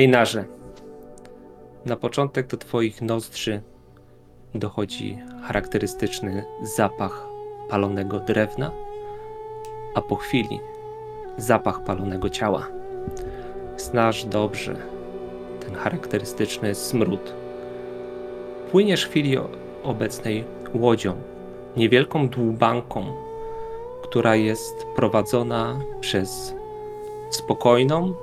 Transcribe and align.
Ejnarze, 0.00 0.44
na 1.86 1.96
początek 1.96 2.46
do 2.46 2.56
twoich 2.56 3.02
nozdrzy 3.02 3.60
dochodzi 4.54 5.18
charakterystyczny 5.46 6.44
zapach 6.62 7.26
palonego 7.68 8.20
drewna, 8.20 8.70
a 9.94 10.02
po 10.02 10.16
chwili 10.16 10.60
zapach 11.36 11.84
palonego 11.84 12.30
ciała. 12.30 12.66
Znasz 13.76 14.24
dobrze 14.24 14.76
ten 15.66 15.74
charakterystyczny 15.74 16.74
smród. 16.74 17.34
Płyniesz 18.70 19.04
w 19.04 19.10
chwili 19.10 19.36
obecnej 19.82 20.44
łodzią, 20.74 21.14
niewielką 21.76 22.28
dłubanką, 22.28 23.04
która 24.02 24.36
jest 24.36 24.86
prowadzona 24.96 25.80
przez 26.00 26.54
spokojną, 27.30 28.14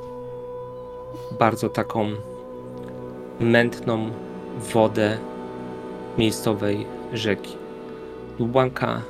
bardzo 1.39 1.69
taką 1.69 2.09
mętną 3.39 4.09
wodę 4.73 5.17
miejscowej 6.17 6.85
rzeki. 7.13 7.55
Dłubanka 8.37 9.01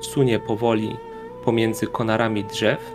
sunie 0.00 0.38
powoli 0.38 0.96
pomiędzy 1.44 1.86
konarami 1.86 2.44
drzew, 2.44 2.92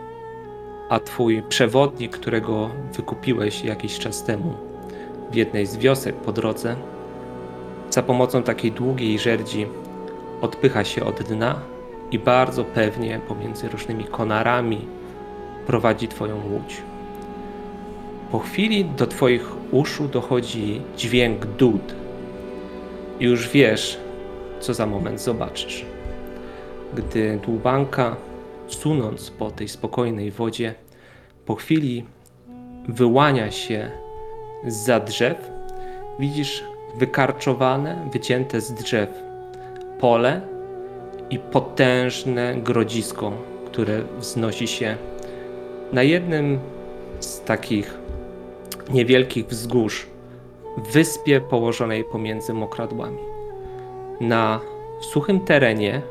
a 0.89 0.99
twój 0.99 1.43
przewodnik, 1.49 2.17
którego 2.17 2.69
wykupiłeś 2.93 3.63
jakiś 3.63 3.99
czas 3.99 4.23
temu 4.23 4.53
w 5.31 5.35
jednej 5.35 5.65
z 5.65 5.77
wiosek 5.77 6.15
po 6.15 6.31
drodze, 6.31 6.75
za 7.89 8.03
pomocą 8.03 8.43
takiej 8.43 8.71
długiej 8.71 9.19
żerdzi 9.19 9.67
odpycha 10.41 10.83
się 10.83 11.05
od 11.05 11.23
dna 11.23 11.59
i 12.11 12.19
bardzo 12.19 12.63
pewnie 12.63 13.19
pomiędzy 13.27 13.69
różnymi 13.69 14.03
konarami 14.03 14.87
prowadzi 15.67 16.07
twoją 16.07 16.35
łódź. 16.35 16.90
Po 18.31 18.39
chwili 18.39 18.85
do 18.85 19.07
twoich 19.07 19.71
uszu 19.71 20.07
dochodzi 20.07 20.81
dźwięk 20.97 21.45
dud. 21.45 21.95
I 23.19 23.25
już 23.25 23.49
wiesz, 23.49 23.97
co 24.59 24.73
za 24.73 24.85
moment 24.85 25.21
zobaczysz. 25.21 25.85
Gdy 26.93 27.39
dłubanka, 27.45 28.15
sunąc 28.67 29.29
po 29.29 29.51
tej 29.51 29.67
spokojnej 29.67 30.31
wodzie, 30.31 30.73
po 31.45 31.55
chwili 31.55 32.05
wyłania 32.87 33.51
się 33.51 33.91
za 34.67 34.99
drzew, 34.99 35.51
widzisz 36.19 36.63
wykarczowane, 36.97 38.09
wycięte 38.13 38.61
z 38.61 38.73
drzew 38.73 39.09
pole 39.99 40.41
i 41.29 41.39
potężne 41.39 42.55
grodzisko, 42.55 43.31
które 43.65 44.01
wznosi 44.19 44.67
się 44.67 44.97
na 45.93 46.03
jednym 46.03 46.59
z 47.19 47.41
takich 47.41 48.00
niewielkich 48.89 49.47
wzgórz, 49.47 50.07
wyspie 50.91 51.41
położonej 51.41 52.03
pomiędzy 52.03 52.53
mokradłami. 52.53 53.17
Na 54.21 54.59
suchym 55.01 55.39
terenie, 55.39 56.01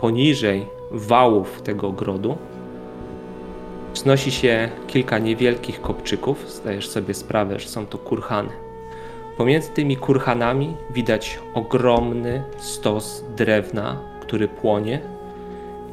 poniżej 0.00 0.66
wałów 0.90 1.62
tego 1.62 1.88
ogrodu, 1.88 2.36
wznosi 3.94 4.30
się 4.30 4.68
kilka 4.86 5.18
niewielkich 5.18 5.80
kopczyków. 5.80 6.50
Zdajesz 6.50 6.88
sobie 6.88 7.14
sprawę, 7.14 7.58
że 7.60 7.68
są 7.68 7.86
to 7.86 7.98
kurhany. 7.98 8.50
Pomiędzy 9.36 9.70
tymi 9.70 9.96
kurhanami 9.96 10.76
widać 10.90 11.38
ogromny 11.54 12.42
stos 12.58 13.24
drewna, 13.36 14.00
który 14.20 14.48
płonie, 14.48 15.00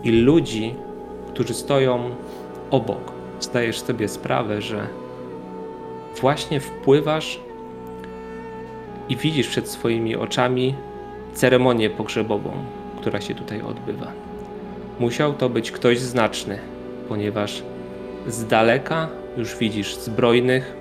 i 0.04 0.12
ludzi, 0.12 0.76
którzy 1.34 1.54
stoją 1.54 2.10
obok. 2.72 3.12
Zdajesz 3.40 3.80
sobie 3.80 4.08
sprawę, 4.08 4.62
że 4.62 4.88
właśnie 6.20 6.60
wpływasz 6.60 7.40
i 9.10 9.16
widzisz 9.16 9.48
przed 9.48 9.70
swoimi 9.70 10.16
oczami 10.16 10.76
ceremonię 11.34 11.90
pogrzebową, 11.90 12.52
która 13.02 13.22
się 13.22 13.36
tutaj 13.36 13.62
odbywa. 13.62 14.12
Musiał 15.00 15.34
to 15.34 15.50
być 15.50 15.72
ktoś 15.72 16.00
znaczny, 16.00 16.60
ponieważ 17.10 17.64
z 18.28 18.46
daleka 18.46 19.10
już 19.38 19.56
widzisz 19.56 19.96
zbrojnych, 19.96 20.76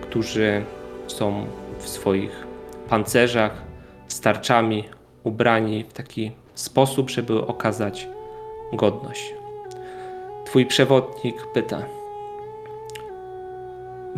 którzy 0.00 0.64
są 1.06 1.46
w 1.78 1.88
swoich 1.88 2.46
pancerzach, 2.88 3.62
starczami, 4.08 4.84
ubrani 5.24 5.84
w 5.84 5.92
taki 5.92 6.32
sposób, 6.54 7.10
żeby 7.10 7.46
okazać 7.46 8.08
godność. 8.72 9.34
Twój 10.44 10.66
przewodnik 10.66 11.46
pyta: 11.54 11.97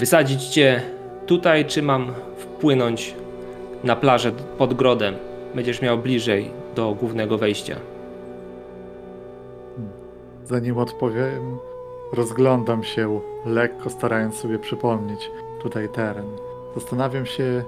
Wysadzić 0.01 0.47
cię 0.47 0.83
tutaj, 1.27 1.65
czy 1.65 1.83
mam 1.83 2.15
wpłynąć 2.37 3.15
na 3.85 3.97
plażę 3.97 4.33
pod 4.59 4.75
grodem? 4.75 5.15
Będziesz 5.55 5.83
miał 5.83 5.99
bliżej 5.99 6.51
do 6.75 6.95
głównego 6.95 7.39
wejścia. 7.39 7.77
Zanim 10.45 10.79
odpowiem, 10.79 11.59
rozglądam 12.13 12.85
się, 12.85 13.21
lekko 13.47 13.91
starając 13.91 14.35
sobie 14.35 14.59
przypomnieć 14.59 15.31
tutaj 15.63 15.89
teren. 15.89 16.27
Zastanawiam 16.75 17.27
się, 17.27 17.65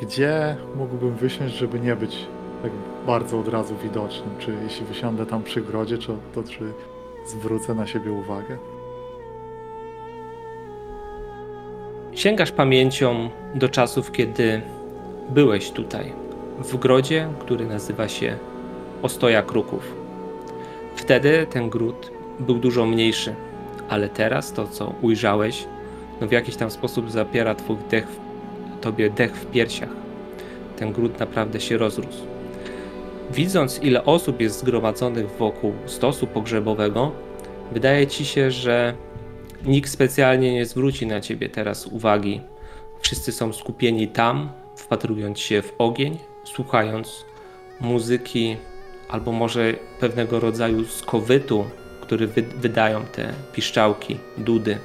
gdzie 0.00 0.56
mógłbym 0.76 1.14
wysiąść, 1.14 1.54
żeby 1.54 1.80
nie 1.80 1.96
być 1.96 2.26
tak 2.62 2.72
bardzo 3.06 3.40
od 3.40 3.48
razu 3.48 3.74
widocznym. 3.82 4.34
Czy 4.38 4.54
jeśli 4.62 4.86
wysiądę 4.86 5.26
tam 5.26 5.42
przy 5.42 5.62
grodzie, 5.62 5.98
czy, 5.98 6.12
to 6.34 6.42
czy 6.42 6.72
zwrócę 7.26 7.74
na 7.74 7.86
siebie 7.86 8.12
uwagę? 8.12 8.58
Sięgasz 12.16 12.52
pamięcią 12.52 13.30
do 13.54 13.68
czasów, 13.68 14.12
kiedy 14.12 14.60
byłeś 15.30 15.70
tutaj, 15.70 16.12
w 16.58 16.76
grodzie, 16.76 17.28
który 17.38 17.66
nazywa 17.66 18.08
się 18.08 18.38
Ostoja 19.02 19.42
Kruków. 19.42 19.94
Wtedy 20.94 21.46
ten 21.50 21.70
gród 21.70 22.10
był 22.40 22.58
dużo 22.58 22.86
mniejszy, 22.86 23.34
ale 23.88 24.08
teraz 24.08 24.52
to, 24.52 24.68
co 24.68 24.92
ujrzałeś, 25.02 25.64
no 26.20 26.26
w 26.26 26.32
jakiś 26.32 26.56
tam 26.56 26.70
sposób 26.70 27.10
zapiera 27.10 27.54
twój 27.54 27.76
dech, 27.90 28.06
tobie 28.80 29.10
dech 29.10 29.36
w 29.36 29.46
piersiach. 29.46 29.90
Ten 30.76 30.92
gród 30.92 31.18
naprawdę 31.18 31.60
się 31.60 31.78
rozrósł. 31.78 32.26
Widząc, 33.30 33.82
ile 33.82 34.04
osób 34.04 34.40
jest 34.40 34.60
zgromadzonych 34.60 35.30
wokół 35.30 35.72
stosu 35.86 36.26
pogrzebowego, 36.26 37.12
wydaje 37.72 38.06
ci 38.06 38.24
się, 38.24 38.50
że 38.50 38.94
nikt 39.66 39.90
specjalnie 39.90 40.52
nie 40.52 40.66
zwróci 40.66 41.06
na 41.06 41.20
ciebie 41.20 41.48
teraz 41.48 41.86
uwagi. 41.86 42.40
Wszyscy 43.00 43.32
są 43.32 43.52
skupieni 43.52 44.08
tam, 44.08 44.52
wpatrując 44.76 45.38
się 45.38 45.62
w 45.62 45.72
ogień, 45.78 46.18
słuchając 46.44 47.24
muzyki 47.80 48.56
albo 49.08 49.32
może 49.32 49.74
pewnego 50.00 50.40
rodzaju 50.40 50.84
skowytu, 50.84 51.64
który 52.00 52.26
wy 52.26 52.42
wydają 52.42 53.04
te 53.04 53.32
piszczałki, 53.52 54.16
dudy. 54.38 54.78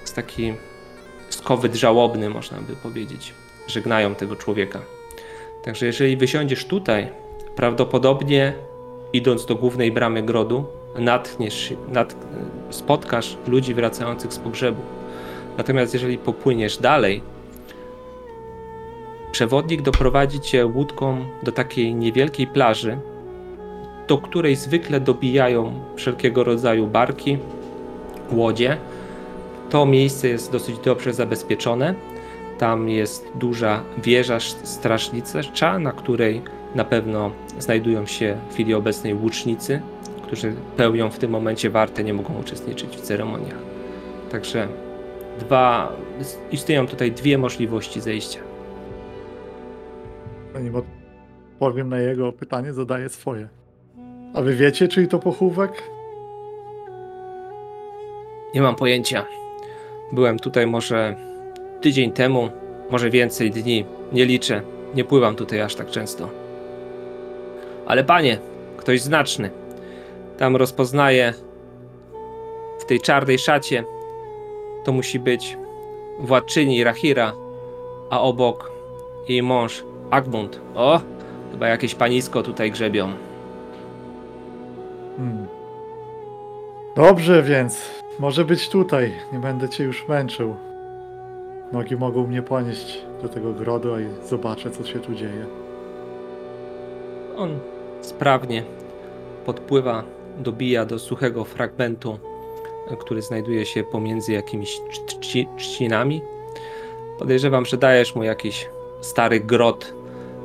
Jest 0.00 0.16
taki 0.16 0.54
skowyt 1.28 1.74
żałobny, 1.74 2.30
można 2.30 2.58
by 2.58 2.76
powiedzieć. 2.76 3.34
Żegnają 3.66 4.14
tego 4.14 4.36
człowieka. 4.36 4.80
Także 5.64 5.86
jeżeli 5.86 6.16
wysiądziesz 6.16 6.64
tutaj, 6.64 7.08
prawdopodobnie 7.56 8.52
idąc 9.12 9.46
do 9.46 9.54
głównej 9.54 9.92
bramy 9.92 10.22
grodu, 10.22 10.66
natkniesz, 10.98 11.74
nat, 11.88 12.16
spotkasz 12.70 13.36
ludzi 13.46 13.74
wracających 13.74 14.32
z 14.32 14.38
pogrzebu. 14.38 14.82
Natomiast 15.58 15.94
jeżeli 15.94 16.18
popłyniesz 16.18 16.78
dalej, 16.78 17.22
przewodnik 19.32 19.82
doprowadzi 19.82 20.40
cię 20.40 20.66
łódką 20.66 21.24
do 21.42 21.52
takiej 21.52 21.94
niewielkiej 21.94 22.46
plaży, 22.46 22.98
do 24.08 24.18
której 24.18 24.56
zwykle 24.56 25.00
dobijają 25.00 25.72
wszelkiego 25.96 26.44
rodzaju 26.44 26.86
barki, 26.86 27.38
łodzie. 28.32 28.76
To 29.70 29.86
miejsce 29.86 30.28
jest 30.28 30.52
dosyć 30.52 30.78
dobrze 30.78 31.12
zabezpieczone. 31.12 31.94
Tam 32.58 32.88
jest 32.88 33.26
duża 33.34 33.82
wieża 33.98 34.40
strażnicza, 34.40 35.78
na 35.78 35.92
której 35.92 36.42
na 36.74 36.84
pewno 36.84 37.30
znajdują 37.58 38.06
się 38.06 38.36
w 38.50 38.52
chwili 38.52 38.74
obecnej 38.74 39.14
łucznicy, 39.14 39.82
którzy 40.30 40.54
pełnią 40.76 41.10
w 41.10 41.18
tym 41.18 41.30
momencie 41.30 41.70
wartę, 41.70 42.04
nie 42.04 42.14
mogą 42.14 42.38
uczestniczyć 42.40 42.96
w 42.96 43.00
ceremoniach. 43.00 43.58
Także 44.30 44.68
dwa, 45.38 45.92
istnieją 46.52 46.86
tutaj 46.86 47.12
dwie 47.12 47.38
możliwości 47.38 48.00
zejścia. 48.00 48.40
Zanim 50.52 50.74
odpowiem 50.76 51.88
na 51.88 51.98
jego 51.98 52.32
pytanie, 52.32 52.72
zadaję 52.72 53.08
swoje. 53.08 53.48
A 54.34 54.42
wy 54.42 54.56
wiecie, 54.56 54.88
czyj 54.88 55.08
to 55.08 55.18
pochówek? 55.18 55.82
Nie 58.54 58.62
mam 58.62 58.76
pojęcia. 58.76 59.26
Byłem 60.12 60.38
tutaj 60.38 60.66
może 60.66 61.16
tydzień 61.80 62.12
temu, 62.12 62.50
może 62.90 63.10
więcej 63.10 63.50
dni. 63.50 63.84
Nie 64.12 64.24
liczę. 64.24 64.62
Nie 64.94 65.04
pływam 65.04 65.36
tutaj 65.36 65.60
aż 65.60 65.74
tak 65.74 65.90
często. 65.90 66.28
Ale 67.86 68.04
panie, 68.04 68.38
ktoś 68.76 69.00
znaczny. 69.00 69.59
Tam 70.40 70.56
rozpoznaję 70.56 71.34
w 72.78 72.84
tej 72.84 73.00
czarnej 73.00 73.38
szacie. 73.38 73.84
To 74.84 74.92
musi 74.92 75.18
być 75.18 75.58
władczyni 76.18 76.84
Rahira, 76.84 77.32
a 78.10 78.20
obok 78.20 78.70
jej 79.28 79.42
mąż 79.42 79.84
Agmund. 80.10 80.60
O, 80.74 81.00
chyba 81.52 81.68
jakieś 81.68 81.94
panisko 81.94 82.42
tutaj 82.42 82.70
grzebią. 82.70 83.12
Hmm. 85.16 85.46
Dobrze, 86.96 87.42
więc 87.42 87.90
może 88.18 88.44
być 88.44 88.68
tutaj. 88.68 89.12
Nie 89.32 89.38
będę 89.38 89.68
cię 89.68 89.84
już 89.84 90.08
męczył. 90.08 90.56
Nogi 91.72 91.96
mogą 91.96 92.26
mnie 92.26 92.42
ponieść 92.42 93.02
do 93.22 93.28
tego 93.28 93.52
grodu, 93.52 94.00
i 94.00 94.06
zobaczę, 94.28 94.70
co 94.70 94.84
się 94.84 94.98
tu 94.98 95.14
dzieje. 95.14 95.46
On 97.36 97.58
sprawnie 98.00 98.62
podpływa, 99.46 100.04
dobija 100.40 100.84
do 100.84 100.98
suchego 100.98 101.44
fragmentu, 101.44 102.18
który 102.98 103.22
znajduje 103.22 103.66
się 103.66 103.84
pomiędzy 103.84 104.32
jakimiś 104.32 104.80
trzcinami. 105.56 106.22
Podejrzewam, 107.18 107.66
że 107.66 107.76
dajesz 107.76 108.14
mu 108.14 108.22
jakiś 108.22 108.68
stary 109.00 109.40
grot 109.40 109.94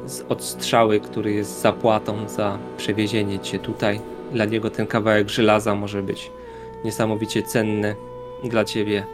z 0.06 0.22
odstrzały, 0.30 1.00
który 1.00 1.34
jest 1.34 1.62
zapłatą 1.62 2.30
za 2.30 2.58
przewiezienie 2.78 3.40
cię 3.40 3.60
tutaj. 3.60 4.00
Dla 4.32 4.46
niego 4.46 4.70
ten 4.70 4.88
kawałek 4.88 5.30
żelaza 5.30 5.76
może 5.76 6.04
być 6.04 6.32
niesamowicie 6.84 7.44
cenny. 7.44 7.96
Dla 8.44 8.66
ciebie 8.66 9.06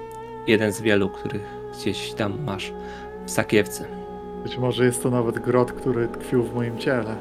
jeden 0.48 0.72
z 0.72 0.82
wielu, 0.82 1.10
których 1.10 1.44
gdzieś 1.74 2.14
tam 2.14 2.44
masz 2.44 2.74
w 3.26 3.32
sakiewce. 3.32 3.86
Być 4.44 4.58
może 4.58 4.86
jest 4.86 5.04
to 5.04 5.10
nawet 5.10 5.40
grot, 5.40 5.72
który 5.72 6.08
tkwił 6.08 6.44
w 6.44 6.56
moim 6.56 6.78
ciele. 6.78 7.16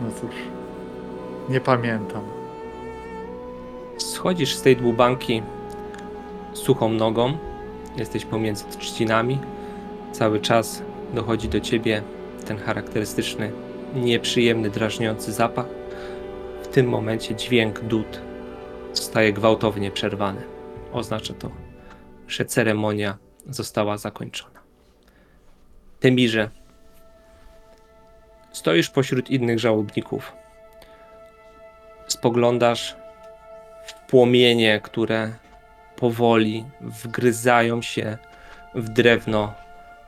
No 0.00 0.06
cóż, 0.20 0.34
nie 1.48 1.60
pamiętam. 1.60 2.37
Schodzisz 3.98 4.54
z 4.54 4.62
tej 4.62 4.76
dłubanki 4.76 5.42
suchą 6.52 6.88
nogą. 6.88 7.38
Jesteś 7.96 8.24
pomiędzy 8.24 8.64
trzcinami. 8.64 9.38
Cały 10.12 10.40
czas 10.40 10.82
dochodzi 11.14 11.48
do 11.48 11.60
ciebie 11.60 12.02
ten 12.46 12.58
charakterystyczny, 12.58 13.52
nieprzyjemny, 13.94 14.70
drażniący 14.70 15.32
zapach. 15.32 15.66
W 16.62 16.68
tym 16.68 16.88
momencie 16.88 17.34
dźwięk 17.34 17.80
dud 17.80 18.20
zostaje 18.92 19.32
gwałtownie 19.32 19.90
przerwany. 19.90 20.42
Oznacza 20.92 21.34
to, 21.34 21.50
że 22.28 22.44
ceremonia 22.44 23.18
została 23.46 23.98
zakończona. 23.98 24.60
Temirze, 26.00 26.50
stoisz 28.52 28.90
pośród 28.90 29.30
innych 29.30 29.58
żałobników. 29.58 30.32
Spoglądasz 32.08 32.96
płomienie, 34.08 34.80
które 34.80 35.32
powoli 35.96 36.64
wgryzają 36.80 37.82
się 37.82 38.18
w 38.74 38.88
drewno 38.88 39.54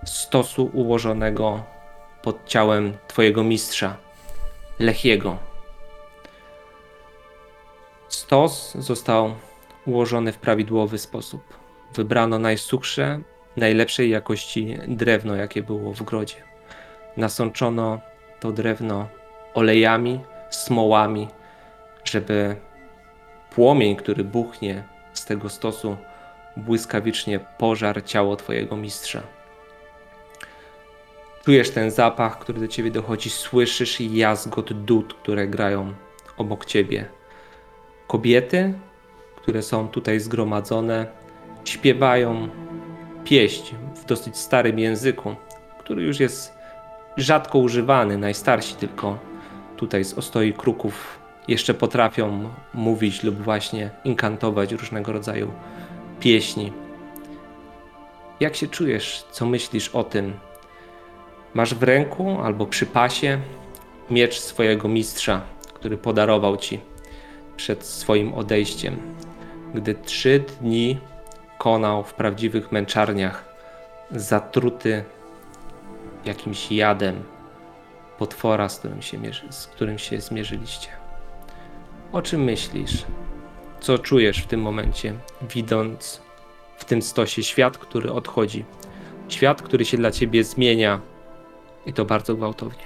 stosu 0.04 0.70
ułożonego 0.72 1.62
pod 2.22 2.46
ciałem 2.48 2.96
twojego 3.08 3.44
mistrza, 3.44 3.96
Lechiego. 4.78 5.38
Stos 8.08 8.74
został 8.78 9.34
ułożony 9.86 10.32
w 10.32 10.38
prawidłowy 10.38 10.98
sposób. 10.98 11.42
Wybrano 11.94 12.38
najsuchsze, 12.38 13.20
najlepszej 13.56 14.10
jakości 14.10 14.78
drewno, 14.88 15.36
jakie 15.36 15.62
było 15.62 15.94
w 15.94 16.02
grodzie. 16.02 16.36
Nasączono 17.16 18.00
to 18.40 18.52
drewno 18.52 19.08
olejami, 19.54 20.20
smołami, 20.50 21.28
żeby 22.04 22.56
płomień, 23.50 23.96
który 23.96 24.24
buchnie 24.24 24.82
z 25.12 25.24
tego 25.24 25.48
stosu, 25.48 25.96
błyskawicznie 26.56 27.40
pożar 27.58 28.04
ciało 28.04 28.36
Twojego 28.36 28.76
mistrza. 28.76 29.22
Czujesz 31.44 31.70
ten 31.70 31.90
zapach, 31.90 32.38
który 32.38 32.60
do 32.60 32.68
Ciebie 32.68 32.90
dochodzi, 32.90 33.30
słyszysz 33.30 34.00
jazgot 34.00 34.72
dud, 34.72 35.14
które 35.14 35.48
grają 35.48 35.94
obok 36.36 36.64
Ciebie. 36.64 37.04
Kobiety, 38.06 38.74
które 39.36 39.62
są 39.62 39.88
tutaj 39.88 40.20
zgromadzone, 40.20 41.06
śpiewają 41.64 42.48
pieśń 43.24 43.74
w 43.94 44.04
dosyć 44.04 44.36
starym 44.36 44.78
języku, 44.78 45.34
który 45.78 46.02
już 46.02 46.20
jest 46.20 46.54
rzadko 47.16 47.58
używany. 47.58 48.18
Najstarsi 48.18 48.74
tylko 48.74 49.18
tutaj 49.76 50.04
z 50.04 50.14
ostoi 50.14 50.52
kruków 50.52 51.19
jeszcze 51.48 51.74
potrafią 51.74 52.50
mówić 52.74 53.22
lub 53.22 53.42
właśnie 53.42 53.90
inkantować 54.04 54.72
różnego 54.72 55.12
rodzaju 55.12 55.52
pieśni. 56.20 56.72
Jak 58.40 58.56
się 58.56 58.68
czujesz? 58.68 59.24
Co 59.30 59.46
myślisz 59.46 59.88
o 59.88 60.04
tym? 60.04 60.32
Masz 61.54 61.74
w 61.74 61.82
ręku 61.82 62.40
albo 62.40 62.66
przy 62.66 62.86
pasie 62.86 63.38
miecz 64.10 64.38
swojego 64.38 64.88
mistrza, 64.88 65.40
który 65.74 65.96
podarował 65.98 66.56
ci 66.56 66.80
przed 67.56 67.84
swoim 67.84 68.34
odejściem, 68.34 68.96
gdy 69.74 69.94
trzy 69.94 70.44
dni 70.60 70.98
konał 71.58 72.04
w 72.04 72.14
prawdziwych 72.14 72.72
męczarniach, 72.72 73.44
zatruty 74.10 75.04
jakimś 76.24 76.72
jadem 76.72 77.22
potwora, 78.18 78.68
z 78.68 78.78
którym 78.78 79.02
się, 79.02 79.18
z 79.50 79.66
którym 79.66 79.98
się 79.98 80.20
zmierzyliście. 80.20 80.99
O 82.12 82.22
czym 82.22 82.44
myślisz? 82.44 83.04
Co 83.80 83.98
czujesz 83.98 84.42
w 84.42 84.46
tym 84.46 84.60
momencie, 84.60 85.14
widząc 85.42 86.22
w 86.76 86.84
tym 86.84 87.02
stosie 87.02 87.42
świat, 87.42 87.78
który 87.78 88.12
odchodzi? 88.12 88.64
Świat, 89.28 89.62
który 89.62 89.84
się 89.84 89.96
dla 89.96 90.10
ciebie 90.10 90.44
zmienia 90.44 91.00
i 91.86 91.92
to 91.92 92.04
bardzo 92.04 92.34
gwałtownie. 92.34 92.84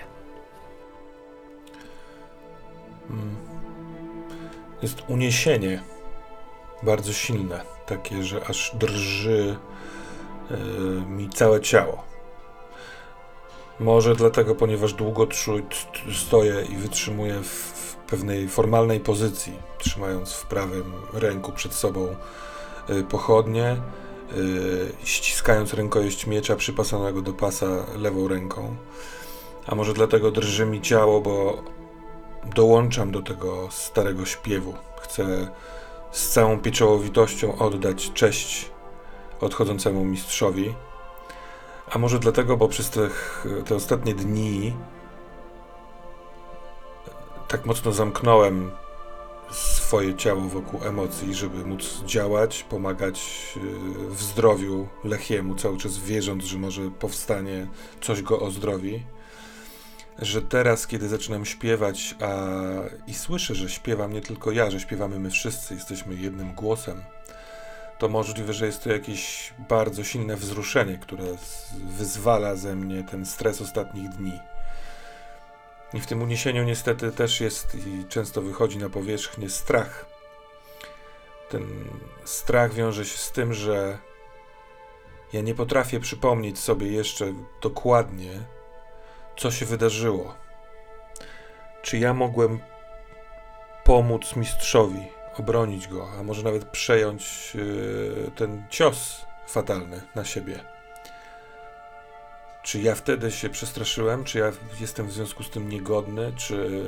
Jest 4.82 5.02
uniesienie 5.08 5.82
bardzo 6.82 7.12
silne, 7.12 7.60
takie, 7.86 8.22
że 8.22 8.46
aż 8.46 8.72
drży 8.74 9.56
yy, 10.50 10.56
mi 11.06 11.28
całe 11.28 11.60
ciało. 11.60 12.13
Może 13.80 14.14
dlatego, 14.14 14.54
ponieważ 14.54 14.92
długo 14.92 15.26
stoję 16.12 16.64
i 16.72 16.76
wytrzymuję 16.76 17.40
w, 17.42 17.46
w 17.46 17.96
pewnej 17.96 18.48
formalnej 18.48 19.00
pozycji, 19.00 19.52
trzymając 19.78 20.32
w 20.32 20.46
prawym 20.46 20.92
ręku 21.12 21.52
przed 21.52 21.74
sobą 21.74 22.16
y, 22.90 23.02
pochodnie, 23.04 23.76
y, 24.36 24.92
ściskając 25.04 25.74
rękojeść 25.74 26.26
miecza 26.26 26.56
przypasanego 26.56 27.22
do 27.22 27.32
pasa 27.32 27.66
lewą 27.98 28.28
ręką. 28.28 28.76
A 29.66 29.74
może 29.74 29.92
dlatego 29.92 30.30
drży 30.30 30.66
mi 30.66 30.80
ciało, 30.80 31.20
bo 31.20 31.62
dołączam 32.54 33.12
do 33.12 33.22
tego 33.22 33.68
starego 33.70 34.24
śpiewu. 34.24 34.74
Chcę 35.00 35.48
z 36.12 36.28
całą 36.28 36.60
pieczołowitością 36.60 37.58
oddać 37.58 38.12
cześć 38.12 38.70
odchodzącemu 39.40 40.04
mistrzowi. 40.04 40.74
A 41.90 41.98
może 41.98 42.18
dlatego, 42.18 42.56
bo 42.56 42.68
przez 42.68 42.90
tych, 42.90 43.46
te 43.66 43.74
ostatnie 43.74 44.14
dni 44.14 44.74
tak 47.48 47.66
mocno 47.66 47.92
zamknąłem 47.92 48.70
swoje 49.50 50.14
ciało 50.14 50.40
wokół 50.40 50.84
emocji, 50.84 51.34
żeby 51.34 51.64
móc 51.64 52.02
działać, 52.04 52.62
pomagać 52.62 53.48
yy, 53.56 54.10
w 54.10 54.22
zdrowiu 54.22 54.88
Lechiemu, 55.04 55.54
cały 55.54 55.78
czas 55.78 55.98
wierząc, 55.98 56.44
że 56.44 56.58
może 56.58 56.90
powstanie, 56.90 57.66
coś 58.00 58.22
go 58.22 58.40
ozdrowi. 58.40 59.02
Że 60.18 60.42
teraz, 60.42 60.86
kiedy 60.86 61.08
zaczynam 61.08 61.44
śpiewać, 61.44 62.14
a 62.20 62.46
i 63.06 63.14
słyszę, 63.14 63.54
że 63.54 63.70
śpiewam 63.70 64.12
nie 64.12 64.20
tylko 64.20 64.52
ja, 64.52 64.70
że 64.70 64.80
śpiewamy 64.80 65.18
my 65.18 65.30
wszyscy, 65.30 65.74
jesteśmy 65.74 66.14
jednym 66.14 66.54
głosem, 66.54 67.02
to 67.98 68.08
możliwe, 68.08 68.52
że 68.52 68.66
jest 68.66 68.84
to 68.84 68.92
jakieś 68.92 69.54
bardzo 69.58 70.04
silne 70.04 70.36
wzruszenie, 70.36 70.98
które 70.98 71.24
wyzwala 71.72 72.54
ze 72.54 72.76
mnie 72.76 73.02
ten 73.02 73.26
stres 73.26 73.60
ostatnich 73.60 74.08
dni. 74.08 74.40
I 75.94 76.00
w 76.00 76.06
tym 76.06 76.22
uniesieniu 76.22 76.64
niestety 76.64 77.12
też 77.12 77.40
jest 77.40 77.74
i 77.74 78.04
często 78.08 78.42
wychodzi 78.42 78.78
na 78.78 78.88
powierzchnię 78.88 79.50
strach. 79.50 80.06
Ten 81.50 81.88
strach 82.24 82.74
wiąże 82.74 83.04
się 83.04 83.18
z 83.18 83.32
tym, 83.32 83.54
że 83.54 83.98
ja 85.32 85.40
nie 85.40 85.54
potrafię 85.54 86.00
przypomnieć 86.00 86.58
sobie 86.58 86.92
jeszcze 86.92 87.32
dokładnie, 87.62 88.30
co 89.36 89.50
się 89.50 89.66
wydarzyło. 89.66 90.34
Czy 91.82 91.98
ja 91.98 92.14
mogłem 92.14 92.60
pomóc 93.84 94.36
mistrzowi, 94.36 95.08
obronić 95.38 95.88
go, 95.88 96.08
a 96.18 96.22
może 96.22 96.42
nawet 96.42 96.64
przejąć 96.64 97.52
yy, 97.54 98.30
ten 98.36 98.64
cios 98.70 99.26
fatalny 99.46 100.00
na 100.14 100.24
siebie? 100.24 100.60
Czy 102.62 102.80
ja 102.80 102.94
wtedy 102.94 103.30
się 103.30 103.50
przestraszyłem? 103.50 104.24
Czy 104.24 104.38
ja 104.38 104.52
jestem 104.80 105.06
w 105.06 105.12
związku 105.12 105.42
z 105.42 105.50
tym 105.50 105.68
niegodny? 105.68 106.32
Czy 106.36 106.82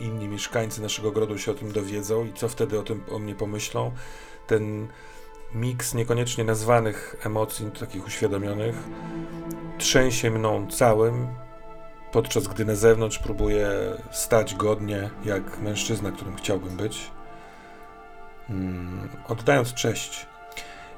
inni 0.00 0.28
mieszkańcy 0.28 0.82
naszego 0.82 1.08
ogrodu 1.08 1.38
się 1.38 1.50
o 1.50 1.54
tym 1.54 1.72
dowiedzą 1.72 2.24
i 2.24 2.32
co 2.32 2.48
wtedy 2.48 2.78
o 2.78 2.82
tym 2.82 3.04
o 3.10 3.18
mnie 3.18 3.34
pomyślą? 3.34 3.92
Ten 4.46 4.88
miks 5.54 5.94
niekoniecznie 5.94 6.44
nazwanych 6.44 7.16
emocji, 7.24 7.70
takich 7.70 8.06
uświadomionych, 8.06 8.76
trzęsie 9.78 10.30
mną 10.30 10.70
całym, 10.70 11.28
podczas 12.12 12.48
gdy 12.48 12.64
na 12.64 12.74
zewnątrz 12.74 13.18
próbuję 13.18 13.70
stać 14.10 14.54
godnie, 14.54 15.10
jak 15.24 15.58
mężczyzna, 15.58 16.10
którym 16.10 16.36
chciałbym 16.36 16.76
być, 16.76 17.10
mm, 18.50 19.08
oddając 19.28 19.74
cześć. 19.74 20.26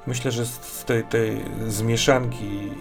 Myślę, 0.07 0.31
że 0.31 0.45
z 0.45 0.83
tej, 0.85 1.03
tej 1.03 1.45
zmieszanki 1.67 2.71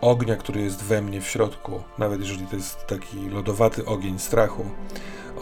ognia, 0.00 0.36
który 0.36 0.60
jest 0.60 0.82
we 0.82 1.02
mnie 1.02 1.20
w 1.20 1.28
środku, 1.28 1.82
nawet 1.98 2.20
jeżeli 2.20 2.46
to 2.46 2.56
jest 2.56 2.86
taki 2.86 3.30
lodowaty 3.30 3.86
ogień 3.86 4.18
strachu 4.18 4.64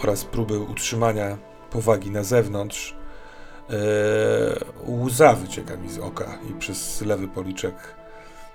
oraz 0.02 0.24
próby 0.24 0.58
utrzymania 0.58 1.38
powagi 1.70 2.10
na 2.10 2.22
zewnątrz, 2.22 2.96
e, 3.70 3.74
łza 4.86 5.32
wycieka 5.32 5.76
mi 5.76 5.90
z 5.90 5.98
oka 5.98 6.38
i 6.50 6.54
przez 6.54 7.00
lewy 7.00 7.28
policzek 7.28 7.74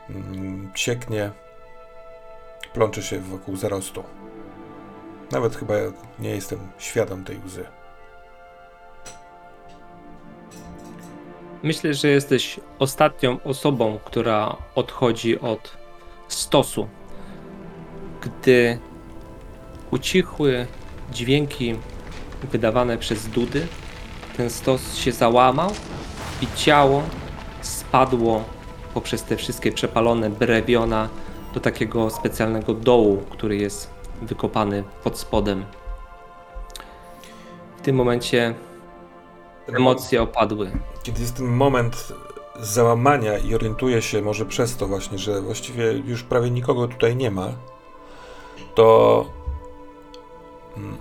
mm, 0.09 0.71
cieknie, 0.75 1.31
plącze 2.73 3.03
się 3.03 3.19
wokół 3.19 3.55
zarostu. 3.55 4.03
Nawet 5.31 5.55
chyba 5.55 5.73
nie 6.19 6.29
jestem 6.29 6.59
świadom 6.77 7.23
tej 7.23 7.37
łzy. 7.45 7.65
Myślę, 11.63 11.93
że 11.93 12.07
jesteś 12.07 12.59
ostatnią 12.79 13.43
osobą, 13.43 13.99
która 14.05 14.57
odchodzi 14.75 15.39
od 15.39 15.77
stosu. 16.27 16.87
Gdy 18.21 18.79
ucichły 19.91 20.67
dźwięki 21.11 21.75
wydawane 22.51 22.97
przez 22.97 23.27
dudy, 23.27 23.67
ten 24.37 24.49
stos 24.49 24.95
się 24.95 25.11
załamał 25.11 25.71
i 26.41 26.47
ciało 26.55 27.03
spadło 27.61 28.43
poprzez 28.93 29.23
te 29.23 29.37
wszystkie 29.37 29.71
przepalone 29.71 30.29
brewiona 30.29 31.09
do 31.53 31.59
takiego 31.59 32.09
specjalnego 32.09 32.73
dołu, 32.73 33.23
który 33.29 33.57
jest 33.57 33.89
wykopany 34.21 34.83
pod 35.03 35.17
spodem. 35.17 35.65
W 37.77 37.81
tym 37.81 37.95
momencie 37.95 38.55
emocje 39.67 40.21
opadły. 40.21 40.71
Kiedy 41.03 41.21
jest 41.21 41.35
ten 41.35 41.45
moment 41.45 42.13
załamania 42.59 43.37
i 43.37 43.55
orientuję 43.55 44.01
się 44.01 44.21
może 44.21 44.45
przez 44.45 44.77
to 44.77 44.87
właśnie, 44.87 45.17
że 45.17 45.41
właściwie 45.41 45.91
już 45.91 46.23
prawie 46.23 46.51
nikogo 46.51 46.87
tutaj 46.87 47.15
nie 47.15 47.31
ma, 47.31 47.47
to 48.75 49.25
mm, 50.77 50.97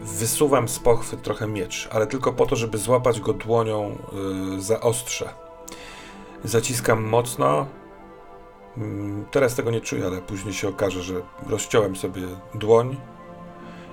wysuwam 0.00 0.68
z 0.68 0.78
pochwy 0.78 1.16
trochę 1.16 1.46
miecz, 1.46 1.88
ale 1.92 2.06
tylko 2.06 2.32
po 2.32 2.46
to, 2.46 2.56
żeby 2.56 2.78
złapać 2.78 3.20
go 3.20 3.32
dłonią 3.32 3.96
y, 4.56 4.60
za 4.60 4.80
ostrze. 4.80 5.28
Zaciskam 6.44 7.04
mocno. 7.04 7.66
Mm, 8.78 9.24
Teraz 9.30 9.54
tego 9.54 9.70
nie 9.70 9.80
czuję, 9.80 10.06
ale 10.06 10.22
później 10.22 10.54
się 10.54 10.68
okaże, 10.68 11.02
że 11.02 11.14
rozciąłem 11.46 11.96
sobie 11.96 12.22
dłoń 12.54 12.96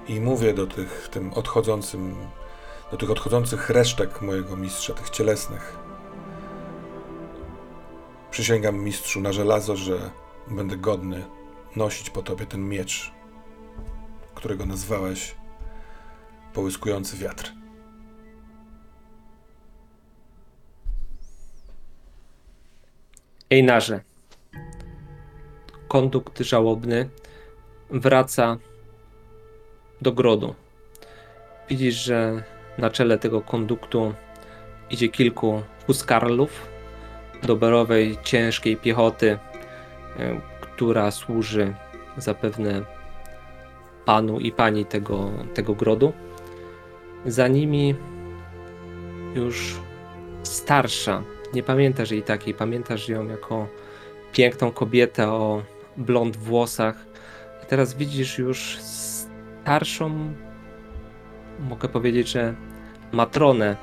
i 0.08 0.20
mówię 0.20 0.54
do 0.54 0.68
tych 0.68 1.10
tym 1.12 1.34
odchodzącym 1.34 2.16
do 2.92 2.98
tych 2.98 3.12
odchodzących 3.12 3.70
resztek 3.70 4.22
mojego 4.22 4.58
mistrza, 4.58 4.94
tych 4.94 5.10
cielesnych. 5.10 5.78
Przysięgam 8.32 8.84
mistrzu 8.84 9.22
na 9.22 9.32
żelazo, 9.32 9.76
że 9.76 10.12
będę 10.48 10.78
godny 10.78 11.26
nosić 11.76 12.10
po 12.10 12.22
tobie 12.24 12.46
ten 12.46 12.70
miecz, 12.70 13.12
którego 14.36 14.66
nazwałeś 14.66 15.36
połyskujący 16.54 17.18
wiatr. 17.18 17.54
Ejnarze. 23.50 24.15
Kondukt 25.96 26.40
żałobny 26.40 27.10
wraca 27.90 28.58
do 30.02 30.12
grodu. 30.12 30.56
Widzisz, 31.70 31.96
że 31.96 32.44
na 32.78 32.90
czele 32.90 33.18
tego 33.18 33.42
konduktu 33.42 34.14
idzie 34.90 35.10
kilku 35.10 35.62
huskarlów 35.88 36.68
doborowej, 37.44 38.18
ciężkiej 38.24 38.78
piechoty, 38.78 39.40
e, 40.20 40.42
która 40.62 41.12
służy 41.12 41.74
zapewne 42.18 42.82
panu 44.06 44.40
i 44.40 44.52
pani 44.52 44.86
tego, 44.86 45.32
tego 45.54 45.74
grodu. 45.74 46.14
Za 47.26 47.48
nimi 47.48 47.96
już 49.36 49.76
starsza, 50.44 51.24
nie 51.54 51.64
pamiętasz 51.64 52.12
jej 52.12 52.24
takiej, 52.24 52.54
pamiętasz 52.54 53.10
ją 53.10 53.28
jako 53.28 53.68
piękną 54.32 54.72
kobietę 54.72 55.32
o 55.32 55.75
blond 55.98 56.38
włosach. 56.38 57.06
Teraz 57.68 57.94
widzisz 57.94 58.38
już 58.38 58.78
starszą, 58.80 60.34
mogę 61.70 61.90
powiedzieć, 61.90 62.30
że 62.30 62.56
matronę, 63.12 63.76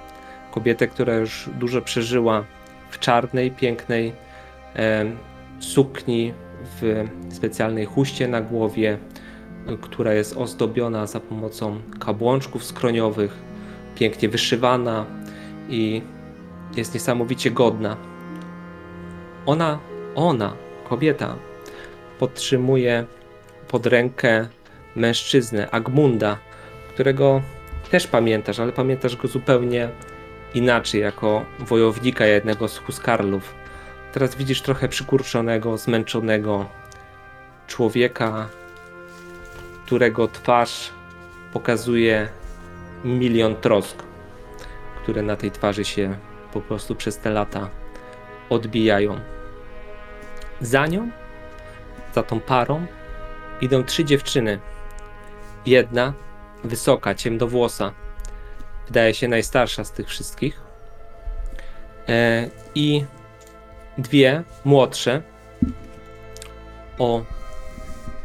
kobietę, 0.50 0.88
która 0.88 1.14
już 1.14 1.50
dużo 1.58 1.82
przeżyła 1.82 2.44
w 2.90 2.98
czarnej, 2.98 3.50
pięknej 3.50 4.12
e, 4.76 5.04
sukni, 5.58 6.32
w 6.80 7.04
specjalnej 7.30 7.86
chuście 7.86 8.28
na 8.28 8.40
głowie, 8.40 8.98
która 9.80 10.14
jest 10.14 10.36
ozdobiona 10.36 11.06
za 11.06 11.20
pomocą 11.20 11.80
kabłączków 12.00 12.64
skroniowych, 12.64 13.36
pięknie 13.94 14.28
wyszywana 14.28 15.06
i 15.68 16.02
jest 16.76 16.94
niesamowicie 16.94 17.50
godna. 17.50 17.96
Ona, 19.46 19.78
ona, 20.14 20.52
kobieta, 20.88 21.36
podtrzymuje 22.22 23.04
pod 23.68 23.86
rękę 23.86 24.48
mężczyznę, 24.96 25.70
Agmunda, 25.70 26.38
którego 26.94 27.42
też 27.90 28.06
pamiętasz, 28.06 28.60
ale 28.60 28.72
pamiętasz 28.72 29.16
go 29.16 29.28
zupełnie 29.28 29.88
inaczej, 30.54 31.00
jako 31.00 31.44
wojownika 31.58 32.26
jednego 32.26 32.68
z 32.68 32.78
Huskarlów. 32.78 33.54
Teraz 34.12 34.34
widzisz 34.34 34.62
trochę 34.62 34.88
przykurczonego, 34.88 35.78
zmęczonego 35.78 36.66
człowieka, 37.66 38.48
którego 39.86 40.28
twarz 40.28 40.90
pokazuje 41.52 42.28
milion 43.04 43.56
trosk, 43.56 44.02
które 45.02 45.22
na 45.22 45.36
tej 45.36 45.50
twarzy 45.50 45.84
się 45.84 46.16
po 46.52 46.60
prostu 46.60 46.94
przez 46.94 47.18
te 47.18 47.30
lata 47.30 47.70
odbijają. 48.50 49.20
Za 50.60 50.86
nią, 50.86 51.10
za 52.14 52.22
tą 52.22 52.40
parą, 52.40 52.86
idą 53.60 53.84
trzy 53.84 54.04
dziewczyny. 54.04 54.58
Jedna 55.66 56.12
wysoka, 56.64 57.14
ciemnowłosa, 57.14 57.92
wydaje 58.86 59.14
się 59.14 59.28
najstarsza 59.28 59.84
z 59.84 59.92
tych 59.92 60.08
wszystkich. 60.08 60.60
E, 62.08 62.48
I 62.74 63.04
dwie 63.98 64.42
młodsze 64.64 65.22
o 66.98 67.22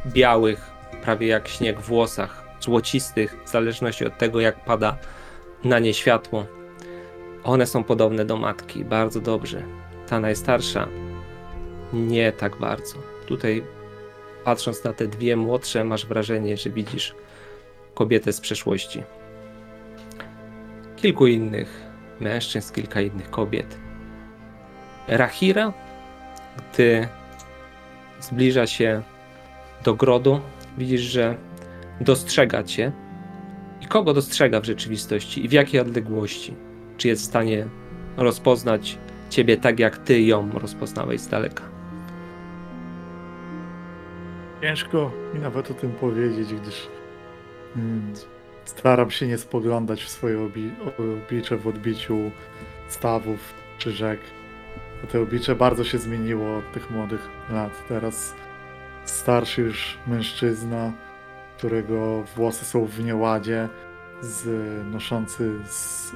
białych, 0.08 0.72
prawie 1.04 1.28
jak 1.28 1.48
śnieg 1.48 1.82
włosach, 1.82 2.48
złocistych, 2.60 3.38
w 3.46 3.50
zależności 3.50 4.06
od 4.06 4.18
tego, 4.18 4.40
jak 4.40 4.66
pada 4.66 4.98
na 5.64 5.80
nie 5.80 5.94
światło. 5.94 6.46
One 7.44 7.66
są 7.66 7.84
podobne 7.84 8.26
do 8.26 8.38
matki, 8.38 8.86
bardzo 8.86 9.22
dobrze. 9.22 9.64
Ta 10.08 10.20
najstarsza 10.20 10.88
nie 11.94 12.32
tak 12.32 12.56
bardzo. 12.56 12.96
Tutaj, 13.26 13.64
patrząc 14.48 14.84
na 14.84 14.94
te 14.94 15.08
dwie 15.08 15.36
młodsze, 15.36 15.84
masz 15.84 16.06
wrażenie, 16.06 16.58
że 16.58 16.70
widzisz 16.70 17.16
kobietę 17.94 18.34
z 18.34 18.42
przeszłości. 18.42 19.04
Kilku 20.96 21.28
innych 21.28 21.82
mężczyzn, 22.20 22.74
kilka 22.74 23.02
innych 23.02 23.30
kobiet. 23.30 23.78
Rahira, 25.08 25.74
gdy 26.58 27.08
zbliża 28.20 28.68
się 28.68 29.02
do 29.84 29.96
grodu, 29.96 30.40
widzisz, 30.78 31.02
że 31.02 31.36
dostrzega 32.02 32.64
cię. 32.64 32.92
I 33.82 33.86
kogo 33.88 34.14
dostrzega 34.14 34.62
w 34.62 34.66
rzeczywistości 34.66 35.46
i 35.46 35.48
w 35.48 35.52
jakiej 35.52 35.80
odległości? 35.80 36.54
Czy 36.98 37.08
jest 37.08 37.22
w 37.22 37.26
stanie 37.26 37.68
rozpoznać 38.18 38.98
ciebie 39.30 39.58
tak, 39.58 39.80
jak 39.80 39.98
ty 39.98 40.22
ją 40.22 40.52
rozpoznałeś 40.52 41.22
z 41.22 41.28
daleka? 41.28 41.77
Ciężko 44.62 45.12
mi 45.34 45.40
nawet 45.40 45.72
o 45.72 45.74
tym 45.74 45.92
powiedzieć, 45.92 46.54
gdyż 46.54 46.88
mm, 47.76 48.14
staram 48.66 49.12
się 49.12 49.28
nie 49.28 49.38
spoglądać 49.38 50.04
w 50.04 50.10
swoje 50.10 50.42
obi 50.42 50.72
oblicze 51.00 51.58
w 51.58 51.68
odbiciu 51.68 52.32
stawów 52.88 53.54
czy 53.78 53.92
rzek. 53.92 54.20
Bo 55.02 55.08
te 55.08 55.22
oblicze 55.22 55.56
bardzo 55.56 55.84
się 55.84 55.98
zmieniło 55.98 56.58
od 56.58 56.72
tych 56.72 56.92
młodych 56.92 57.30
lat. 57.50 57.88
Teraz 57.88 58.36
starszy 59.06 59.62
już 59.62 59.98
mężczyzna, 60.08 60.94
którego 61.58 62.24
włosy 62.36 62.66
są 62.66 62.86
w 62.86 63.04
nieładzie, 63.04 63.70
z, 64.22 64.46
noszący 64.94 65.52
z 65.66 66.12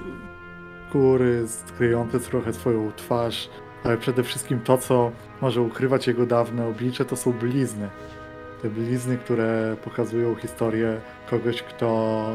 skóry, 0.89 1.47
skryjące 1.47 2.19
trochę 2.19 2.53
swoją 2.53 2.91
twarz, 2.91 3.49
ale 3.83 3.97
przede 3.97 4.23
wszystkim 4.23 4.59
to, 4.59 4.77
co 4.77 5.11
może 5.41 5.61
ukrywać 5.61 6.07
jego 6.07 6.25
dawne 6.25 6.67
oblicze, 6.67 7.05
to 7.05 7.15
są 7.15 7.31
blizny. 7.31 7.89
Te 8.61 8.69
blizny, 8.69 9.17
które 9.17 9.75
pokazują 9.83 10.35
historię 10.35 11.01
kogoś, 11.29 11.63
kto 11.63 12.25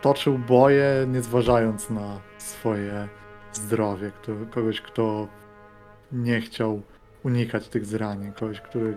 toczył 0.00 0.38
boje, 0.38 1.06
nie 1.08 1.22
zważając 1.22 1.90
na 1.90 2.20
swoje 2.38 3.08
zdrowie, 3.52 4.10
kto, 4.22 4.32
kogoś, 4.50 4.80
kto 4.80 5.28
nie 6.12 6.40
chciał 6.40 6.82
unikać 7.24 7.68
tych 7.68 7.86
zranień, 7.86 8.32
kogoś, 8.32 8.60
który 8.60 8.96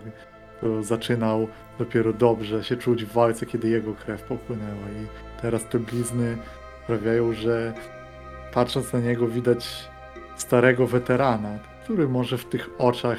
kto 0.58 0.82
zaczynał 0.82 1.48
dopiero 1.78 2.12
dobrze 2.12 2.64
się 2.64 2.76
czuć 2.76 3.04
w 3.04 3.12
walce, 3.12 3.46
kiedy 3.46 3.68
jego 3.68 3.94
krew 3.94 4.22
popłynęła. 4.22 4.86
I 5.02 5.06
teraz 5.42 5.68
te 5.68 5.78
blizny 5.78 6.36
sprawiają, 6.84 7.32
że 7.32 7.74
patrząc 8.52 8.92
na 8.92 9.00
niego 9.00 9.28
widać 9.28 9.90
starego 10.36 10.86
weterana, 10.86 11.58
który 11.84 12.08
może 12.08 12.38
w 12.38 12.44
tych 12.44 12.70
oczach, 12.78 13.18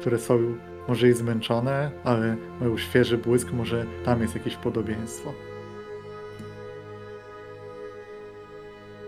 które 0.00 0.18
są 0.18 0.58
może 0.90 1.08
i 1.08 1.12
zmęczone, 1.12 1.90
ale 2.04 2.36
mają 2.60 2.78
świeży 2.78 3.18
błysk, 3.18 3.52
może 3.52 3.86
tam 4.04 4.22
jest 4.22 4.34
jakieś 4.34 4.56
podobieństwo. 4.56 5.32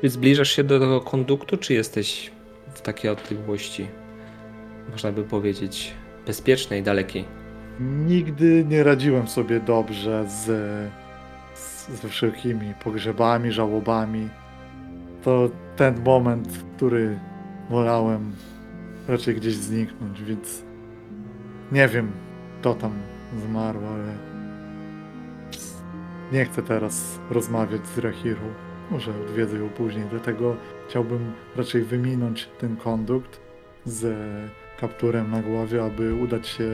Czy 0.01 0.09
zbliżasz 0.09 0.51
się 0.51 0.65
do 0.65 0.81
tego 0.81 1.01
konduktu, 1.01 1.57
czy 1.57 1.75
jesteś 1.75 2.31
w 2.75 2.81
takiej 2.81 3.11
odległości, 3.11 3.89
można 4.91 5.13
by 5.13 5.25
powiedzieć, 5.25 5.95
bezpiecznej, 6.27 6.83
dalekiej? 6.83 7.25
Nigdy 7.81 8.65
nie 8.69 8.85
radziłem 8.85 9.29
sobie 9.29 9.61
dobrze 9.61 10.25
z, 10.29 10.45
z, 11.55 11.89
ze 12.03 12.09
wszelkimi 12.09 12.75
pogrzebami, 12.85 13.53
żałobami. 13.53 14.29
To 15.23 15.51
ten 15.77 16.03
moment, 16.03 16.49
w 16.49 16.77
który 16.77 17.19
wolałem 17.71 18.33
raczej 19.09 19.35
gdzieś 19.35 19.55
zniknąć, 19.55 20.23
więc 20.23 20.72
nie 21.73 21.89
wiem, 21.89 22.13
kto 22.61 22.75
tam 22.75 22.93
zmarł, 23.37 23.79
ale 23.87 24.17
nie 26.33 26.45
chcę 26.45 26.63
teraz 26.63 27.19
rozmawiać 27.31 27.87
z 27.87 27.99
Rahirą. 27.99 28.41
Może 28.91 29.11
odwiedzę 29.11 29.59
ją 29.59 29.69
później, 29.69 30.05
dlatego 30.11 30.57
chciałbym 30.89 31.33
raczej 31.57 31.83
wyminąć 31.83 32.49
ten 32.59 32.77
kondukt 32.77 33.41
z 33.85 34.17
kapturem 34.81 35.31
na 35.31 35.43
głowie, 35.43 35.85
aby 35.85 36.15
udać 36.15 36.49
się 36.49 36.71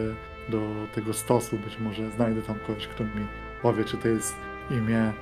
do 0.49 0.61
tego 0.95 1.13
stosu. 1.13 1.57
Być 1.59 1.79
może 1.79 2.11
znajdę 2.11 2.43
tam 2.43 2.57
kogoś, 2.67 2.87
kto 2.87 3.05
mi 3.05 3.27
powie, 3.63 3.85
czy 3.85 3.97
to 3.97 4.09
jest 4.09 4.35
imię 4.71 5.13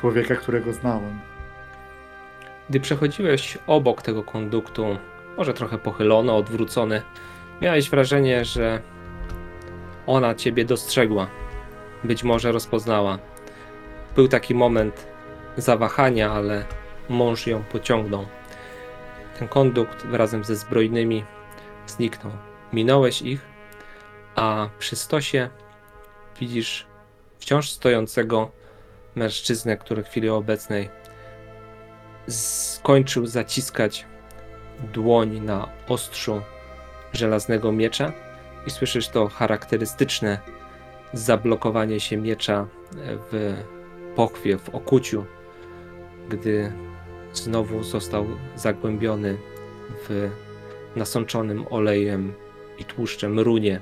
człowieka, 0.00 0.34
którego 0.34 0.72
znałem. 0.72 1.18
Gdy 2.70 2.80
przechodziłeś 2.80 3.58
obok 3.66 4.02
tego 4.02 4.22
konduktu, 4.22 4.96
może 5.36 5.54
trochę 5.54 5.78
pochylony, 5.78 6.32
odwrócony, 6.32 7.02
miałeś 7.62 7.90
wrażenie, 7.90 8.44
że 8.44 8.80
ona 10.06 10.34
ciebie 10.34 10.64
dostrzegła. 10.64 11.26
Być 12.04 12.24
może 12.24 12.52
rozpoznała. 12.52 13.18
Był 14.16 14.28
taki 14.28 14.54
moment 14.54 15.06
zawahania, 15.56 16.32
ale 16.32 16.64
mąż 17.08 17.46
ją 17.46 17.64
pociągnął. 17.64 18.26
Ten 19.38 19.48
kondukt 19.48 20.06
razem 20.12 20.44
ze 20.44 20.56
zbrojnymi 20.56 21.24
zniknął. 21.86 22.32
Minąłeś 22.72 23.22
ich, 23.22 23.40
a 24.34 24.68
przy 24.78 24.96
stosie 24.96 25.48
widzisz 26.40 26.86
wciąż 27.38 27.70
stojącego 27.70 28.50
mężczyznę, 29.14 29.76
który 29.76 30.02
w 30.02 30.08
chwili 30.08 30.28
obecnej 30.28 30.90
skończył 32.28 33.26
zaciskać 33.26 34.06
dłoń 34.92 35.40
na 35.40 35.68
ostrzu 35.88 36.42
żelaznego 37.12 37.72
miecza 37.72 38.12
i 38.66 38.70
słyszysz 38.70 39.08
to 39.08 39.28
charakterystyczne 39.28 40.38
zablokowanie 41.12 42.00
się 42.00 42.16
miecza 42.16 42.66
w 43.30 43.56
pochwie, 44.16 44.58
w 44.58 44.68
okuciu, 44.68 45.24
gdy 46.28 46.72
znowu 47.32 47.82
został 47.82 48.26
zagłębiony 48.56 49.36
w 50.08 50.30
nasączonym 50.96 51.66
olejem 51.70 52.32
i 52.78 52.84
tłuszczem 52.84 53.40
runie. 53.40 53.80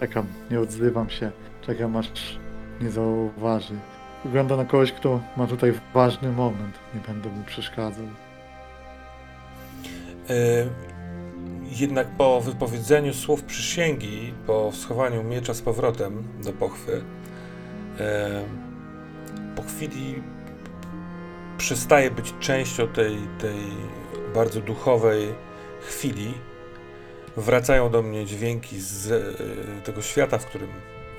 Czekam, 0.00 0.26
nie 0.50 0.60
odzywam 0.60 1.10
się, 1.10 1.30
czekam 1.60 1.96
aż 1.96 2.38
nie 2.80 2.90
zauważy. 2.90 3.74
Wygląda 4.24 4.56
na 4.56 4.64
kogoś, 4.64 4.92
kto 4.92 5.20
ma 5.36 5.46
tutaj 5.46 5.72
ważny 5.94 6.32
moment. 6.32 6.78
Nie 6.94 7.00
będę 7.00 7.28
mu 7.28 7.44
przeszkadzał. 7.44 8.06
E, 10.30 10.88
Jednak 11.70 12.16
po 12.16 12.40
wypowiedzeniu 12.40 13.14
słów 13.14 13.44
przysięgi, 13.44 14.34
po 14.46 14.72
schowaniu 14.72 15.22
miecza 15.24 15.54
z 15.54 15.62
powrotem 15.62 16.24
do 16.44 16.52
pochwy, 16.52 17.02
e, 18.00 18.44
po 19.56 19.62
chwili 19.62 20.22
przestaje 21.58 22.10
być 22.10 22.34
częścią 22.40 22.88
tej, 22.88 23.16
tej 23.38 23.56
bardzo 24.34 24.60
duchowej 24.60 25.34
chwili. 25.80 26.34
Wracają 27.36 27.90
do 27.90 28.02
mnie 28.02 28.26
dźwięki 28.26 28.80
z 28.80 29.10
e, 29.10 29.82
tego 29.82 30.02
świata, 30.02 30.38
w 30.38 30.46
którym 30.46 30.70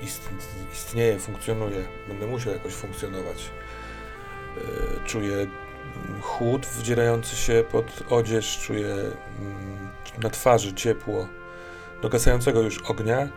ist, 0.02 0.28
istnieje, 0.72 1.18
funkcjonuje. 1.18 1.84
Będę 2.08 2.26
musiał 2.26 2.52
jakoś 2.52 2.72
funkcjonować. 2.72 3.50
Czuję 5.06 5.46
chłód 6.20 6.66
wdzierający 6.66 7.36
się 7.36 7.64
pod 7.70 8.02
odzież, 8.10 8.58
czuję 8.58 8.86
mm, 9.38 9.90
na 10.22 10.30
twarzy 10.30 10.74
ciepło 10.74 11.28
dogasającego 12.02 12.60
już 12.62 12.82
ognia, 12.82 13.28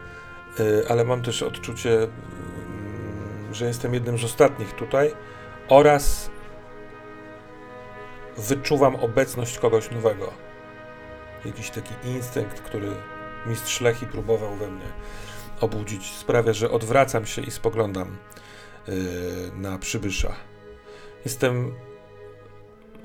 y, 0.60 0.86
ale 0.90 1.06
mam 1.06 1.22
też 1.22 1.44
odczucie, 1.44 1.94
mm, 1.98 3.54
że 3.54 3.66
jestem 3.66 3.94
jednym 3.94 4.18
z 4.18 4.24
ostatnich 4.24 4.74
tutaj 4.74 5.14
oraz 5.70 6.30
wyczuwam 8.38 8.96
obecność 8.96 9.60
kogoś 9.60 9.92
nowego. 9.92 10.34
Jakiś 11.46 11.70
taki 11.70 11.94
instynkt, 12.04 12.62
który 12.62 12.92
mistrz 13.46 13.82
Lechi 13.82 14.06
próbował 14.06 14.56
we 14.56 14.68
mnie 14.68 14.86
obudzić, 15.62 16.16
sprawia, 16.16 16.54
że 16.54 16.72
odwracam 16.72 17.26
się 17.26 17.42
i 17.42 17.52
spoglądam 17.52 18.18
y, 18.90 18.94
na 19.56 19.78
przybysza. 19.78 20.36
Jestem 21.26 21.74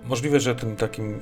Możliwe, 0.09 0.41
że 0.41 0.55
tym 0.55 0.77
takim 0.77 1.21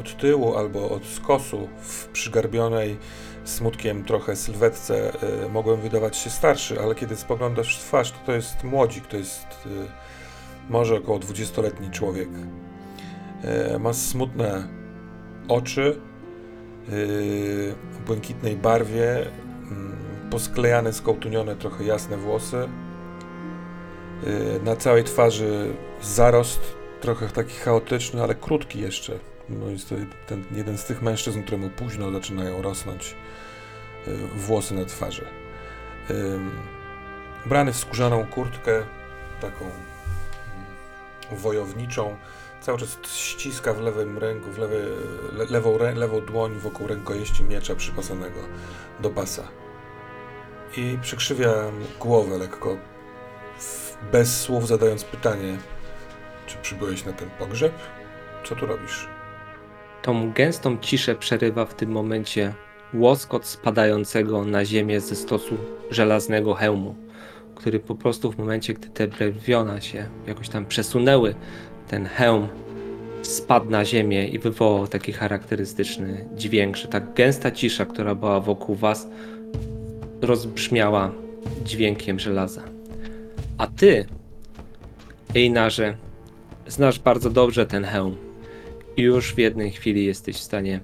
od 0.00 0.16
tyłu 0.16 0.56
albo 0.56 0.90
od 0.90 1.06
skosu 1.06 1.68
w 1.80 2.06
przygarbionej 2.06 2.96
smutkiem 3.44 4.04
trochę 4.04 4.36
sylwetce 4.36 5.12
y, 5.44 5.48
mogłem 5.48 5.80
wydawać 5.80 6.16
się 6.16 6.30
starszy, 6.30 6.80
ale 6.80 6.94
kiedy 6.94 7.16
spoglądasz 7.16 7.78
w 7.78 7.80
twarz, 7.80 8.10
to 8.10 8.18
to 8.26 8.32
jest 8.32 8.64
młodzik, 8.64 9.06
to 9.06 9.16
jest 9.16 9.46
y, 9.66 9.68
może 10.70 10.96
około 10.96 11.18
20-letni 11.18 11.90
człowiek. 11.90 12.28
Y, 13.74 13.78
ma 13.78 13.92
smutne 13.92 14.68
oczy 15.48 16.00
w 16.88 17.98
błękitnej 18.06 18.56
barwie, 18.56 19.22
y, 19.22 19.26
posklejane, 20.30 20.92
skołtunione, 20.92 21.56
trochę 21.56 21.84
jasne 21.84 22.16
włosy. 22.16 22.68
Na 24.64 24.76
całej 24.76 25.04
twarzy 25.04 25.74
zarost 26.02 26.81
trochę 27.02 27.28
taki 27.28 27.54
chaotyczny, 27.54 28.22
ale 28.22 28.34
krótki 28.34 28.80
jeszcze. 28.80 29.18
No 29.48 29.68
jest 29.68 29.88
to 29.88 29.94
ten 30.26 30.44
jeden 30.50 30.78
z 30.78 30.84
tych 30.84 31.02
mężczyzn, 31.02 31.42
któremu 31.42 31.70
późno 31.70 32.10
zaczynają 32.10 32.62
rosnąć 32.62 33.16
y, 34.08 34.16
włosy 34.34 34.74
na 34.74 34.84
twarzy. 34.84 35.26
Ym, 36.10 36.50
Ubrany 37.46 37.72
w 37.72 37.76
skórzaną 37.76 38.26
kurtkę, 38.26 38.82
taką 39.40 39.64
mm, 39.64 41.40
wojowniczą, 41.40 42.16
cały 42.60 42.78
czas 42.78 42.98
ściska 43.06 43.72
w 43.74 43.80
lewym 43.80 44.18
ręku, 44.18 44.50
w 44.50 44.58
lewej, 44.58 44.82
le, 45.32 45.44
lewą, 45.44 45.78
lewą 45.94 46.20
dłoń 46.20 46.58
wokół 46.58 46.86
rękojeści 46.86 47.44
miecza 47.44 47.74
przypasanego 47.74 48.40
do 49.00 49.10
pasa. 49.10 49.42
I 50.76 50.98
przykrzywia 51.02 51.52
głowę 52.00 52.38
lekko, 52.38 52.76
bez 54.12 54.40
słów 54.40 54.68
zadając 54.68 55.04
pytanie, 55.04 55.58
czy 56.52 56.58
przybyłeś 56.62 57.04
na 57.04 57.12
ten 57.12 57.30
pogrzeb? 57.38 57.72
Co 58.44 58.56
tu 58.56 58.66
robisz? 58.66 59.08
Tą 60.02 60.32
gęstą 60.32 60.78
ciszę 60.80 61.14
przerywa 61.14 61.64
w 61.64 61.74
tym 61.74 61.90
momencie 61.90 62.54
łoskot 62.94 63.46
spadającego 63.46 64.44
na 64.44 64.64
ziemię 64.64 65.00
ze 65.00 65.16
stosu 65.16 65.56
żelaznego 65.90 66.54
hełmu, 66.54 66.94
który 67.54 67.80
po 67.80 67.94
prostu 67.94 68.32
w 68.32 68.38
momencie, 68.38 68.74
gdy 68.74 68.88
te 68.88 69.08
brewiona 69.08 69.80
się 69.80 70.06
jakoś 70.26 70.48
tam 70.48 70.66
przesunęły, 70.66 71.34
ten 71.88 72.06
hełm 72.06 72.48
spadł 73.22 73.70
na 73.70 73.84
ziemię 73.84 74.28
i 74.28 74.38
wywołał 74.38 74.86
taki 74.86 75.12
charakterystyczny 75.12 76.28
dźwięk, 76.34 76.76
że 76.76 76.88
ta 76.88 77.00
gęsta 77.00 77.50
cisza, 77.50 77.86
która 77.86 78.14
była 78.14 78.40
wokół 78.40 78.74
was, 78.74 79.08
rozbrzmiała 80.22 81.12
dźwiękiem 81.64 82.18
żelaza. 82.18 82.62
A 83.58 83.66
ty 83.66 84.06
Einarze, 85.34 85.96
znasz 86.66 86.98
bardzo 86.98 87.30
dobrze 87.30 87.66
ten 87.66 87.84
hełm 87.84 88.16
i 88.96 89.02
już 89.02 89.34
w 89.34 89.38
jednej 89.38 89.70
chwili 89.70 90.04
jesteś 90.04 90.36
w 90.36 90.42
stanie 90.42 90.80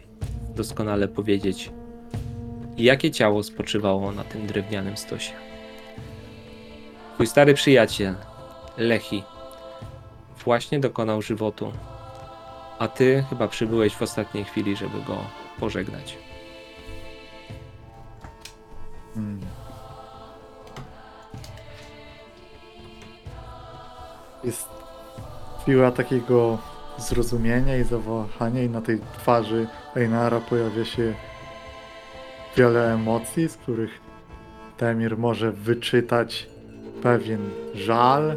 doskonale 0.57 1.09
powiedzieć, 1.09 1.71
jakie 2.77 3.11
ciało 3.11 3.43
spoczywało 3.43 4.13
na 4.13 4.25
tym 4.25 4.47
drewnianym 4.47 4.97
stosie. 4.97 5.33
Twój 7.15 7.27
stary 7.27 7.55
przyjaciel, 7.55 8.15
Lechi, 8.79 9.23
właśnie 10.45 10.81
dokonał 10.81 11.23
żywotu, 11.23 11.73
a 12.79 12.89
ty 12.89 13.25
chyba 13.31 13.49
przybyłeś 13.49 13.95
w 13.95 14.03
ostatniej 14.03 14.45
chwili, 14.45 14.77
żeby 14.77 15.03
go 15.07 15.19
pożegnać. 15.59 16.19
Hmm. 19.15 19.41
Jest 24.45 24.78
chwila 25.69 25.93
takiego 25.93 26.59
zrozumienia 26.99 27.77
i 27.77 27.85
zawahania 27.85 28.63
i 28.63 28.71
na 28.71 28.81
tej 28.81 29.01
twarzy 29.01 29.67
Einara 29.97 30.41
pojawia 30.41 30.85
się 30.85 31.15
wiele 32.57 32.95
emocji, 32.95 33.49
z 33.49 33.57
których 33.57 33.91
Temir 34.77 35.19
może 35.19 35.53
wyczytać 35.53 36.49
pewien 37.03 37.41
żal, 37.75 38.37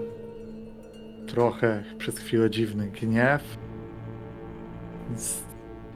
trochę 1.27 1.83
przez 1.97 2.19
chwilę 2.19 2.49
dziwny 2.49 2.87
gniew, 2.87 3.57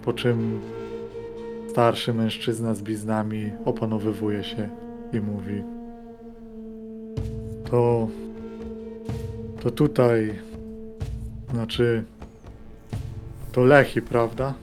po 0.03 0.13
czym 0.13 0.61
starszy 1.69 2.13
mężczyzna 2.13 2.73
z 2.73 2.81
bliznami 2.81 3.51
opanowywuje 3.65 4.43
się 4.43 4.69
i 5.13 5.19
mówi 5.19 5.63
to 7.71 8.07
to 9.63 9.71
tutaj 9.71 10.54
znaczy 11.49 12.03
to 13.51 13.61
Lechi, 13.61 14.01
prawda? 14.01 14.53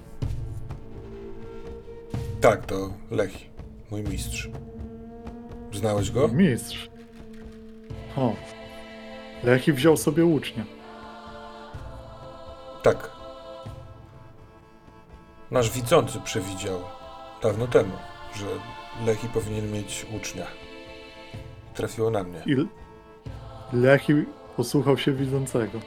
Tak, 2.41 2.67
to 2.67 2.93
Lechi, 3.11 3.47
mój 3.91 4.03
mistrz. 4.03 4.49
Znałeś 5.73 6.11
go? 6.11 6.29
Mistrz. 6.29 6.91
O. 8.17 8.35
Lechi 9.45 9.73
wziął 9.73 9.97
sobie 9.97 10.25
ucznia. 10.25 10.65
Tak. 12.83 13.11
Nasz 15.51 15.71
widzący 15.71 16.21
przewidział 16.21 16.81
dawno 17.43 17.67
temu, 17.67 17.93
że 18.35 18.47
Lechi 19.07 19.29
powinien 19.29 19.73
mieć 19.73 20.07
ucznia. 20.17 20.47
Trafiło 21.75 22.11
na 22.11 22.25
mnie. 22.25 22.43
I 22.47 22.57
Lechi 23.73 24.13
posłuchał 24.57 24.99
się 24.99 25.13
widzącego. 25.13 25.79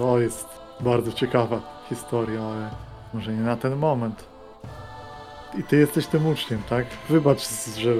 To 0.00 0.18
jest 0.18 0.48
bardzo 0.80 1.12
ciekawa 1.12 1.82
historia, 1.88 2.42
ale 2.42 2.70
może 3.14 3.32
nie 3.32 3.42
na 3.42 3.56
ten 3.56 3.76
moment. 3.76 4.24
I 5.58 5.62
ty 5.62 5.76
jesteś 5.76 6.06
tym 6.06 6.26
uczniem, 6.26 6.62
tak? 6.70 6.86
Wybacz, 7.08 7.48
że 7.78 7.94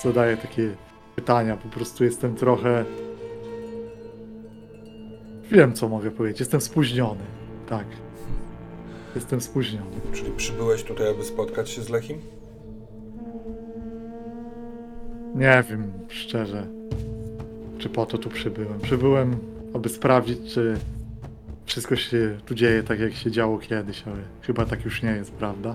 zadaję 0.00 0.36
takie 0.36 0.76
pytania. 1.14 1.56
Po 1.56 1.68
prostu 1.68 2.04
jestem 2.04 2.34
trochę. 2.34 2.84
Wiem, 5.50 5.72
co 5.72 5.88
mogę 5.88 6.10
powiedzieć. 6.10 6.40
Jestem 6.40 6.60
spóźniony. 6.60 7.24
Tak. 7.68 7.86
Jestem 9.14 9.40
spóźniony. 9.40 9.96
Czyli 10.12 10.30
przybyłeś 10.30 10.82
tutaj, 10.82 11.10
aby 11.10 11.24
spotkać 11.24 11.70
się 11.70 11.82
z 11.82 11.88
Lechim? 11.88 12.20
Nie 15.34 15.64
wiem, 15.70 15.92
szczerze, 16.08 16.66
czy 17.78 17.88
po 17.88 18.06
to 18.06 18.18
tu 18.18 18.30
przybyłem. 18.30 18.80
Przybyłem, 18.80 19.36
aby 19.74 19.88
sprawdzić, 19.88 20.54
czy 20.54 20.78
wszystko 21.66 21.96
się 21.96 22.38
tu 22.46 22.54
dzieje 22.54 22.82
tak, 22.82 23.00
jak 23.00 23.14
się 23.14 23.30
działo 23.30 23.58
kiedyś, 23.58 24.02
ale 24.06 24.16
chyba 24.42 24.64
tak 24.64 24.84
już 24.84 25.02
nie 25.02 25.10
jest, 25.10 25.32
prawda? 25.32 25.74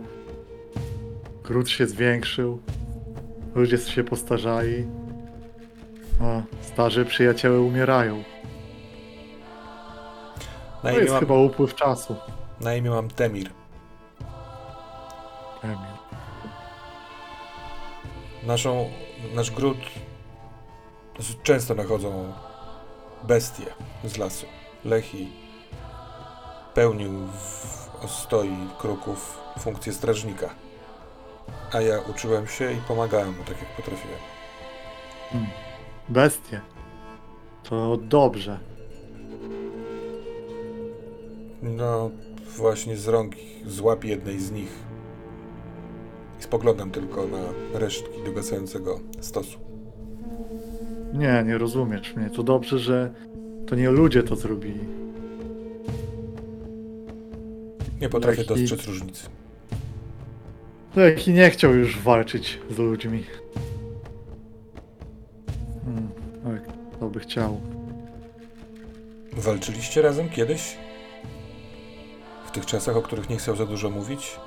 Gród 1.44 1.70
się 1.70 1.88
zwiększył, 1.88 2.62
ludzie 3.56 3.78
się 3.78 4.04
postarzali, 4.04 4.86
a 6.22 6.42
starzy 6.62 7.06
przyjaciele 7.06 7.60
umierają. 7.62 8.24
Na 10.84 10.90
To 10.90 10.90
imię, 10.90 11.00
jest 11.00 11.12
mam, 11.14 11.20
chyba 11.20 11.36
upływ 11.36 11.76
czasu. 11.76 12.16
na 12.62 12.76
imię 12.76 12.90
mam 12.90 13.10
Temir. 13.10 13.50
Emil. 15.64 15.78
Naszą, 18.48 18.90
nasz 19.36 19.52
gród 19.52 19.78
dosyć 21.18 21.38
często 21.44 21.76
nachodzą 21.76 22.34
bestie 23.24 23.66
z 24.04 24.18
lasu. 24.18 24.46
Lechi 24.86 25.28
pełnił 26.74 27.12
w 27.28 28.06
ostoi 28.06 28.58
kruków 28.80 29.38
funkcję 29.60 29.94
strażnika. 29.94 30.50
A 31.72 31.82
ja 31.82 32.00
uczyłem 32.10 32.48
się 32.48 32.72
i 32.72 32.76
pomagałem 32.88 33.28
mu 33.38 33.44
tak, 33.44 33.60
jak 33.60 33.76
potrafiłem. 33.76 34.20
Hmm. 35.32 35.50
Bestie. 36.10 36.62
To 37.64 37.98
dobrze. 37.98 38.60
No, 41.62 42.12
właśnie 42.58 42.98
z 42.98 43.08
rąk 43.08 43.34
złap 43.66 44.04
jednej 44.04 44.40
z 44.40 44.52
nich. 44.52 44.72
I 46.40 46.44
spoglądam 46.44 46.92
tylko 46.92 47.28
na 47.28 47.80
resztki 47.80 48.24
dogasającego 48.26 49.00
stosu. 49.20 49.60
Nie, 51.14 51.44
nie 51.48 51.58
rozumiesz 51.58 52.16
mnie. 52.16 52.30
To 52.30 52.44
dobrze, 52.44 52.80
że 52.80 53.14
to 53.68 53.76
nie 53.76 53.90
ludzie 53.90 54.24
to 54.24 54.36
zrobili. 54.36 55.01
Nie 58.02 58.10
potrafię 58.10 58.42
Lechi- 58.42 58.48
dostrzec 58.48 58.88
różnicy. 58.88 59.30
Lechi 60.96 61.34
nie 61.34 61.50
chciał 61.50 61.76
już 61.76 62.00
walczyć 62.00 62.60
z 62.70 62.78
ludźmi. 62.78 63.24
Hmm, 65.86 66.10
tak, 66.44 66.74
to 67.00 67.10
by 67.10 67.20
chciał. 67.20 67.62
Walczyliście 69.34 70.02
razem 70.02 70.30
kiedyś? 70.30 70.78
W 72.46 72.52
tych 72.52 72.66
czasach, 72.66 72.98
o 72.98 73.02
których 73.02 73.30
nie 73.30 73.38
chcę 73.38 73.56
za 73.56 73.66
dużo 73.66 73.90
mówić? 73.90 74.40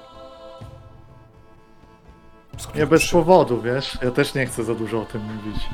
Nie 2.75 2.87
bez 2.87 3.11
powodu, 3.11 3.63
wiesz? 3.63 3.99
Ja 4.03 4.11
też 4.11 4.35
nie 4.35 4.47
chcę 4.47 4.65
za 4.65 4.75
dużo 4.75 5.01
o 5.01 5.05
tym 5.05 5.23
mówić. 5.23 5.69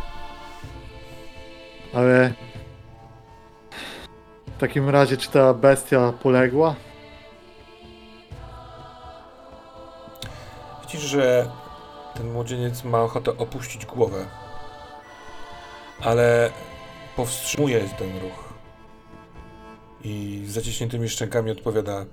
Ale... 1.95 2.33
W 4.47 4.61
takim 4.61 4.89
razie, 4.89 5.17
czy 5.17 5.31
ta 5.31 5.55
bestia 5.55 6.13
poległa? 6.23 6.75
Że 10.99 11.51
ten 12.15 12.33
młodzieniec 12.33 12.85
ma 12.85 13.03
ochotę 13.03 13.37
opuścić 13.39 13.87
głowę, 13.87 14.27
ale 16.01 16.51
powstrzymuje 17.17 17.81
ten 17.99 18.19
ruch. 18.19 18.55
I 20.05 20.43
z 20.47 20.51
zaciśniętymi 20.51 21.09
szczękami 21.09 21.51
odpowiada 21.51 22.07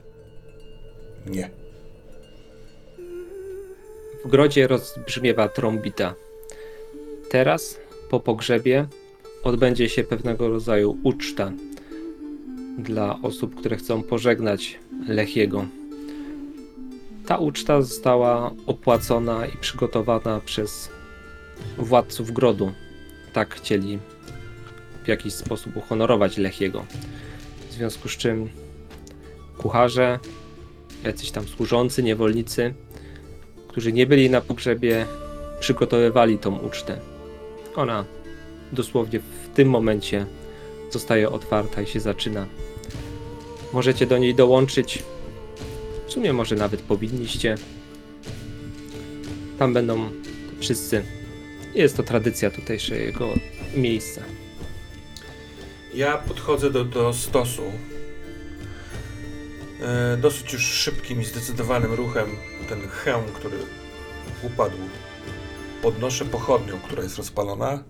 nie. 1.25 1.49
W 4.25 4.29
grodzie 4.29 4.67
rozbrzmiewa 4.67 5.49
trąbita. 5.49 6.13
Teraz, 7.29 7.79
po 8.09 8.19
pogrzebie, 8.19 8.87
odbędzie 9.43 9.89
się 9.89 10.03
pewnego 10.03 10.49
rodzaju 10.49 10.97
uczta 11.03 11.51
dla 12.77 13.19
osób, 13.21 13.55
które 13.55 13.77
chcą 13.77 14.03
pożegnać 14.03 14.79
Lechiego. 15.07 15.65
Ta 17.27 17.37
uczta 17.37 17.81
została 17.81 18.51
opłacona 18.65 19.45
i 19.45 19.57
przygotowana 19.57 20.41
przez 20.45 20.89
władców 21.77 22.31
grodu. 22.31 22.71
Tak 23.33 23.55
chcieli 23.55 23.99
w 25.03 25.07
jakiś 25.07 25.33
sposób 25.33 25.77
uhonorować 25.77 26.37
Lechiego. 26.37 26.85
W 27.69 27.73
związku 27.73 28.09
z 28.09 28.17
czym 28.17 28.49
kucharze, 29.57 30.19
jacyś 31.03 31.31
tam 31.31 31.47
służący, 31.47 32.03
niewolnicy 32.03 32.73
którzy 33.77 33.93
nie 33.93 34.07
byli 34.07 34.29
na 34.29 34.41
pogrzebie, 34.41 35.05
przygotowywali 35.59 36.37
tą 36.37 36.57
ucztę. 36.57 36.99
Ona 37.75 38.05
dosłownie 38.71 39.19
w 39.19 39.55
tym 39.55 39.69
momencie 39.69 40.25
zostaje 40.91 41.29
otwarta 41.29 41.81
i 41.81 41.87
się 41.87 41.99
zaczyna. 41.99 42.45
Możecie 43.73 44.05
do 44.05 44.17
niej 44.17 44.35
dołączyć. 44.35 45.03
Sumie 46.17 46.33
może 46.33 46.55
nawet 46.55 46.81
powinniście. 46.81 47.55
Tam 49.59 49.73
będą 49.73 50.09
wszyscy. 50.59 51.03
Jest 51.75 51.97
to 51.97 52.03
tradycja 52.03 52.51
tutejszego 52.51 53.33
miejsca. 53.75 54.21
Ja 55.93 56.17
podchodzę 56.17 56.71
do, 56.71 56.85
do 56.85 57.13
stosu. 57.13 57.61
E, 59.81 60.17
dosyć 60.17 60.53
już 60.53 60.61
szybkim 60.61 61.21
i 61.21 61.25
zdecydowanym 61.25 61.93
ruchem 61.93 62.27
ten 62.69 62.81
hełm, 62.81 63.25
który 63.33 63.57
upadł, 64.43 64.77
podnoszę 65.81 66.25
pochodnią, 66.25 66.79
która 66.79 67.03
jest 67.03 67.17
rozpalona 67.17 67.83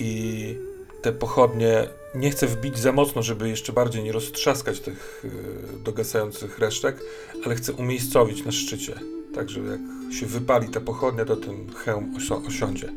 i 0.00 0.69
te 1.02 1.12
pochodnie. 1.12 1.88
Nie 2.14 2.30
chcę 2.30 2.46
wbić 2.46 2.78
za 2.78 2.92
mocno, 2.92 3.22
żeby 3.22 3.48
jeszcze 3.48 3.72
bardziej 3.72 4.04
nie 4.04 4.12
roztrzaskać 4.12 4.80
tych 4.80 5.24
y, 5.24 5.82
dogasających 5.84 6.58
resztek, 6.58 7.00
ale 7.44 7.54
chcę 7.54 7.72
umiejscowić 7.72 8.44
na 8.44 8.52
szczycie. 8.52 8.94
Tak, 9.34 9.50
że 9.50 9.60
jak 9.60 9.80
się 10.12 10.26
wypali 10.26 10.68
ta 10.68 10.80
pochodnia, 10.80 11.24
to 11.24 11.36
ten 11.36 11.74
hełm 11.74 12.14
osiądzie. 12.48 12.92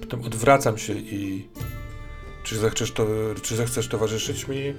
Potem 0.00 0.22
odwracam 0.22 0.78
się 0.78 0.92
i. 0.92 1.48
Czy 2.44 2.58
zechcesz, 2.58 2.92
to, 2.92 3.06
czy 3.42 3.56
zechcesz 3.56 3.88
towarzyszyć 3.88 4.48
mi 4.48 4.74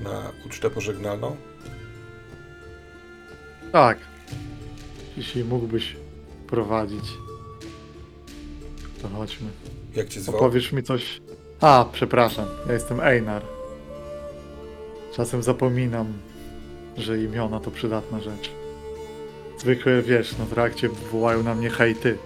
na 0.00 0.32
ucztę 0.46 0.70
pożegnalną? 0.70 1.36
Tak. 3.72 3.98
Jeśli 5.16 5.44
mógłbyś 5.44 5.96
prowadzić, 6.46 7.04
to 9.02 9.08
chodźmy. 9.08 9.48
Jak 9.98 10.08
cię 10.08 10.20
zwał? 10.20 10.36
Opowiesz 10.36 10.72
mi 10.72 10.82
coś. 10.82 11.20
A, 11.60 11.86
przepraszam, 11.92 12.46
ja 12.66 12.72
jestem 12.72 13.00
Einar. 13.00 13.42
Czasem 15.16 15.42
zapominam, 15.42 16.12
że 16.96 17.22
imiona 17.22 17.60
to 17.60 17.70
przydatna 17.70 18.20
rzecz. 18.20 18.50
Zwykle 19.58 20.02
wiesz, 20.02 20.38
na 20.38 20.46
trakcie 20.46 20.88
wołają 20.88 21.42
na 21.42 21.54
mnie 21.54 21.70
hejty. 21.70 22.18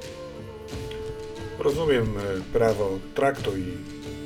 Rozumiem 1.59 2.07
e, 2.19 2.53
prawo 2.53 2.99
traktu 3.15 3.57
i 3.57 3.65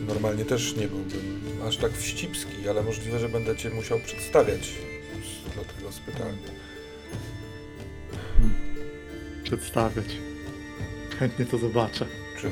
normalnie 0.07 0.45
też 0.45 0.77
nie 0.77 0.89
byłbym 0.89 1.41
aż 1.69 1.77
tak 1.77 1.93
wścibski, 1.93 2.69
ale 2.69 2.83
możliwe, 2.83 3.19
że 3.19 3.29
będę 3.29 3.57
cię 3.57 3.71
musiał 3.71 3.99
przedstawiać. 3.99 4.73
Dlatego 5.55 5.93
spytałem. 5.93 6.37
Przedstawiać. 9.45 10.07
Chętnie 11.19 11.47
to 11.47 11.59
zobaczę. 11.59 12.07
Czy... 12.41 12.51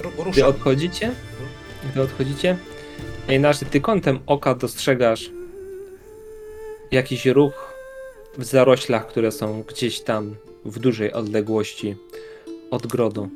Ru- 0.00 0.10
Gdy 0.10 0.22
ruszam. 0.24 0.48
odchodzicie, 0.48 1.12
gdy 1.90 2.02
odchodzicie, 2.02 2.56
Einarzy, 3.28 3.64
ty 3.64 3.80
kątem 3.80 4.18
oka 4.26 4.54
dostrzegasz 4.54 5.30
jakiś 6.90 7.26
ruch 7.26 7.74
w 8.38 8.44
zaroślach, 8.44 9.06
które 9.08 9.32
są 9.32 9.62
gdzieś 9.62 10.00
tam 10.00 10.34
w 10.64 10.78
dużej 10.78 11.12
odległości 11.12 11.96
od 12.70 12.86
grodu. 12.86 13.28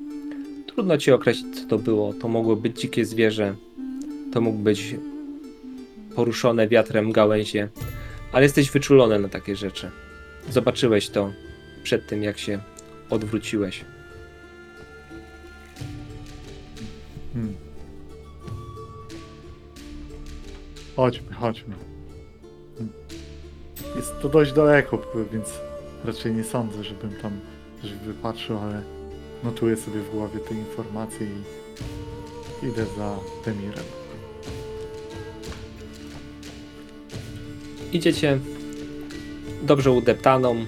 Trudno 0.66 0.98
ci 0.98 1.12
określić, 1.12 1.60
co 1.60 1.66
to 1.68 1.78
było. 1.78 2.14
To 2.14 2.28
mogło 2.28 2.56
być 2.56 2.80
dzikie 2.80 3.04
zwierzę, 3.04 3.54
to 4.32 4.40
mógł 4.40 4.58
być 4.58 4.94
poruszone 6.14 6.68
wiatrem 6.68 7.12
gałęzie, 7.12 7.68
ale 8.32 8.42
jesteś 8.42 8.70
wyczulony 8.70 9.18
na 9.18 9.28
takie 9.28 9.56
rzeczy. 9.56 9.90
Zobaczyłeś 10.50 11.08
to 11.08 11.32
przed 11.82 12.06
tym, 12.06 12.22
jak 12.22 12.38
się 12.38 12.58
odwróciłeś. 13.10 13.84
Chodźmy, 21.00 21.34
chodźmy. 21.34 21.74
Jest 23.96 24.12
to 24.22 24.28
dość 24.28 24.52
daleko, 24.52 25.02
więc 25.32 25.48
raczej 26.04 26.34
nie 26.34 26.44
sądzę, 26.44 26.84
żebym 26.84 27.10
tam 27.22 27.40
coś 27.82 27.92
wypatrzył, 27.92 28.58
ale 28.58 28.82
notuję 29.44 29.76
sobie 29.76 30.00
w 30.00 30.10
głowie 30.10 30.40
te 30.40 30.54
informacje 30.54 31.26
i 31.26 32.66
idę 32.66 32.86
za 32.96 33.16
Temirem. 33.44 33.84
Idziecie 37.92 38.38
dobrze 39.62 39.90
udeptaną, 39.90 40.66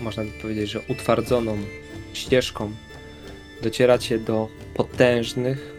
można 0.00 0.24
by 0.24 0.30
powiedzieć, 0.42 0.70
że 0.70 0.80
utwardzoną 0.88 1.58
ścieżką. 2.12 2.70
Docieracie 3.62 4.18
do 4.18 4.48
potężnych 4.74 5.74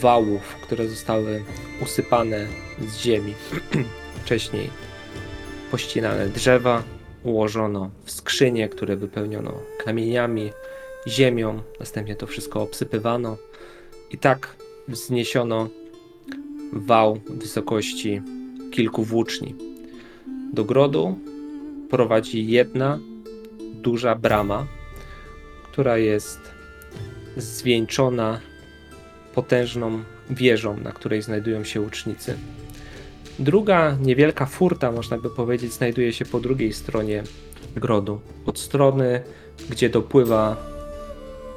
wałów, 0.00 0.56
które 0.62 0.88
zostały 0.88 1.44
usypane 1.82 2.46
z 2.88 2.96
ziemi. 2.96 3.34
Wcześniej 4.24 4.70
pościnane 5.70 6.28
drzewa, 6.28 6.82
ułożono 7.22 7.90
w 8.04 8.10
skrzynie, 8.10 8.68
które 8.68 8.96
wypełniono 8.96 9.52
kamieniami, 9.84 10.50
ziemią. 11.08 11.62
Następnie 11.80 12.16
to 12.16 12.26
wszystko 12.26 12.62
obsypywano 12.62 13.36
i 14.10 14.18
tak 14.18 14.56
wzniesiono 14.88 15.68
wał 16.72 17.20
wysokości 17.28 18.22
kilku 18.70 19.04
włóczni. 19.04 19.54
Do 20.52 20.64
grodu 20.64 21.18
prowadzi 21.90 22.46
jedna 22.46 22.98
duża 23.74 24.14
brama, 24.14 24.66
która 25.64 25.98
jest 25.98 26.40
zwieńczona 27.36 28.40
potężną 29.34 30.02
wieżą, 30.34 30.76
na 30.76 30.92
której 30.92 31.22
znajdują 31.22 31.64
się 31.64 31.80
łucznicy. 31.80 32.36
Druga 33.38 33.96
niewielka 34.00 34.46
furta, 34.46 34.92
można 34.92 35.18
by 35.18 35.30
powiedzieć, 35.30 35.72
znajduje 35.72 36.12
się 36.12 36.24
po 36.24 36.40
drugiej 36.40 36.72
stronie 36.72 37.22
grodu. 37.76 38.20
Od 38.46 38.58
strony, 38.58 39.22
gdzie 39.70 39.88
dopływa 39.88 40.56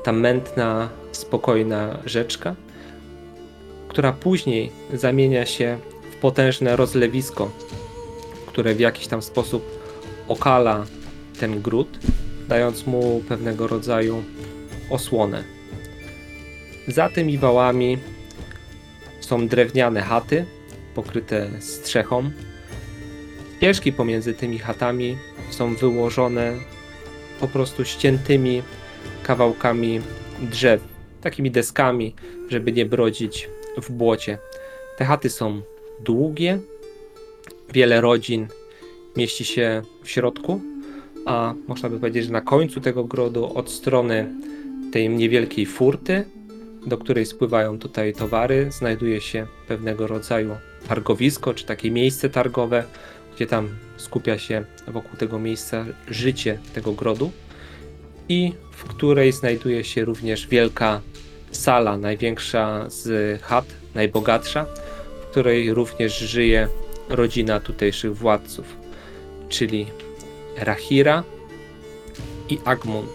ta 0.04 0.12
mętna, 0.12 0.90
spokojna 1.12 2.00
rzeczka, 2.06 2.56
która 3.88 4.14
później 4.14 4.72
zamienia 4.94 5.46
się 5.46 5.78
w 6.12 6.16
potężne 6.16 6.76
rozlewisko, 6.76 7.52
które 8.48 8.76
w 8.76 8.80
jakiś 8.80 9.08
tam 9.08 9.22
sposób 9.22 9.64
okala 10.28 10.86
ten 11.40 11.62
gród, 11.62 12.00
dając 12.48 12.88
mu 12.88 13.24
pewnego 13.30 13.68
rodzaju 13.68 14.24
osłonę. 14.90 15.44
Za 16.88 17.10
tymi 17.10 17.38
wałami 17.38 17.98
są 19.26 19.48
drewniane 19.48 20.02
chaty 20.02 20.46
pokryte 20.96 21.50
strzechą. 21.60 22.32
Ścieżki 23.58 23.94
pomiędzy 23.94 24.34
tymi 24.34 24.60
chatami 24.60 25.18
są 25.50 25.76
wyłożone 25.76 26.54
po 27.40 27.48
prostu 27.48 27.86
ściętymi 27.86 28.64
kawałkami 29.24 30.02
drzew, 30.42 30.82
takimi 31.22 31.52
deskami, 31.52 32.16
żeby 32.50 32.72
nie 32.72 32.86
brodzić 32.86 33.50
w 33.82 33.92
błocie. 33.92 34.38
Te 34.98 35.06
chaty 35.06 35.30
są 35.30 35.62
długie, 36.00 36.60
wiele 37.74 38.02
rodzin 38.02 38.48
mieści 39.18 39.46
się 39.46 39.82
w 40.04 40.10
środku, 40.10 40.62
a 41.26 41.54
można 41.68 41.90
by 41.90 42.00
powiedzieć, 42.00 42.26
że 42.26 42.32
na 42.32 42.42
końcu 42.42 42.82
tego 42.82 43.04
grodu 43.04 43.58
od 43.58 43.70
strony 43.72 44.30
tej 44.92 45.10
niewielkiej 45.10 45.66
furty, 45.66 46.26
do 46.86 46.98
której 46.98 47.26
spływają 47.26 47.80
tutaj 47.80 48.14
towary, 48.14 48.72
znajduje 48.72 49.22
się 49.22 49.48
pewnego 49.68 50.08
rodzaju 50.08 50.58
targowisko, 50.88 51.54
czy 51.54 51.66
takie 51.66 51.92
miejsce 51.92 52.30
targowe, 52.30 52.84
gdzie 53.36 53.48
tam 53.48 53.70
skupia 53.98 54.38
się 54.38 54.66
wokół 54.88 55.18
tego 55.18 55.40
miejsca 55.40 55.86
życie 56.08 56.60
tego 56.74 56.92
grodu 56.92 57.32
i 58.30 58.54
w 58.72 58.84
której 58.84 59.32
znajduje 59.32 59.84
się 59.84 60.06
również 60.06 60.48
wielka 60.48 61.02
sala, 61.52 61.98
największa 61.98 62.90
z 62.90 63.42
chat, 63.42 63.66
najbogatsza, 63.96 64.66
w 65.22 65.26
której 65.32 65.74
również 65.74 66.20
żyje 66.20 66.68
rodzina 67.10 67.60
tutejszych 67.60 68.18
władców, 68.18 68.66
czyli 69.50 69.86
Rahira 70.58 71.24
i 72.50 72.60
Agmund. 72.66 73.12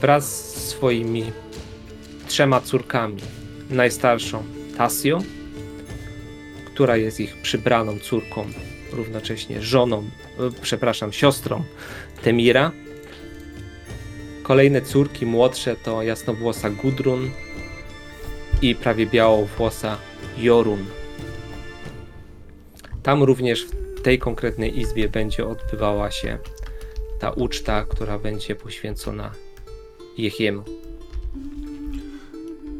Wraz 0.00 0.54
z 0.54 0.68
swoimi 0.68 1.32
trzema 2.26 2.60
córkami. 2.60 3.22
Najstarszą 3.70 4.42
Tasją, 4.76 5.22
która 6.66 6.96
jest 6.96 7.20
ich 7.20 7.36
przybraną 7.36 7.98
córką, 7.98 8.46
równocześnie 8.92 9.62
żoną, 9.62 9.98
e, 9.98 10.50
przepraszam, 10.62 11.12
siostrą 11.12 11.64
Temira. 12.22 12.72
Kolejne 14.42 14.82
córki 14.82 15.26
młodsze 15.26 15.76
to 15.76 16.02
jasnowłosa 16.02 16.70
Gudrun 16.70 17.30
i 18.62 18.74
prawie 18.74 19.06
białowłosa 19.06 19.98
Jorun. 20.38 20.84
Tam 23.02 23.22
również 23.22 23.66
w 23.96 24.02
tej 24.02 24.18
konkretnej 24.18 24.80
izbie 24.80 25.08
będzie 25.08 25.46
odbywała 25.46 26.10
się 26.10 26.38
ta 27.20 27.30
uczta, 27.30 27.84
która 27.84 28.18
będzie 28.18 28.54
poświęcona 28.54 29.32
Jehiemu. 30.18 30.85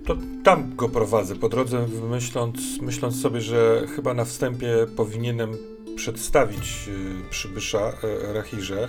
To 0.06 0.16
tam 0.44 0.76
go 0.76 0.88
prowadzę 0.88 1.36
po 1.36 1.48
drodze, 1.48 1.86
myśląc, 2.10 2.80
myśląc 2.80 3.20
sobie, 3.20 3.40
że 3.40 3.86
chyba 3.96 4.14
na 4.14 4.24
wstępie 4.24 4.86
powinienem 4.96 5.56
przedstawić 5.96 6.88
y, 6.88 7.30
przybysza 7.30 7.92
y, 8.28 8.32
Rahirze. 8.32 8.88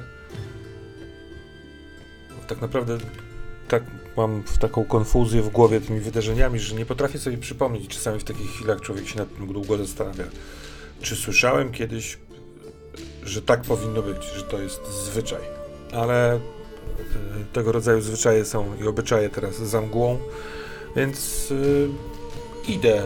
Tak 2.48 2.62
naprawdę 2.62 2.98
tak 3.68 3.84
mam 4.18 4.44
taką 4.60 4.86
konfuzję 4.86 5.42
w 5.42 5.50
głowie 5.50 5.82
tymi 5.82 6.00
wydarzeniami, 6.00 6.60
że 6.60 6.76
nie 6.76 6.86
potrafię 6.86 7.20
sobie 7.20 7.38
przypomnieć. 7.38 7.88
Czasami 7.88 8.20
w 8.20 8.24
takich 8.24 8.52
chwilach 8.52 8.82
człowiek 8.82 9.08
się 9.08 9.18
nad 9.18 9.36
tym 9.36 9.54
długo 9.54 9.78
zastanawia. 9.78 10.24
Czy 11.02 11.16
słyszałem 11.16 11.72
kiedyś, 11.72 12.18
że 13.24 13.42
tak 13.42 13.62
powinno 13.62 14.02
być, 14.02 14.24
że 14.24 14.44
to 14.44 14.60
jest 14.60 14.88
zwyczaj. 15.06 15.42
Ale 15.94 16.36
y, 16.36 16.40
tego 17.54 17.72
rodzaju 17.72 18.02
zwyczaje 18.02 18.46
są 18.46 18.76
i 18.82 18.88
obyczaje 18.88 19.30
teraz 19.30 19.56
za 19.56 19.82
mgłą, 19.82 20.20
więc 20.96 21.52
y, 21.52 21.90
idę. 22.68 23.04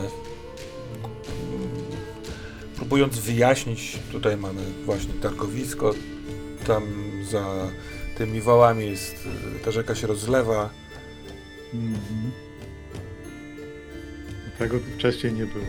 Próbując 2.75 3.19
wyjaśnić, 3.19 3.99
tutaj 4.11 4.37
mamy 4.37 4.61
właśnie 4.85 5.13
targowisko, 5.13 5.93
tam 6.67 6.83
za 7.23 7.67
tymi 8.17 8.41
wałami 8.41 8.89
jest, 8.89 9.15
y, 9.55 9.59
ta 9.59 9.71
rzeka 9.71 9.95
się 9.95 10.07
rozlewa. 10.07 10.69
Mhm. 11.73 12.31
Tego 14.59 14.79
tu 14.79 14.85
wcześniej 14.95 15.33
nie 15.33 15.45
było. 15.45 15.65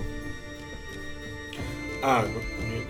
A, 2.03 2.22
no, 2.22 2.66
nie, 2.68 2.81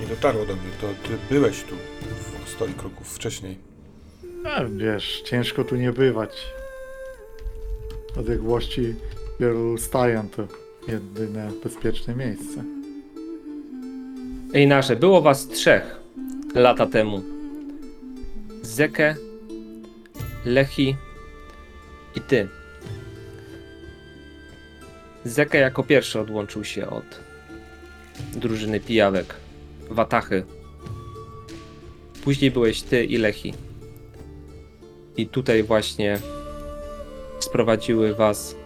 nie 0.00 0.06
dotarło 0.06 0.46
do 0.46 0.56
mnie, 0.56 0.70
to 0.80 0.86
ty 1.08 1.18
byłeś 1.30 1.62
tu 1.62 1.74
w 2.44 2.48
stoi 2.48 2.74
kroków 2.74 3.14
wcześniej. 3.14 3.58
A, 4.44 4.64
wiesz, 4.64 5.22
ciężko 5.26 5.64
tu 5.64 5.76
nie 5.76 5.92
bywać. 5.92 6.30
Odległości 8.16 8.94
wielu 9.40 9.78
stajan 9.78 10.28
to 10.28 10.46
jedyne 10.88 11.50
bezpieczne 11.64 12.14
miejsce. 12.14 12.64
Einarze, 14.54 14.96
było 14.96 15.22
was 15.22 15.48
trzech 15.48 16.00
lata 16.54 16.86
temu. 16.86 17.22
Zeke, 18.62 19.16
Lechi 20.44 20.96
i 22.16 22.20
ty. 22.20 22.48
Zeke 25.24 25.58
jako 25.58 25.82
pierwszy 25.82 26.20
odłączył 26.20 26.64
się 26.64 26.90
od 26.90 27.04
drużyny 28.36 28.80
pijawek, 28.80 29.34
Watachy. 29.90 30.44
Później 32.24 32.50
byłeś 32.50 32.82
ty 32.82 33.04
i 33.04 33.18
Lechi. 33.18 33.54
I 35.16 35.26
tutaj 35.26 35.62
właśnie 35.62 36.18
sprowadziły 37.42 38.14
was, 38.14 38.56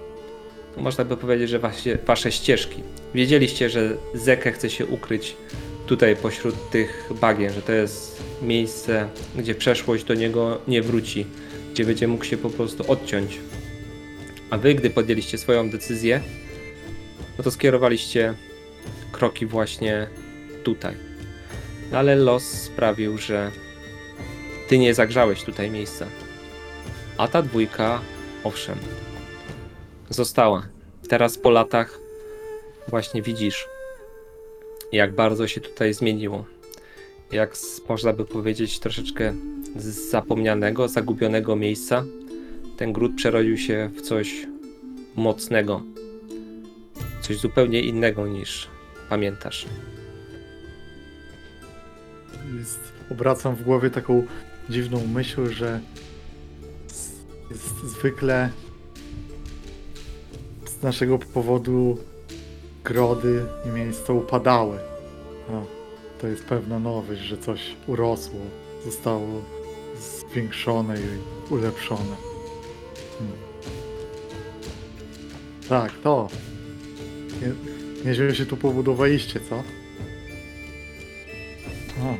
można 0.76 1.04
by 1.04 1.16
powiedzieć, 1.16 1.50
że 1.50 1.58
wasze, 1.58 1.98
wasze 2.06 2.32
ścieżki. 2.32 2.82
Wiedzieliście, 3.14 3.70
że 3.70 3.96
Zeke 4.14 4.52
chce 4.52 4.70
się 4.70 4.86
ukryć 4.86 5.36
tutaj 5.86 6.16
pośród 6.16 6.70
tych 6.70 7.10
bagien, 7.20 7.52
że 7.52 7.62
to 7.62 7.72
jest 7.72 8.22
miejsce, 8.42 9.08
gdzie 9.36 9.54
przeszłość 9.54 10.04
do 10.04 10.14
niego 10.14 10.60
nie 10.68 10.82
wróci, 10.82 11.26
gdzie 11.72 11.84
będzie 11.84 12.08
mógł 12.08 12.24
się 12.24 12.36
po 12.36 12.50
prostu 12.50 12.92
odciąć. 12.92 13.38
A 14.50 14.58
wy, 14.58 14.74
gdy 14.74 14.90
podjęliście 14.90 15.38
swoją 15.38 15.70
decyzję, 15.70 16.20
no 17.38 17.44
to 17.44 17.50
skierowaliście 17.50 18.34
kroki 19.12 19.46
właśnie 19.46 20.06
tutaj. 20.64 20.94
No 21.92 21.98
ale 21.98 22.16
los 22.16 22.44
sprawił, 22.44 23.18
że 23.18 23.50
ty 24.68 24.78
nie 24.78 24.94
zagrzałeś 24.94 25.42
tutaj 25.42 25.70
miejsca. 25.70 26.06
A 27.18 27.28
ta 27.28 27.42
dwójka, 27.42 28.00
owszem, 28.46 28.78
została. 30.10 30.66
Teraz 31.08 31.38
po 31.38 31.50
latach 31.50 31.98
właśnie 32.88 33.22
widzisz, 33.22 33.68
jak 34.92 35.14
bardzo 35.14 35.48
się 35.48 35.60
tutaj 35.60 35.94
zmieniło. 35.94 36.44
Jak 37.32 37.56
z, 37.56 37.88
można 37.88 38.12
by 38.12 38.24
powiedzieć 38.24 38.78
troszeczkę 38.78 39.34
z 39.76 40.10
zapomnianego, 40.10 40.88
zagubionego 40.88 41.56
miejsca, 41.56 42.04
ten 42.76 42.92
gród 42.92 43.12
przerodził 43.16 43.58
się 43.58 43.90
w 43.96 44.00
coś 44.00 44.46
mocnego. 45.16 45.82
Coś 47.20 47.38
zupełnie 47.38 47.80
innego 47.80 48.26
niż 48.26 48.68
pamiętasz. 49.08 49.66
Jest, 52.58 52.80
obracam 53.10 53.54
w 53.56 53.62
głowie 53.62 53.90
taką 53.90 54.26
dziwną 54.70 55.06
myśl, 55.06 55.46
że 55.46 55.80
jest 57.50 57.84
zwykle 57.84 58.50
z 60.66 60.82
naszego 60.82 61.18
powodu 61.18 61.98
grody 62.84 63.44
i 63.66 63.68
miejsca 63.68 64.12
upadały. 64.12 64.78
A 65.50 65.62
to 66.20 66.26
jest 66.26 66.44
pewna 66.44 66.78
nowość, 66.78 67.20
że 67.20 67.38
coś 67.38 67.60
urosło, 67.86 68.40
zostało 68.84 69.42
zwiększone 69.98 70.96
i 71.00 71.52
ulepszone. 71.52 72.16
Hmm. 73.18 73.36
Tak, 75.68 75.92
to. 76.02 76.28
Nie, 77.42 77.52
nieźle 78.04 78.34
się 78.34 78.46
tu 78.46 78.56
pobudowaliście, 78.56 79.40
co? 79.48 79.56
O. 82.04 82.14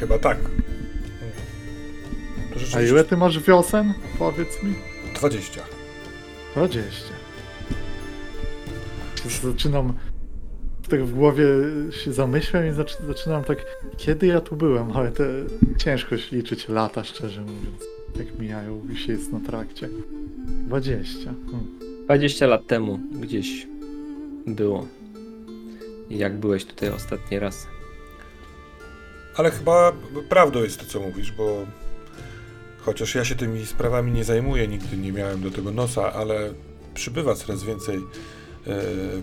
Chyba 0.00 0.18
tak. 0.18 0.38
A 2.56 2.58
rzeczywiście 2.58 2.92
ile 2.92 3.04
ty 3.04 3.16
masz 3.16 3.38
wiosen? 3.38 3.94
Powiedz 4.18 4.62
mi. 4.62 4.74
20. 5.14 5.60
20. 6.56 6.90
Zaczynam 9.42 9.92
tak 10.90 11.04
w 11.04 11.14
głowie 11.14 11.46
się 11.90 12.12
zamyślam 12.12 12.66
i 12.66 12.72
zaczy- 12.72 13.06
zaczynam 13.06 13.44
tak, 13.44 13.58
kiedy 13.96 14.26
ja 14.26 14.40
tu 14.40 14.56
byłem, 14.56 14.92
ale 14.92 15.12
to 15.12 15.22
ciężko 15.78 16.16
się 16.18 16.36
liczyć 16.36 16.68
lata, 16.68 17.04
szczerze 17.04 17.40
mówiąc, 17.40 17.82
jak 18.18 18.38
mijają 18.38 18.82
i 18.92 18.96
się 18.96 19.12
jest 19.12 19.32
na 19.32 19.40
trakcie. 19.40 19.88
20. 20.66 21.24
Hmm. 21.50 21.66
20 22.04 22.46
lat 22.46 22.66
temu 22.66 23.00
gdzieś 23.20 23.66
było. 24.46 24.86
Jak 26.10 26.38
byłeś 26.38 26.64
tutaj 26.64 26.88
ostatni 26.90 27.38
raz? 27.38 27.66
Ale 29.36 29.50
chyba 29.50 29.92
prawdą 30.28 30.62
jest 30.62 30.80
to, 30.80 30.86
co 30.86 31.00
mówisz, 31.00 31.32
bo 31.32 31.66
chociaż 32.84 33.14
ja 33.14 33.24
się 33.24 33.34
tymi 33.34 33.66
sprawami 33.66 34.12
nie 34.12 34.24
zajmuję, 34.24 34.68
nigdy 34.68 34.96
nie 34.96 35.12
miałem 35.12 35.40
do 35.40 35.50
tego 35.50 35.70
nosa, 35.70 36.12
ale 36.12 36.52
przybywa 36.94 37.34
coraz 37.34 37.62
więcej 37.62 37.96
e, 37.96 38.02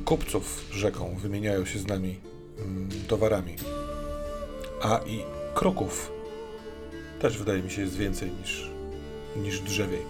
kupców 0.05 0.65
rzeką, 0.71 1.15
wymieniają 1.21 1.65
się 1.65 1.79
z 1.79 1.87
nami 1.87 2.19
mm, 2.59 2.89
towarami. 3.07 3.55
A 4.81 4.99
i 5.07 5.23
kroków 5.55 6.11
też 7.19 7.37
wydaje 7.37 7.63
mi 7.63 7.71
się 7.71 7.81
jest 7.81 7.97
więcej 7.97 8.31
niż, 8.41 8.69
niż 9.43 9.59
drzewiej. 9.59 10.01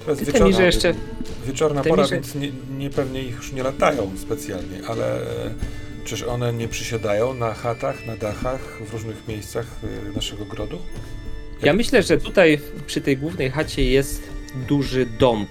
Teraz 0.00 0.20
mi, 0.20 0.26
że 0.26 0.32
wieczorna, 0.32 0.62
jeszcze 0.64 0.94
wieczorna 1.46 1.82
mi, 1.82 1.88
pora, 1.88 2.04
że- 2.04 2.14
więc 2.14 2.34
nie, 2.34 2.52
nie 2.78 2.90
pewnie 2.90 3.22
ich 3.22 3.36
już 3.36 3.52
nie 3.52 3.62
latają 3.62 4.10
specjalnie, 4.18 4.80
ale 4.88 5.20
czyż 6.04 6.22
one 6.22 6.52
nie 6.52 6.68
przysiadają 6.68 7.34
na 7.34 7.54
chatach, 7.54 8.06
na 8.06 8.16
dachach, 8.16 8.82
w 8.86 8.92
różnych 8.92 9.28
miejscach 9.28 9.66
y, 10.10 10.14
naszego 10.14 10.44
grodu? 10.44 10.78
Ja 11.62 11.72
myślę, 11.72 12.02
że 12.02 12.18
tutaj 12.18 12.60
przy 12.86 13.00
tej 13.00 13.16
głównej 13.16 13.50
chacie 13.50 13.84
jest 13.84 14.22
duży 14.68 15.06
dąb. 15.06 15.48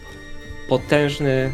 Potężny, 0.69 1.53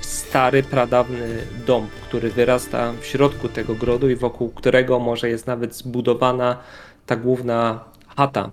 stary, 0.00 0.62
pradawny 0.62 1.38
dąb, 1.66 1.90
który 1.90 2.30
wyrasta 2.30 2.92
w 3.00 3.06
środku 3.06 3.48
tego 3.48 3.74
grodu 3.74 4.10
i 4.10 4.16
wokół 4.16 4.50
którego 4.50 4.98
może 4.98 5.28
jest 5.28 5.46
nawet 5.46 5.74
zbudowana 5.74 6.58
ta 7.06 7.16
główna 7.16 7.84
chata. 8.16 8.50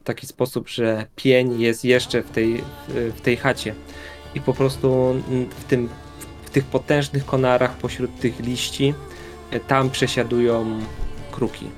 W 0.00 0.04
taki 0.04 0.26
sposób, 0.26 0.68
że 0.68 1.06
pień 1.16 1.60
jest 1.60 1.84
jeszcze 1.84 2.22
w 2.22 2.30
tej, 2.30 2.64
w 2.88 3.20
tej 3.20 3.36
chacie. 3.36 3.74
I 4.34 4.40
po 4.40 4.54
prostu 4.54 5.14
w, 5.60 5.64
tym, 5.64 5.88
w 6.44 6.50
tych 6.50 6.64
potężnych 6.64 7.26
konarach 7.26 7.76
pośród 7.76 8.20
tych 8.20 8.40
liści 8.40 8.94
tam 9.68 9.90
przesiadują 9.90 10.80
kruki. 11.32 11.70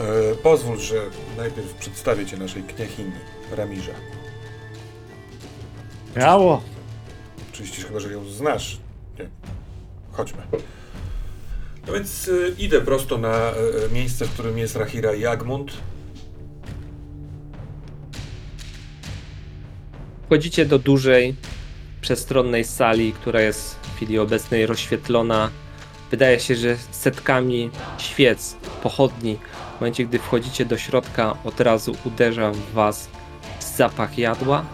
E, 0.00 0.34
pozwól, 0.34 0.78
że 0.78 0.96
najpierw 1.36 1.74
przedstawię 1.74 2.26
cię 2.26 2.36
naszej 2.36 2.62
kniachini, 2.62 3.12
Ramirze. 3.52 3.92
Miało! 6.16 6.62
Oczywiście 7.52 7.82
chyba, 7.82 8.00
że 8.00 8.12
ją 8.12 8.24
znasz. 8.24 8.78
Nie. 9.18 9.28
Chodźmy. 10.12 10.42
No 11.86 11.92
więc 11.92 12.28
y, 12.28 12.54
idę 12.58 12.80
prosto 12.80 13.18
na 13.18 13.52
y, 13.88 13.92
miejsce, 13.92 14.24
w 14.24 14.30
którym 14.30 14.58
jest 14.58 14.76
Rahira 14.76 15.14
i 15.14 15.26
Agmund. 15.26 15.72
Wchodzicie 20.26 20.66
do 20.66 20.78
dużej, 20.78 21.34
przestronnej 22.00 22.64
sali, 22.64 23.12
która 23.12 23.40
jest 23.40 23.79
chwili 24.00 24.18
obecnej 24.18 24.66
rozświetlona. 24.66 25.50
Wydaje 26.10 26.40
się, 26.40 26.56
że 26.56 26.76
setkami 26.90 27.70
świec, 27.98 28.56
pochodni. 28.82 29.38
W 29.76 29.80
momencie, 29.80 30.04
gdy 30.04 30.18
wchodzicie 30.18 30.64
do 30.64 30.78
środka, 30.78 31.36
od 31.44 31.60
razu 31.60 31.96
uderza 32.04 32.50
w 32.50 32.72
was 32.72 33.08
zapach 33.76 34.18
jadła, 34.18 34.64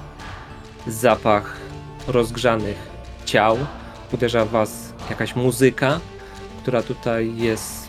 zapach 0.87 1.57
rozgrzanych 2.07 2.77
ciał. 3.25 3.59
Uderza 4.13 4.45
w 4.45 4.51
was 4.51 4.93
jakaś 5.11 5.37
muzyka, 5.37 6.01
która 6.63 6.83
tutaj 6.83 7.37
jest 7.37 7.89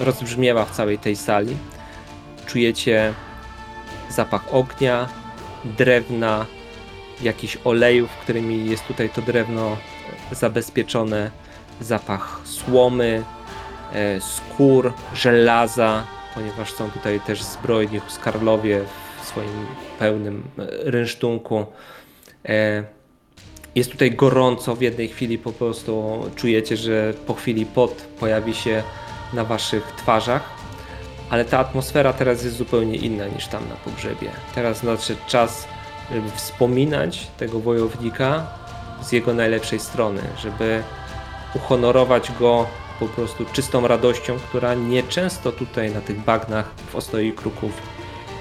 rozbrzmiewa 0.00 0.64
w 0.64 0.70
całej 0.70 0.98
tej 0.98 1.16
sali. 1.16 1.56
Czujecie 2.46 3.14
zapach 4.08 4.54
ognia, 4.54 5.08
drewna, 5.64 6.46
jakichś 7.22 7.58
olejów, 7.64 8.10
którymi 8.10 8.70
jest 8.70 8.86
tutaj 8.86 9.10
to 9.10 9.22
drewno 9.22 9.76
zabezpieczone, 10.32 11.30
zapach 11.80 12.40
słomy, 12.44 13.22
e, 13.92 14.20
skór, 14.20 14.92
żelaza, 15.14 16.04
ponieważ 16.34 16.72
są 16.72 16.90
tutaj 16.90 17.20
też 17.20 17.42
zbrojni 17.42 17.98
huskarlowie 17.98 18.84
w 19.22 19.26
swoim 19.26 19.66
pełnym 19.98 20.42
e, 20.58 20.62
rynsztunku. 20.90 21.66
E, 22.48 22.84
Jest 23.74 23.90
tutaj 23.92 24.10
gorąco, 24.10 24.74
w 24.76 24.80
jednej 24.80 25.08
chwili 25.08 25.38
po 25.38 25.52
prostu 25.52 26.22
czujecie, 26.36 26.76
że 26.76 27.14
po 27.26 27.34
chwili 27.34 27.66
pot 27.66 27.92
pojawi 28.20 28.54
się 28.54 28.82
na 29.32 29.44
waszych 29.44 29.92
twarzach, 29.96 30.42
ale 31.30 31.44
ta 31.44 31.58
atmosfera 31.58 32.12
teraz 32.12 32.44
jest 32.44 32.56
zupełnie 32.56 32.96
inna 32.96 33.26
niż 33.26 33.46
tam 33.46 33.68
na 33.68 33.74
pogrzebie. 33.74 34.30
Teraz 34.54 34.82
nadszedł 34.82 35.20
czas, 35.28 35.66
żeby 36.12 36.30
wspominać 36.30 37.26
tego 37.38 37.60
wojownika 37.60 38.46
z 39.02 39.12
jego 39.12 39.34
najlepszej 39.34 39.80
strony, 39.80 40.22
żeby 40.38 40.82
uhonorować 41.54 42.32
go 42.40 42.66
po 43.00 43.06
prostu 43.06 43.44
czystą 43.52 43.88
radością, 43.88 44.38
która 44.48 44.74
nieczęsto 44.74 45.52
tutaj 45.52 45.90
na 45.90 46.00
tych 46.00 46.20
bagnach 46.20 46.70
w 46.90 46.96
Ostoi 46.96 47.32
Kruków 47.32 47.72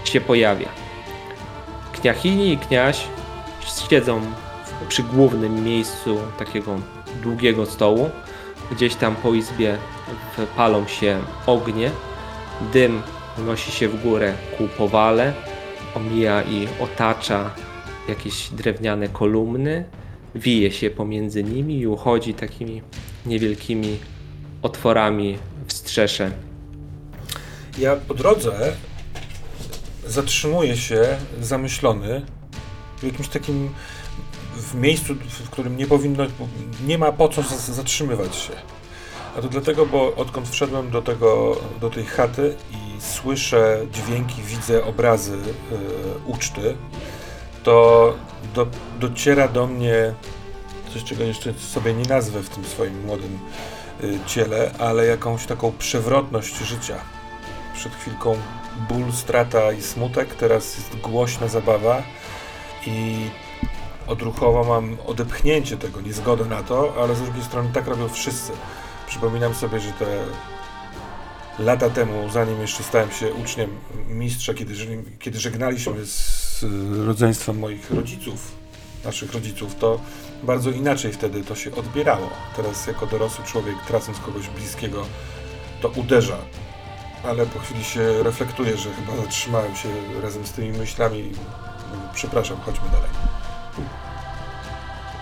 się 0.03 0.21
pojawia. 0.21 0.69
Kniachini 1.93 2.53
i 2.53 2.57
kniaź 2.57 3.07
siedzą 3.89 4.21
przy 4.87 5.03
głównym 5.03 5.63
miejscu 5.63 6.17
takiego 6.37 6.75
długiego 7.23 7.65
stołu. 7.65 8.09
Gdzieś 8.71 8.95
tam 8.95 9.15
po 9.15 9.33
izbie 9.33 9.77
palą 10.55 10.87
się 10.87 11.19
ognie. 11.45 11.91
Dym 12.73 13.01
unosi 13.37 13.71
się 13.71 13.89
w 13.89 14.03
górę 14.03 14.33
ku 14.57 14.67
powale, 14.67 15.33
omija 15.95 16.41
i 16.41 16.67
otacza 16.79 17.49
jakieś 18.07 18.49
drewniane 18.49 19.07
kolumny, 19.07 19.85
wije 20.35 20.71
się 20.71 20.89
pomiędzy 20.89 21.43
nimi 21.43 21.79
i 21.79 21.87
uchodzi 21.87 22.33
takimi 22.33 22.81
niewielkimi 23.25 23.97
otworami 24.61 25.37
w 25.67 25.73
strzesze. 25.73 26.31
Ja 27.77 27.95
po 27.95 28.13
drodze 28.13 28.73
zatrzymuję 30.07 30.77
się 30.77 31.17
zamyślony 31.41 32.25
w 32.97 33.03
jakimś 33.03 33.27
takim 33.27 33.69
w 34.55 34.75
miejscu, 34.75 35.15
w 35.15 35.49
którym 35.49 35.77
nie 35.77 35.87
powinno, 35.87 36.25
nie 36.87 36.97
ma 36.97 37.11
po 37.11 37.29
co 37.29 37.43
zatrzymywać 37.73 38.35
się. 38.35 38.53
A 39.37 39.41
to 39.41 39.49
dlatego, 39.49 39.85
bo 39.85 40.15
odkąd 40.15 40.49
wszedłem 40.49 40.91
do, 40.91 41.01
tego, 41.01 41.61
do 41.81 41.89
tej 41.89 42.05
chaty 42.05 42.55
i 42.71 43.01
słyszę 43.01 43.85
dźwięki, 43.91 44.41
widzę 44.41 44.85
obrazy 44.85 45.33
e, 45.33 45.75
uczty, 46.27 46.75
to 47.63 48.13
do, 48.55 48.67
dociera 48.99 49.47
do 49.47 49.67
mnie 49.67 50.13
coś, 50.93 51.03
czego 51.03 51.23
jeszcze 51.23 51.53
sobie 51.53 51.93
nie 51.93 52.05
nazwę 52.05 52.41
w 52.41 52.49
tym 52.49 52.65
swoim 52.65 53.05
młodym 53.05 53.39
y, 54.03 54.19
ciele, 54.25 54.71
ale 54.79 55.05
jakąś 55.05 55.45
taką 55.45 55.71
przewrotność 55.79 56.57
życia. 56.57 56.97
Przed 57.73 57.95
chwilką 57.95 58.37
ból, 58.89 59.11
strata 59.11 59.71
i 59.71 59.81
smutek, 59.81 60.35
teraz 60.35 60.77
jest 60.77 60.95
głośna 60.95 61.47
zabawa 61.47 62.03
i 62.87 63.29
odruchowo 64.07 64.63
mam 64.63 64.97
odepchnięcie 65.05 65.77
tego, 65.77 66.01
niezgodę 66.01 66.45
na 66.45 66.63
to, 66.63 66.93
ale 67.01 67.15
z 67.15 67.21
drugiej 67.21 67.43
strony 67.43 67.69
tak 67.73 67.87
robią 67.87 68.09
wszyscy. 68.09 68.51
Przypominam 69.07 69.53
sobie, 69.53 69.79
że 69.79 69.91
te 69.91 70.05
lata 71.59 71.89
temu, 71.89 72.29
zanim 72.29 72.61
jeszcze 72.61 72.83
stałem 72.83 73.11
się 73.11 73.33
uczniem 73.33 73.69
mistrza, 74.07 74.53
kiedy, 74.53 74.73
kiedy 75.19 75.39
żegnaliśmy 75.39 76.05
z 76.05 76.42
y, 76.63 77.05
rodzeństwem 77.05 77.59
moich 77.59 77.91
rodziców, 77.91 78.51
naszych 79.05 79.33
rodziców, 79.33 79.75
to 79.75 79.99
bardzo 80.43 80.69
inaczej 80.69 81.13
wtedy 81.13 81.43
to 81.43 81.55
się 81.55 81.75
odbierało. 81.75 82.29
Teraz 82.55 82.87
jako 82.87 83.07
dorosły 83.07 83.45
człowiek, 83.45 83.75
tracąc 83.87 84.19
kogoś 84.19 84.47
bliskiego, 84.47 85.05
to 85.81 85.89
uderza. 85.89 86.37
Ale 87.23 87.45
po 87.45 87.59
chwili 87.59 87.83
się 87.83 88.23
reflektuje, 88.23 88.77
że 88.77 88.89
chyba 88.93 89.17
zatrzymałem 89.17 89.75
się 89.75 89.89
razem 90.21 90.45
z 90.45 90.51
tymi 90.51 90.77
myślami. 90.77 91.31
Przepraszam, 92.13 92.57
chodźmy 92.57 92.89
dalej. 92.89 93.09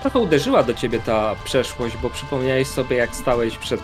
Trochę 0.01 0.19
uderzyła 0.19 0.63
do 0.63 0.73
ciebie 0.73 0.99
ta 0.99 1.35
przeszłość, 1.43 1.97
bo 2.01 2.09
przypomniałeś 2.09 2.67
sobie, 2.67 2.97
jak 2.97 3.15
stałeś 3.15 3.57
przed 3.57 3.81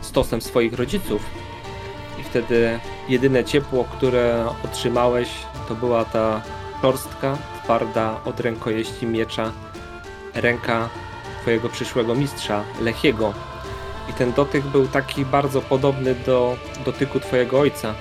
stosem 0.00 0.40
swoich 0.40 0.72
rodziców. 0.72 1.22
I 2.20 2.22
wtedy 2.22 2.80
jedyne 3.08 3.44
ciepło, 3.44 3.84
które 3.84 4.46
otrzymałeś, 4.64 5.28
to 5.68 5.74
była 5.74 6.04
ta 6.04 6.42
szorstka, 6.82 7.38
twarda 7.64 8.20
od 8.24 8.40
rękojeści 8.40 9.06
miecza, 9.06 9.52
ręka 10.34 10.88
twojego 11.42 11.68
przyszłego 11.68 12.14
mistrza, 12.14 12.64
Lechiego. 12.80 13.34
I 14.10 14.12
ten 14.12 14.32
dotyk 14.32 14.64
był 14.64 14.88
taki 14.88 15.24
bardzo 15.24 15.60
podobny 15.60 16.14
do 16.14 16.56
dotyku 16.84 17.20
twojego 17.20 17.60
ojca. 17.60 17.94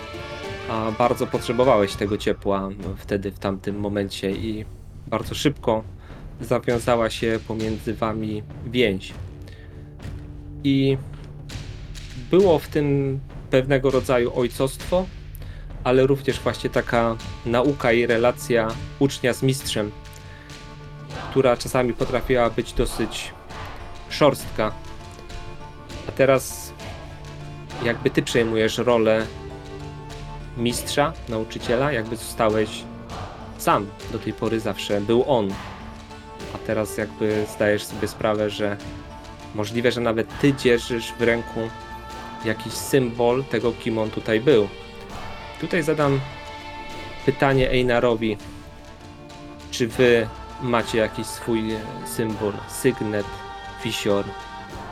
A 0.70 0.92
bardzo 0.92 1.28
potrzebowałeś 1.28 1.96
tego 1.96 2.18
ciepła 2.18 2.70
wtedy, 2.98 3.32
w 3.32 3.40
tamtym 3.40 3.80
momencie 3.80 4.32
i 4.32 4.66
bardzo 5.08 5.36
szybko 5.36 5.84
zawiązała 6.42 7.10
się 7.10 7.40
pomiędzy 7.48 7.94
wami 7.94 8.44
więź. 8.66 9.14
I 10.64 10.98
było 12.32 12.60
w 12.60 12.68
tym 12.68 13.20
pewnego 13.54 13.92
rodzaju 13.92 14.32
ojcostwo, 14.36 15.06
ale 15.84 16.08
również 16.08 16.40
właśnie 16.40 16.70
taka 16.70 17.16
nauka 17.46 17.92
i 17.92 18.06
relacja 18.06 18.68
ucznia 19.00 19.34
z 19.34 19.44
mistrzem, 19.44 19.92
która 21.30 21.58
czasami 21.58 21.94
potrafiła 21.94 22.50
być 22.50 22.74
dosyć 22.74 23.34
szorstka. 24.10 24.72
A 26.10 26.12
teraz 26.12 26.74
jakby 27.84 28.10
ty 28.10 28.22
przejmujesz 28.22 28.78
rolę 28.78 29.26
mistrza, 30.58 31.14
nauczyciela, 31.30 31.92
jakby 31.92 32.16
zostałeś 32.16 32.84
sam. 33.58 33.88
Do 34.12 34.20
tej 34.20 34.34
pory 34.34 34.60
zawsze 34.60 35.02
był 35.02 35.24
on 35.28 35.54
a 36.54 36.58
teraz 36.58 36.98
jakby 36.98 37.46
zdajesz 37.56 37.84
sobie 37.84 38.08
sprawę, 38.08 38.50
że 38.50 38.78
możliwe, 39.56 39.92
że 39.92 40.02
nawet 40.02 40.40
ty 40.40 40.54
dzierżysz 40.54 41.14
w 41.20 41.22
ręku 41.22 41.60
jakiś 42.46 42.74
symbol 42.74 43.44
tego, 43.44 43.72
kim 43.72 43.98
on 43.98 44.10
tutaj 44.10 44.42
był. 44.42 44.68
Tutaj 45.62 45.84
zadam 45.84 46.20
pytanie 47.26 47.70
Einarowi. 47.70 48.38
Czy 49.72 49.88
wy 49.88 50.28
macie 50.62 50.98
jakiś 50.98 51.26
swój 51.26 51.64
symbol, 52.06 52.54
sygnet, 52.68 53.26
wisior, 53.84 54.26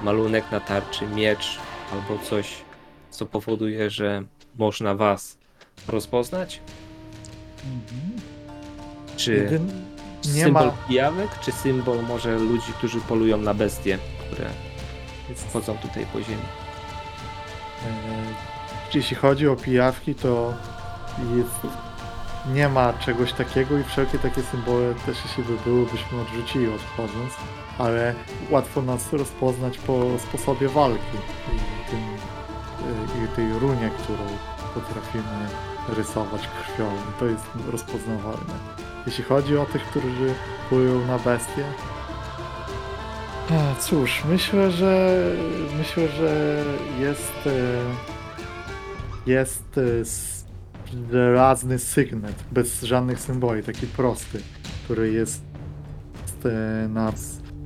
malunek 0.02 0.52
na 0.52 0.60
tarczy, 0.60 1.08
miecz 1.08 1.60
albo 1.94 2.24
coś, 2.24 2.56
co 3.10 3.26
powoduje, 3.26 3.90
że 3.90 4.24
można 4.58 4.96
was 4.96 5.38
rozpoznać? 5.88 6.62
Czy 9.18 9.34
Jedyn... 9.34 9.72
Symbol 10.22 10.66
ma. 10.66 10.72
pijawek, 10.88 11.40
czy 11.40 11.52
symbol 11.52 12.04
może 12.08 12.40
ludzi, 12.40 12.74
którzy 12.78 13.00
polują 13.00 13.38
na 13.38 13.54
bestie, 13.54 13.98
które 14.26 14.50
chodzą 15.54 15.78
tutaj 15.78 16.06
po 16.14 16.22
ziemi? 16.22 16.42
E, 17.86 18.52
Jeśli 18.94 19.16
chodzi 19.16 19.48
o 19.48 19.56
pijawki, 19.56 20.16
to 20.16 20.54
jest, 21.38 21.76
nie 22.54 22.70
ma 22.70 22.94
czegoś 22.94 23.34
takiego 23.34 23.78
i 23.78 23.84
wszelkie 23.84 24.20
takie 24.20 24.42
symbole 24.42 24.94
też 25.06 25.18
jeśli 25.26 25.44
by 25.44 25.58
były, 25.66 25.86
byśmy 25.86 26.22
odrzucili 26.22 26.68
odchodząc, 26.68 27.34
ale 27.78 28.14
łatwo 28.50 28.82
nas 28.82 29.14
rozpoznać 29.14 29.78
po 29.78 30.04
sposobie 30.20 30.70
walki 30.70 31.18
i, 31.54 31.90
tym, 31.92 32.00
e, 32.00 33.26
i 33.26 33.28
tej 33.36 33.60
runie, 33.60 33.90
którą 34.04 34.26
potrafimy 34.74 35.48
rysować 35.90 36.42
krwią. 36.48 36.92
To 37.20 37.26
jest 37.26 37.46
rozpoznawalne. 37.72 38.54
Jeśli 39.06 39.24
chodzi 39.24 39.58
o 39.58 39.66
tych, 39.66 39.84
którzy 39.84 40.34
polują 40.70 41.06
na 41.08 41.20
bestie, 41.20 41.64
cóż, 43.80 44.24
myślę, 44.30 44.72
że 44.72 45.24
myślę, 45.78 46.08
że 46.08 46.64
jest 47.00 47.34
e, 47.48 48.12
jest 49.26 49.78
e, 49.78 51.12
żelazny 51.12 51.80
sygnet, 51.80 52.44
bez 52.52 52.82
żadnych 52.82 53.20
symboli, 53.20 53.64
taki 53.64 53.88
prosty, 53.88 54.42
który 54.84 55.12
jest 55.12 55.44
e, 56.46 56.88
na, 56.88 57.14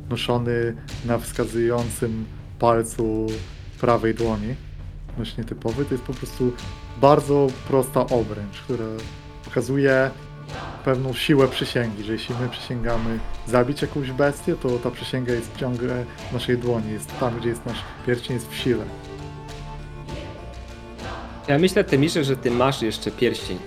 noszony 0.09 0.75
na 1.05 1.17
wskazującym 1.17 2.25
palcu 2.59 3.27
prawej 3.81 4.15
dłoni. 4.15 4.55
Dość 5.17 5.37
nietypowy. 5.37 5.85
To 5.85 5.93
jest 5.93 6.03
po 6.03 6.13
prostu 6.13 6.53
bardzo 7.01 7.47
prosta 7.67 7.99
obręcz, 7.99 8.61
która 8.63 8.85
pokazuje 9.45 10.11
pewną 10.85 11.13
siłę 11.13 11.47
przysięgi, 11.47 12.03
że 12.03 12.13
jeśli 12.13 12.35
my 12.41 12.49
przysięgamy 12.49 13.19
zabić 13.47 13.81
jakąś 13.81 14.11
bestię, 14.11 14.55
to 14.55 14.69
ta 14.69 14.91
przysięga 14.91 15.33
jest 15.33 15.57
ciągle 15.57 16.05
w 16.29 16.33
naszej 16.33 16.57
dłoni, 16.57 16.91
jest 16.91 17.19
tam, 17.19 17.39
gdzie 17.39 17.49
jest 17.49 17.65
nasz 17.65 17.77
pierścień, 18.05 18.33
jest 18.33 18.49
w 18.49 18.55
sile. 18.55 18.85
Ja 21.47 21.59
myślę, 21.59 21.83
Temirze, 21.83 22.23
że 22.23 22.37
ty 22.37 22.51
masz 22.51 22.81
jeszcze 22.81 23.11
pierścień. 23.11 23.57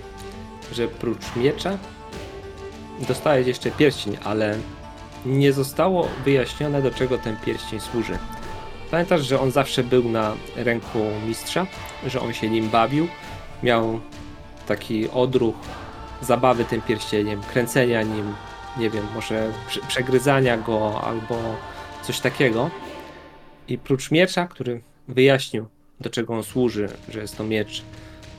Że 0.73 0.87
prócz 0.87 1.35
miecza 1.35 1.77
dostałeś 3.07 3.47
jeszcze 3.47 3.71
pierścień, 3.71 4.17
ale 4.23 4.57
nie 5.25 5.53
zostało 5.53 6.07
wyjaśnione, 6.25 6.81
do 6.81 6.91
czego 6.91 7.17
ten 7.17 7.37
pierścień 7.37 7.79
służy. 7.79 8.17
Pamiętasz, 8.91 9.21
że 9.21 9.39
on 9.39 9.51
zawsze 9.51 9.83
był 9.83 10.09
na 10.09 10.33
ręku 10.55 10.99
mistrza, 11.27 11.67
że 12.07 12.21
on 12.21 12.33
się 12.33 12.49
nim 12.49 12.69
bawił, 12.69 13.07
miał 13.63 13.99
taki 14.67 15.09
odruch 15.09 15.55
zabawy 16.21 16.65
tym 16.65 16.81
pierścieniem, 16.81 17.41
kręcenia 17.41 18.01
nim, 18.01 18.35
nie 18.77 18.89
wiem, 18.89 19.07
może 19.15 19.51
prze- 19.67 19.81
przegryzania 19.87 20.57
go 20.57 21.01
albo 21.01 21.39
coś 22.03 22.19
takiego. 22.19 22.69
I 23.67 23.77
prócz 23.77 24.11
miecza, 24.11 24.47
który 24.47 24.81
wyjaśnił, 25.07 25.67
do 25.99 26.09
czego 26.09 26.33
on 26.33 26.43
służy, 26.43 26.89
że 27.09 27.19
jest 27.19 27.37
to 27.37 27.43
miecz 27.43 27.83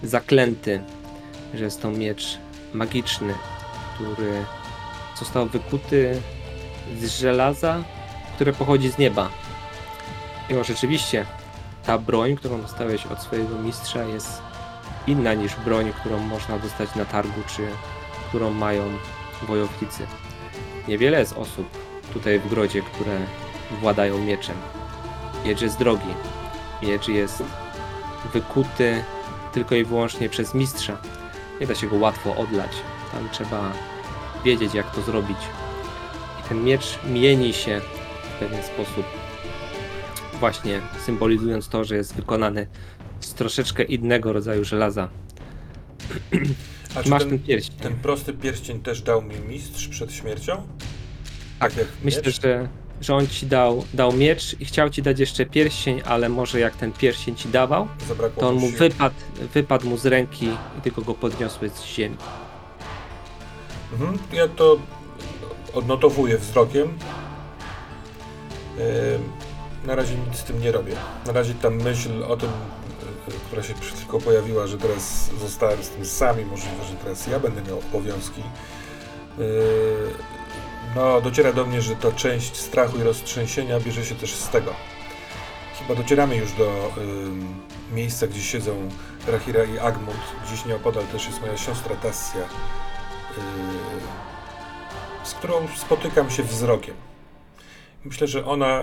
zaklęty, 0.02 0.82
że 1.54 1.64
jest 1.64 1.82
to 1.82 1.90
miecz 1.90 2.38
magiczny, 2.74 3.34
który 3.94 4.44
został 5.18 5.46
wykuty 5.46 6.20
z 7.00 7.18
żelaza, 7.20 7.84
które 8.34 8.52
pochodzi 8.52 8.90
z 8.90 8.98
nieba. 8.98 9.30
I 10.50 10.54
o, 10.54 10.64
rzeczywiście, 10.64 11.26
ta 11.86 11.98
broń, 11.98 12.36
którą 12.36 12.62
dostałeś 12.62 13.06
od 13.06 13.22
swojego 13.22 13.58
mistrza, 13.58 14.04
jest 14.04 14.42
inna 15.06 15.34
niż 15.34 15.56
broń, 15.56 15.92
którą 16.00 16.18
można 16.18 16.58
dostać 16.58 16.94
na 16.94 17.04
targu, 17.04 17.40
czy 17.46 17.68
którą 18.28 18.50
mają 18.50 18.82
wojownicy. 19.42 20.06
Niewiele 20.88 21.20
jest 21.20 21.36
osób 21.36 21.66
tutaj 22.12 22.38
w 22.38 22.48
grodzie, 22.48 22.82
które 22.82 23.18
władają 23.80 24.18
mieczem. 24.18 24.56
Miecz 25.44 25.62
jest 25.62 25.78
drogi. 25.78 26.14
Miecz 26.82 27.08
jest 27.08 27.42
wykuty 28.32 29.04
tylko 29.52 29.74
i 29.74 29.84
wyłącznie 29.84 30.28
przez 30.28 30.54
mistrza. 30.54 30.96
Nie 31.60 31.66
da 31.66 31.74
się 31.74 31.86
go 31.86 31.96
łatwo 31.96 32.36
odlać. 32.36 32.70
Tam 33.12 33.28
trzeba 33.32 33.72
wiedzieć, 34.44 34.74
jak 34.74 34.90
to 34.90 35.02
zrobić. 35.02 35.38
I 36.40 36.48
ten 36.48 36.64
miecz 36.64 36.98
mieni 37.04 37.52
się 37.52 37.80
w 38.22 38.38
pewien 38.38 38.62
sposób, 38.62 39.06
właśnie 40.40 40.80
symbolizując 41.06 41.68
to, 41.68 41.84
że 41.84 41.96
jest 41.96 42.14
wykonany 42.14 42.66
z 43.20 43.34
troszeczkę 43.34 43.82
innego 43.82 44.32
rodzaju 44.32 44.64
żelaza. 44.64 45.08
A 46.94 47.02
czy 47.02 47.08
Masz 47.10 47.20
ten, 47.22 47.30
ten 47.30 47.38
pierścień. 47.38 47.76
ten 47.78 47.94
prosty 47.94 48.32
pierścień 48.32 48.80
też 48.80 49.02
dał 49.02 49.22
mi 49.22 49.34
mistrz 49.48 49.88
przed 49.88 50.12
śmiercią? 50.12 50.62
Tak, 51.60 51.76
jak 51.76 51.86
Myślę, 52.04 52.22
miecz? 52.26 52.40
że, 52.42 52.68
że 53.00 53.14
on 53.14 53.26
ci 53.26 53.46
dał, 53.46 53.84
dał 53.94 54.12
miecz 54.12 54.60
i 54.60 54.64
chciał 54.64 54.90
ci 54.90 55.02
dać 55.02 55.18
jeszcze 55.20 55.46
pierścień, 55.46 56.02
ale 56.04 56.28
może 56.28 56.60
jak 56.60 56.76
ten 56.76 56.92
pierścień 56.92 57.34
ci 57.36 57.48
dawał, 57.48 57.88
Zabrakło 58.08 58.40
to 58.40 58.48
on 58.48 58.54
mu 58.54 58.68
sił. 58.68 58.78
wypadł, 58.78 59.14
wypadł 59.54 59.88
mu 59.88 59.96
z 59.98 60.06
ręki 60.06 60.46
i 60.78 60.80
tylko 60.82 61.02
go 61.02 61.14
podniosłeś 61.14 61.72
z 61.72 61.84
ziemi. 61.84 62.16
Mhm, 63.92 64.18
ja 64.32 64.48
to 64.48 64.78
odnotowuję 65.74 66.38
wzrokiem. 66.38 66.88
Ym, 68.78 69.22
Na 69.86 69.94
razie 69.94 70.14
nic 70.14 70.36
z 70.38 70.44
tym 70.44 70.60
nie 70.60 70.72
robię. 70.72 70.92
Na 71.26 71.32
razie 71.32 71.54
ta 71.54 71.70
myśl 71.70 72.22
o 72.28 72.36
tym, 72.36 72.50
która 73.46 73.62
się 73.62 73.74
chwilą 73.74 74.20
pojawiła, 74.20 74.66
że 74.66 74.78
teraz 74.78 75.30
zostałem 75.40 75.82
z 75.82 75.88
tym 75.88 76.06
sami, 76.06 76.44
możliwe, 76.44 76.84
że 76.84 76.94
teraz 76.94 77.26
ja 77.26 77.40
będę 77.40 77.62
miał 77.62 77.78
obowiązki. 77.78 78.42
Yy, 79.38 79.44
No, 80.96 81.20
dociera 81.20 81.52
do 81.52 81.66
mnie, 81.66 81.82
że 81.82 81.96
ta 81.96 82.12
część 82.12 82.56
strachu 82.56 82.98
i 82.98 83.02
roztrzęsienia 83.02 83.80
bierze 83.80 84.04
się 84.04 84.14
też 84.14 84.34
z 84.34 84.48
tego. 84.48 84.74
Chyba 85.78 85.94
docieramy 85.94 86.36
już 86.36 86.52
do 86.52 86.92
ym, 86.98 87.54
miejsca, 87.92 88.26
gdzie 88.26 88.42
siedzą 88.42 88.88
Rahira 89.26 89.64
i 89.64 89.78
Agmund. 89.78 90.18
Gdzieś 90.46 90.64
nieopodal 90.64 91.04
też 91.04 91.26
jest 91.26 91.40
moja 91.40 91.56
siostra 91.56 91.96
Tassia. 91.96 92.38
Yy, 92.38 92.44
z 95.24 95.34
którą 95.34 95.68
spotykam 95.76 96.30
się 96.30 96.42
wzrokiem. 96.42 96.94
Myślę, 98.04 98.26
że 98.26 98.44
ona, 98.44 98.82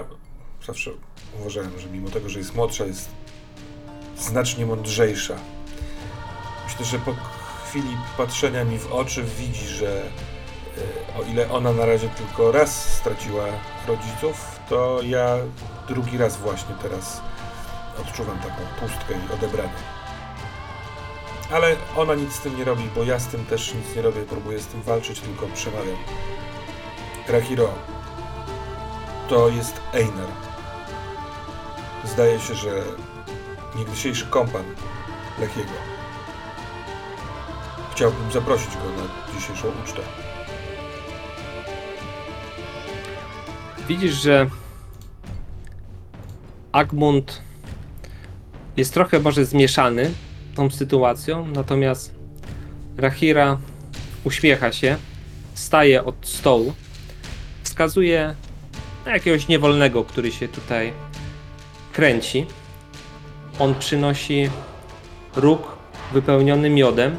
zawsze 0.65 0.91
uważałem, 1.39 1.79
że 1.79 1.87
mimo 1.89 2.09
tego, 2.09 2.29
że 2.29 2.39
jest 2.39 2.55
młodsza, 2.55 2.85
jest 2.85 3.09
znacznie 4.19 4.65
mądrzejsza. 4.65 5.35
Myślę, 6.65 6.85
że 6.85 6.99
po 6.99 7.13
chwili 7.65 7.97
patrzenia 8.17 8.63
mi 8.63 8.79
w 8.79 8.91
oczy 8.91 9.23
widzi, 9.23 9.67
że 9.67 10.01
e, 10.01 11.19
o 11.19 11.23
ile 11.23 11.51
ona 11.51 11.73
na 11.73 11.85
razie 11.85 12.09
tylko 12.09 12.51
raz 12.51 12.93
straciła 12.93 13.45
rodziców, 13.87 14.59
to 14.69 14.99
ja 15.01 15.37
drugi 15.87 16.17
raz 16.17 16.37
właśnie 16.37 16.75
teraz 16.81 17.21
odczuwam 18.01 18.39
taką 18.39 18.61
pustkę 18.79 19.13
i 19.13 19.33
odebranie. 19.33 19.97
Ale 21.51 21.75
ona 21.97 22.15
nic 22.15 22.33
z 22.33 22.39
tym 22.39 22.57
nie 22.57 22.63
robi, 22.63 22.83
bo 22.95 23.03
ja 23.03 23.19
z 23.19 23.27
tym 23.27 23.45
też 23.45 23.73
nic 23.73 23.95
nie 23.95 24.01
robię, 24.01 24.21
próbuję 24.29 24.59
z 24.59 24.67
tym 24.67 24.81
walczyć, 24.81 25.19
tylko 25.19 25.47
przemawiam. 25.47 25.97
Rahiro, 27.27 27.69
to 29.29 29.49
jest 29.49 29.81
Einar. 29.93 30.27
Zdaje 32.05 32.39
się, 32.39 32.55
że 32.55 32.83
niegdysiejszy 33.75 34.25
kompan 34.25 34.63
Lechiego. 35.39 35.71
Chciałbym 37.91 38.31
zaprosić 38.31 38.69
go 38.69 38.83
na 38.83 39.35
dzisiejszą 39.39 39.67
ucztę. 39.83 40.01
Widzisz, 43.87 44.13
że 44.13 44.49
Agmund 46.71 47.41
jest 48.77 48.93
trochę 48.93 49.19
może 49.19 49.45
zmieszany 49.45 50.11
tą 50.55 50.69
sytuacją, 50.69 51.47
natomiast 51.47 52.15
Rahira 52.97 53.57
uśmiecha 54.23 54.71
się, 54.71 54.97
staje 55.53 56.05
od 56.05 56.15
stołu, 56.21 56.73
wskazuje 57.63 58.35
na 59.05 59.11
jakiegoś 59.11 59.47
niewolnego, 59.47 60.03
który 60.03 60.31
się 60.31 60.47
tutaj 60.47 60.93
kręci. 61.93 62.45
On 63.59 63.75
przynosi 63.75 64.49
róg 65.35 65.77
wypełniony 66.13 66.69
miodem 66.69 67.17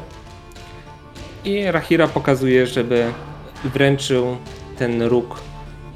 i 1.45 1.71
Rahira 1.71 2.07
pokazuje, 2.07 2.67
żeby 2.67 3.13
wręczył 3.63 4.37
ten 4.77 5.01
róg 5.01 5.41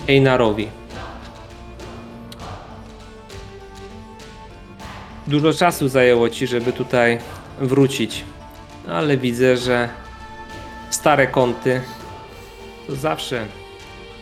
Einarowi. 0.08 0.68
Dużo 5.28 5.54
czasu 5.54 5.88
zajęło 5.88 6.30
ci, 6.30 6.48
żeby 6.48 6.74
tutaj 6.74 7.20
wrócić, 7.60 8.24
ale 8.90 9.18
widzę, 9.18 9.58
że 9.58 9.90
stare 10.90 11.28
kąty 11.28 11.82
to 12.88 12.96
zawsze, 12.96 13.46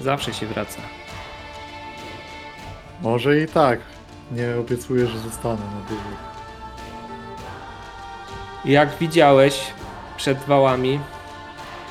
zawsze 0.02 0.34
się 0.34 0.46
wraca. 0.46 0.82
Może 3.02 3.40
i 3.40 3.48
tak. 3.48 3.91
Nie 4.32 4.56
obiecuję, 4.60 5.08
że 5.08 5.20
zostanę 5.20 5.62
na 5.66 5.88
długo. 5.88 6.32
Jak 8.66 8.98
widziałeś, 8.98 9.62
przed 10.18 10.38
wałami 10.38 11.00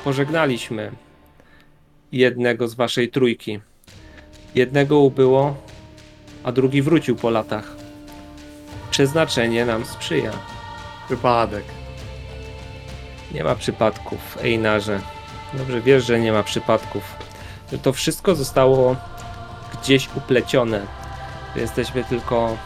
pożegnaliśmy 0.03 0.91
jednego 2.11 2.67
z 2.67 2.73
waszej 2.73 3.09
trójki. 3.09 3.59
Jednego 4.55 4.99
ubyło, 4.99 5.55
a 6.43 6.51
drugi 6.51 6.81
wrócił 6.81 7.15
po 7.15 7.29
latach. 7.29 7.71
Przeznaczenie 8.91 9.65
nam 9.65 9.85
sprzyja. 9.85 10.31
Wypadek. 11.09 11.63
Nie 13.33 13.43
ma 13.43 13.55
przypadków, 13.55 14.37
Einarze. 14.43 14.99
Dobrze 15.53 15.81
wiesz, 15.81 16.05
że 16.05 16.19
nie 16.19 16.31
ma 16.31 16.43
przypadków. 16.43 17.03
Że 17.71 17.77
to 17.77 17.93
wszystko 17.93 18.35
zostało 18.35 18.95
gdzieś 19.73 20.09
uplecione. 20.15 21.00
Jesteśmy 21.55 22.03
tylko 22.03 22.57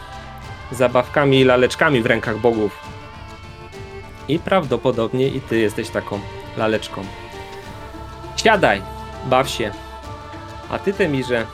zabawkami 0.72 1.40
i 1.40 1.44
laleczkami 1.44 2.02
w 2.02 2.06
rękach 2.06 2.38
bogów. 2.38 2.80
I 4.28 4.38
prawdopodobnie 4.38 5.28
i 5.28 5.40
ty 5.40 5.58
jesteś 5.58 5.90
taką 5.90 6.20
laleczką. 6.56 7.04
Siadaj, 8.36 8.82
baw 9.24 9.48
się. 9.48 9.70
A 10.70 10.78
ty, 10.78 10.92
Temirze, 10.92 11.46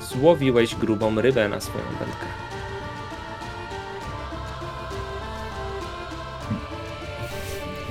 złowiłeś 0.00 0.74
grubą 0.74 1.20
rybę 1.20 1.48
na 1.48 1.60
swoją 1.60 1.84
wędkę. 1.84 2.26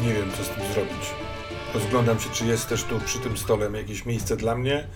Nie 0.01 0.13
wiem, 0.13 0.31
co 0.37 0.43
z 0.43 0.49
tym 0.49 0.63
zrobić. 0.73 1.13
Rozglądam 1.73 2.19
się, 2.19 2.29
czy 2.29 2.45
jest 2.45 2.69
też 2.69 2.83
tu 2.83 2.99
przy 2.99 3.19
tym 3.19 3.37
stole 3.37 3.71
jakieś 3.77 4.05
miejsce 4.05 4.37
dla 4.37 4.55
mnie. 4.55 4.87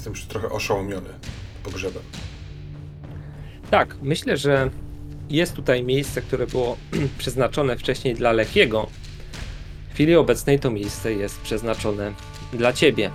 Jestem 0.00 0.12
już 0.12 0.24
trochę 0.24 0.50
oszołomiony 0.50 1.08
pogrzebem. 1.62 2.02
Tak, 3.70 3.96
myślę, 4.02 4.36
że 4.36 4.70
jest 5.30 5.54
tutaj 5.54 5.84
miejsce, 5.84 6.22
które 6.22 6.46
było 6.46 6.76
przeznaczone 7.18 7.76
wcześniej 7.76 8.14
dla 8.14 8.32
Lechiego. 8.32 8.86
W 9.90 9.94
chwili 9.94 10.16
obecnej 10.16 10.60
to 10.60 10.70
miejsce 10.70 11.12
jest 11.12 11.40
przeznaczone 11.40 12.12
dla 12.52 12.72
ciebie. 12.72 13.10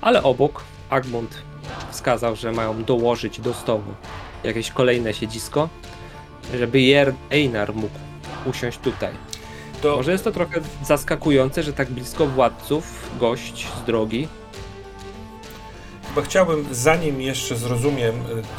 Ale 0.00 0.22
obok 0.22 0.64
Agmund 0.90 1.42
wskazał, 1.90 2.36
że 2.36 2.52
mają 2.52 2.84
dołożyć 2.84 3.40
do 3.40 3.54
stołu 3.54 3.94
jakieś 4.44 4.70
kolejne 4.70 5.14
siedzisko, 5.14 5.68
żeby 6.58 6.80
Jer 6.80 7.14
Einar 7.30 7.74
mógł 7.74 7.98
usiąść 8.46 8.78
tutaj. 8.78 9.12
To 9.82 9.96
Może 9.96 10.12
jest 10.12 10.24
to 10.24 10.32
trochę 10.32 10.60
zaskakujące, 10.84 11.62
że 11.62 11.72
tak 11.72 11.90
blisko 11.90 12.26
władców 12.26 13.10
gość 13.18 13.68
z 13.82 13.84
drogi. 13.86 14.28
Chyba 16.14 16.22
chciałbym, 16.22 16.66
zanim 16.70 17.20
jeszcze 17.20 17.56
zrozumiem, 17.56 18.14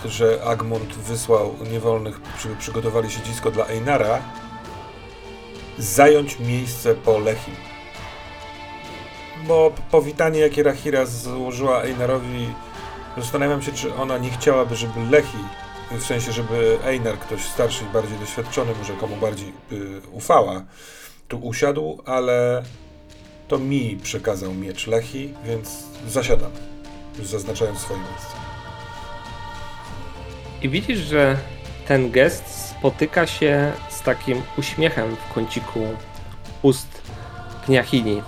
y, 0.05 0.09
że 0.09 0.43
Agmund 0.45 0.93
wysłał 0.93 1.55
niewolnych, 1.71 2.19
żeby 2.41 2.55
przygotowali 2.55 3.11
siedzisko 3.11 3.51
dla 3.51 3.65
Einara, 3.65 4.21
zająć 5.77 6.39
miejsce 6.39 6.95
po 6.95 7.19
Lechim. 7.19 7.53
Bo 9.47 9.73
powitanie, 9.91 10.39
jakie 10.39 10.63
Rahira 10.63 11.05
złożyła 11.05 11.83
Einarowi, 11.83 12.47
zastanawiam 13.17 13.61
się, 13.61 13.71
czy 13.71 13.95
ona 13.95 14.17
nie 14.17 14.29
chciałaby, 14.29 14.75
żeby 14.75 14.99
Lechi, 15.09 15.37
w 15.91 16.03
sensie, 16.03 16.31
żeby 16.31 16.77
Einar, 16.85 17.19
ktoś 17.19 17.43
starszy 17.43 17.83
i 17.83 17.93
bardziej 17.93 18.17
doświadczony, 18.17 18.71
może 18.79 18.93
komu 18.93 19.15
bardziej 19.15 19.53
y, 19.71 20.01
ufała, 20.11 20.63
tu 21.27 21.39
usiadł, 21.39 22.01
ale 22.05 22.63
to 23.47 23.57
mi 23.57 23.97
przekazał 24.03 24.53
miecz 24.53 24.87
Lechi, 24.87 25.33
więc 25.45 25.83
zasiadam 26.07 26.70
już 27.19 27.27
zaznaczając 27.27 27.79
swoje 27.79 27.99
miejsce. 27.99 28.35
I 30.61 30.69
widzisz, 30.69 30.99
że 30.99 31.37
ten 31.87 32.11
gest 32.11 32.69
spotyka 32.69 33.27
się 33.27 33.71
z 33.89 34.01
takim 34.01 34.41
uśmiechem 34.57 35.15
w 35.15 35.33
kąciku 35.33 35.79
ust 36.61 37.01
kniachini. 37.65 38.21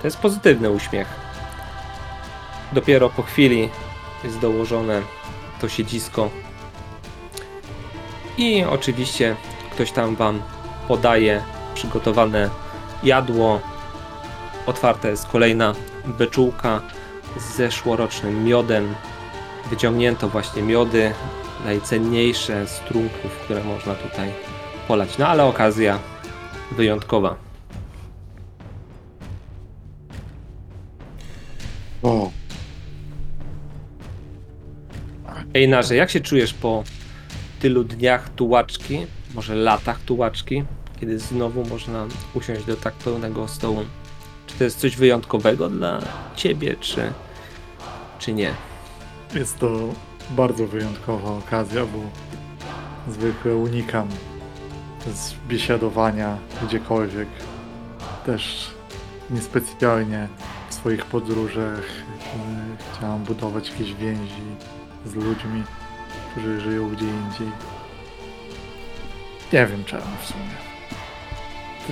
To 0.00 0.06
jest 0.06 0.18
pozytywny 0.18 0.70
uśmiech. 0.70 1.08
Dopiero 2.72 3.10
po 3.10 3.22
chwili 3.22 3.68
jest 4.24 4.38
dołożone 4.38 5.02
to 5.60 5.68
siedzisko. 5.68 6.30
I 8.38 8.64
oczywiście 8.64 9.36
ktoś 9.70 9.92
tam 9.92 10.16
wam 10.16 10.42
podaje 10.88 11.42
przygotowane 11.74 12.50
jadło. 13.02 13.60
Otwarta 14.66 15.08
jest 15.08 15.26
kolejna 15.26 15.74
beczułka 16.06 16.80
z 17.36 17.56
zeszłorocznym 17.56 18.44
miodem. 18.44 18.94
Wyciągnięto 19.70 20.28
właśnie 20.28 20.62
miody, 20.62 21.12
najcenniejsze 21.64 22.66
z 22.66 22.80
trunków, 22.80 23.30
które 23.44 23.64
można 23.64 23.94
tutaj 23.94 24.32
polać. 24.88 25.18
No 25.18 25.28
ale 25.28 25.44
okazja 25.44 25.98
wyjątkowa. 26.72 27.36
O, 32.02 32.30
Ejnarze, 35.54 35.96
jak 35.96 36.10
się 36.10 36.20
czujesz 36.20 36.54
po 36.54 36.84
tylu 37.60 37.84
dniach 37.84 38.28
tułaczki, 38.28 39.06
może 39.34 39.54
latach 39.54 40.00
tułaczki, 40.00 40.64
kiedy 41.00 41.18
znowu 41.18 41.64
można 41.64 42.06
usiąść 42.34 42.64
do 42.64 42.76
tak 42.76 42.94
pełnego 42.94 43.48
stołu? 43.48 43.84
Czy 44.50 44.58
to 44.58 44.64
jest 44.64 44.80
coś 44.80 44.96
wyjątkowego 44.96 45.68
dla 45.68 46.00
ciebie, 46.36 46.76
czy, 46.80 47.12
czy 48.18 48.32
nie? 48.32 48.54
jest 49.34 49.58
to 49.58 49.70
bardzo 50.30 50.66
wyjątkowa 50.66 51.30
okazja, 51.30 51.86
bo 51.86 51.98
zwykle 53.12 53.56
unikam 53.56 54.08
z 55.14 55.34
biesiadowania 55.48 56.38
gdziekolwiek. 56.62 57.28
Też 58.26 58.70
niespecjalnie 59.30 60.28
w 60.70 60.74
swoich 60.74 61.06
podróżach 61.06 61.82
chciałam 62.92 63.24
budować 63.24 63.70
jakieś 63.70 63.94
więzi 63.94 64.42
z 65.06 65.14
ludźmi, 65.14 65.62
którzy 66.30 66.60
żyją 66.60 66.90
gdzie 66.90 67.06
indziej. 67.06 67.48
Nie 69.52 69.66
wiem 69.66 69.84
czemu 69.84 70.06
w 70.22 70.26
sumie. 70.26 70.70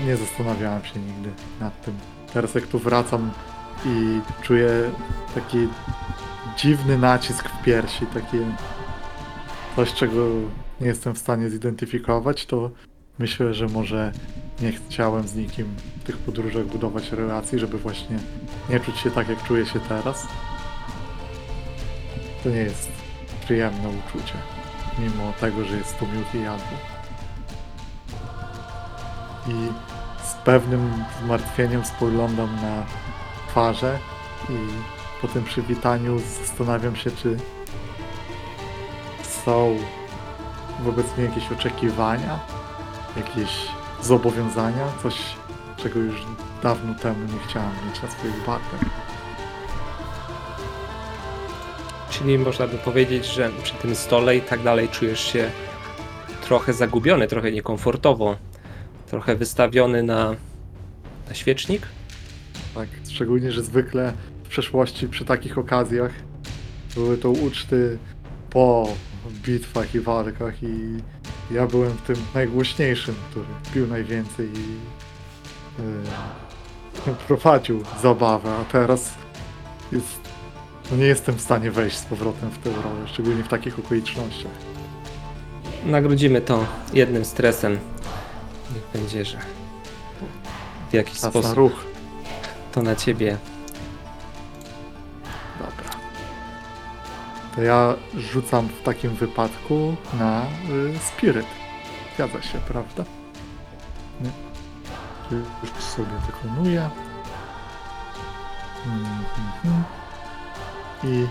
Nie 0.06 0.16
zastanawiałem 0.16 0.84
się 0.84 1.00
nigdy 1.00 1.30
nad 1.60 1.82
tym. 1.84 2.17
Teraz 2.32 2.54
jak 2.54 2.66
tu 2.66 2.78
wracam 2.78 3.30
i 3.86 4.20
czuję 4.42 4.90
taki 5.34 5.68
dziwny 6.56 6.98
nacisk 6.98 7.48
w 7.48 7.62
piersi, 7.64 8.06
takie 8.06 8.38
coś, 9.76 9.94
czego 9.94 10.26
nie 10.80 10.86
jestem 10.86 11.14
w 11.14 11.18
stanie 11.18 11.50
zidentyfikować, 11.50 12.46
to 12.46 12.70
myślę, 13.18 13.54
że 13.54 13.66
może 13.66 14.12
nie 14.60 14.72
chciałem 14.72 15.28
z 15.28 15.34
nikim 15.34 15.66
w 16.00 16.04
tych 16.04 16.18
podróżach 16.18 16.66
budować 16.66 17.12
relacji, 17.12 17.58
żeby 17.58 17.78
właśnie 17.78 18.18
nie 18.70 18.80
czuć 18.80 18.98
się 18.98 19.10
tak, 19.10 19.28
jak 19.28 19.42
czuję 19.42 19.66
się 19.66 19.80
teraz. 19.80 20.26
To 22.44 22.50
nie 22.50 22.56
jest 22.56 22.88
przyjemne 23.44 23.88
uczucie, 23.88 24.34
mimo 24.98 25.32
tego, 25.40 25.64
że 25.64 25.76
jest 25.76 25.98
tu 25.98 26.06
miód 26.06 26.34
i 26.34 26.42
jadło. 26.42 26.78
I 29.48 29.68
pewnym 30.48 31.04
zmartwieniem 31.24 31.84
spoglądam 31.84 32.56
na 32.56 32.86
twarze 33.48 33.98
i 34.50 34.56
po 35.22 35.28
tym 35.28 35.44
przywitaniu 35.44 36.18
zastanawiam 36.18 36.96
się, 36.96 37.10
czy 37.10 37.36
są 39.44 39.76
wobec 40.84 41.06
mnie 41.16 41.26
jakieś 41.26 41.52
oczekiwania, 41.52 42.38
jakieś 43.16 43.50
zobowiązania, 44.02 44.86
coś, 45.02 45.14
czego 45.76 46.00
już 46.00 46.26
dawno 46.62 46.94
temu 46.94 47.32
nie 47.32 47.48
chciałem 47.48 47.72
mieć 47.88 48.02
na 48.02 48.10
swoich 48.10 48.46
barkach. 48.46 48.90
Czyli 52.10 52.38
można 52.38 52.66
by 52.66 52.78
powiedzieć, 52.78 53.26
że 53.26 53.50
przy 53.62 53.74
tym 53.74 53.96
stole 53.96 54.36
i 54.36 54.40
tak 54.40 54.62
dalej 54.62 54.88
czujesz 54.88 55.32
się 55.32 55.50
trochę 56.40 56.72
zagubiony, 56.72 57.26
trochę 57.26 57.52
niekomfortowo, 57.52 58.36
trochę 59.10 59.36
wystawiony 59.36 60.02
na, 60.02 60.36
na 61.28 61.34
świecznik? 61.34 61.82
Tak, 62.74 62.88
szczególnie, 63.10 63.52
że 63.52 63.62
zwykle 63.62 64.12
w 64.44 64.48
przeszłości 64.48 65.08
przy 65.08 65.24
takich 65.24 65.58
okazjach 65.58 66.12
były 66.94 67.18
to 67.18 67.30
uczty 67.30 67.98
po 68.50 68.88
bitwach 69.44 69.94
i 69.94 70.00
walkach 70.00 70.62
i 70.62 71.02
ja 71.50 71.66
byłem 71.66 71.92
tym 72.06 72.16
najgłośniejszym, 72.34 73.14
który 73.30 73.46
pił 73.74 73.86
najwięcej 73.86 74.46
i 74.46 74.76
yy, 77.06 77.14
prowadził 77.26 77.82
zabawę, 78.02 78.50
a 78.50 78.64
teraz 78.64 79.14
jest, 79.92 80.20
no 80.90 80.96
nie 80.96 81.06
jestem 81.06 81.34
w 81.34 81.40
stanie 81.40 81.70
wejść 81.70 81.96
z 81.96 82.04
powrotem 82.04 82.50
w 82.50 82.58
tę 82.58 82.70
rolę, 82.70 83.08
szczególnie 83.08 83.44
w 83.44 83.48
takich 83.48 83.78
okolicznościach. 83.78 84.52
Nagrodzimy 85.86 86.40
to 86.40 86.66
jednym 86.94 87.24
stresem. 87.24 87.78
Będzie, 88.98 89.24
że 89.24 89.38
w 90.90 90.94
jakiś 90.94 91.14
Czas 91.14 91.22
na 91.22 91.30
sposób 91.30 91.56
ruch. 91.56 91.84
to 92.72 92.82
na 92.82 92.96
ciebie 92.96 93.38
Dobra. 95.58 95.90
To 97.54 97.62
ja 97.62 97.94
rzucam 98.16 98.68
w 98.68 98.82
takim 98.82 99.10
wypadku 99.14 99.96
na 100.18 100.42
y, 100.42 100.98
spiryt. 100.98 101.46
Zgadza 102.14 102.42
się, 102.42 102.58
prawda? 102.58 103.04
Nie? 104.20 104.30
Czy 105.28 105.34
Już 105.62 105.84
sobie 105.84 106.06
wykonuję. 106.26 106.90
Mhm. 108.86 109.84
I 111.04 111.26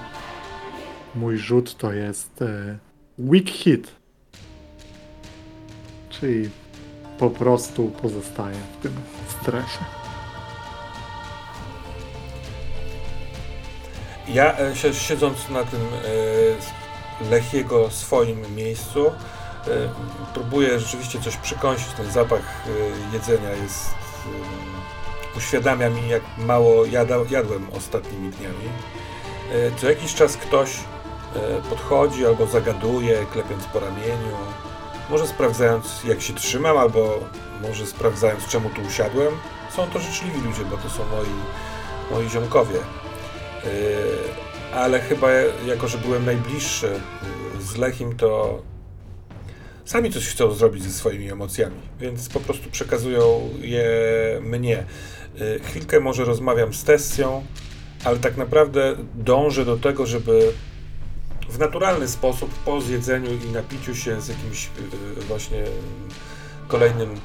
mój 1.15 1.37
rzut 1.37 1.77
to 1.77 1.93
jest 1.93 2.41
e, 2.41 2.77
weak 3.19 3.49
hit. 3.49 3.91
Czyli 6.09 6.49
po 7.19 7.29
prostu 7.29 7.91
pozostaję 8.01 8.57
w 8.79 8.81
tym 8.83 8.93
stresie. 9.39 9.79
Ja 14.27 14.57
e, 14.57 14.75
si- 14.75 14.95
siedząc 14.95 15.49
na 15.49 15.63
tym 15.63 15.81
e, 15.81 17.29
Lechiego 17.29 17.89
swoim 17.89 18.55
miejscu, 18.55 19.07
e, 19.07 19.11
próbuję 20.33 20.79
rzeczywiście 20.79 21.21
coś 21.21 21.37
przykąsić. 21.37 21.87
Ten 21.87 22.11
zapach 22.11 22.63
jedzenia 23.13 23.49
jest. 23.51 23.89
Uświadamia 25.37 25.89
mi, 25.89 26.09
jak 26.09 26.21
mało 26.37 26.85
jadłem 27.29 27.67
ostatnimi 27.77 28.31
dniami. 28.31 28.69
Co 29.77 29.89
jakiś 29.89 30.15
czas 30.15 30.37
ktoś 30.37 30.69
podchodzi 31.69 32.25
albo 32.25 32.45
zagaduje, 32.47 33.25
klepiąc 33.31 33.63
po 33.65 33.79
ramieniu. 33.79 34.35
Może 35.09 35.27
sprawdzając, 35.27 36.03
jak 36.03 36.21
się 36.21 36.33
trzymam, 36.33 36.77
albo 36.77 37.19
może 37.61 37.85
sprawdzając, 37.85 38.47
czemu 38.47 38.69
tu 38.69 38.81
usiadłem. 38.81 39.33
Są 39.75 39.87
to 39.87 39.99
życzliwi 39.99 40.41
ludzie, 40.41 40.65
bo 40.71 40.77
to 40.77 40.89
są 40.89 41.03
moi, 41.05 41.29
moi 42.11 42.29
ziomkowie. 42.29 42.75
Yy, 42.75 43.69
ale 44.73 44.99
chyba 44.99 45.31
jako, 45.65 45.87
że 45.87 45.97
byłem 45.97 46.25
najbliższy 46.25 46.87
yy, 47.55 47.61
z 47.61 47.77
Lechim, 47.77 48.15
to 48.15 48.61
sami 49.85 50.11
coś 50.11 50.27
chcą 50.27 50.51
zrobić 50.51 50.83
ze 50.83 50.89
swoimi 50.89 51.31
emocjami, 51.31 51.81
więc 51.99 52.29
po 52.29 52.39
prostu 52.39 52.69
przekazują 52.69 53.49
je 53.61 53.89
mnie. 54.41 54.85
Yy, 55.35 55.59
Chwilkę 55.59 55.99
może 55.99 56.25
rozmawiam 56.25 56.73
z 56.73 56.83
Tessją, 56.83 57.45
ale 58.03 58.17
tak 58.17 58.37
naprawdę 58.37 58.95
dążę 59.15 59.65
do 59.65 59.77
tego, 59.77 60.05
żeby 60.05 60.53
w 61.49 61.59
naturalny 61.59 62.07
sposób 62.07 62.53
po 62.53 62.81
zjedzeniu 62.81 63.29
i 63.33 63.51
napiciu 63.51 63.95
się 63.95 64.21
z 64.21 64.27
jakimś 64.27 64.69
yy, 65.17 65.23
właśnie 65.23 65.63
kolejnym 66.67 67.09
e, 67.11 67.17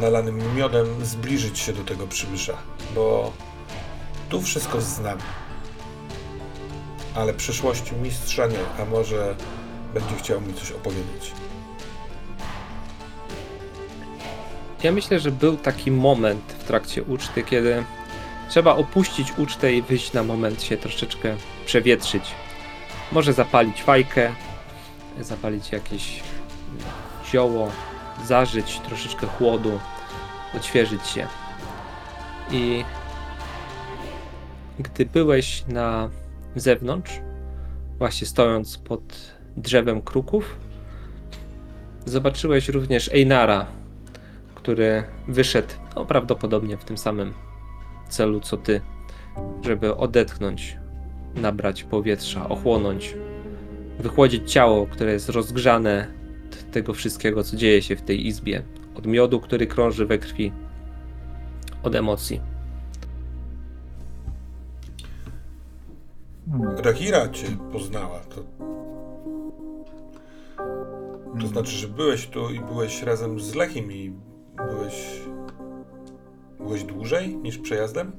nalanym 0.00 0.54
miodem 0.56 0.86
zbliżyć 1.04 1.58
się 1.58 1.72
do 1.72 1.84
tego 1.84 2.06
przybysza, 2.06 2.56
bo 2.94 3.32
tu 4.28 4.42
wszystko 4.42 4.80
znam. 4.80 5.18
Ale 7.14 7.34
przyszłości 7.34 7.94
mistrza 8.02 8.46
nie, 8.46 8.82
a 8.82 8.84
może 8.84 9.34
będzie 9.94 10.16
chciał 10.18 10.40
mi 10.40 10.54
coś 10.54 10.70
opowiedzieć. 10.70 11.32
Ja 14.82 14.92
myślę, 14.92 15.20
że 15.20 15.30
był 15.30 15.56
taki 15.56 15.90
moment 15.90 16.56
w 16.58 16.64
trakcie 16.64 17.02
uczty, 17.02 17.42
kiedy 17.42 17.84
trzeba 18.48 18.76
opuścić 18.76 19.32
ucztę 19.38 19.72
i 19.72 19.82
wyjść 19.82 20.12
na 20.12 20.22
moment 20.22 20.62
się 20.62 20.76
troszeczkę 20.76 21.36
przewietrzyć. 21.66 22.34
Może 23.12 23.32
zapalić 23.32 23.82
fajkę, 23.82 24.32
zapalić 25.20 25.72
jakieś 25.72 26.22
zioło, 27.24 27.70
zażyć 28.24 28.80
troszeczkę 28.80 29.26
chłodu, 29.26 29.80
odświeżyć 30.56 31.06
się. 31.06 31.26
I 32.50 32.84
gdy 34.78 35.06
byłeś 35.06 35.64
na 35.68 36.10
zewnątrz, 36.56 37.20
właśnie 37.98 38.26
stojąc 38.26 38.78
pod 38.78 39.02
drzewem 39.56 40.02
kruków, 40.02 40.56
zobaczyłeś 42.04 42.68
również 42.68 43.10
Einara, 43.14 43.66
który 44.54 45.04
wyszedł 45.28 45.74
no, 45.96 46.04
prawdopodobnie 46.04 46.76
w 46.76 46.84
tym 46.84 46.98
samym 46.98 47.34
celu 48.08 48.40
co 48.40 48.56
ty, 48.56 48.80
żeby 49.62 49.96
odetchnąć, 49.96 50.76
nabrać 51.36 51.84
powietrza, 51.84 52.48
ochłonąć, 52.48 53.14
wychłodzić 53.98 54.52
ciało, 54.52 54.86
które 54.86 55.12
jest 55.12 55.28
rozgrzane 55.28 56.06
od 56.46 56.70
tego 56.70 56.94
wszystkiego, 56.94 57.44
co 57.44 57.56
dzieje 57.56 57.82
się 57.82 57.96
w 57.96 58.02
tej 58.02 58.26
izbie, 58.26 58.62
od 58.94 59.06
miodu, 59.06 59.40
który 59.40 59.66
krąży 59.66 60.06
we 60.06 60.18
krwi, 60.18 60.52
od 61.82 61.94
emocji. 61.94 62.40
Hmm. 66.50 66.78
Rahira 66.78 67.28
cię 67.28 67.46
poznała. 67.72 68.20
To, 68.20 68.42
to 71.40 71.46
znaczy, 71.46 71.70
że 71.70 71.88
byłeś 71.88 72.26
tu 72.26 72.50
i 72.50 72.60
byłeś 72.60 73.02
razem 73.02 73.40
z 73.40 73.54
Lechim 73.54 73.92
i 73.92 74.12
byłeś. 74.56 75.20
Byłeś 76.58 76.84
dłużej 76.84 77.36
niż 77.36 77.58
przejazdem? 77.58 78.12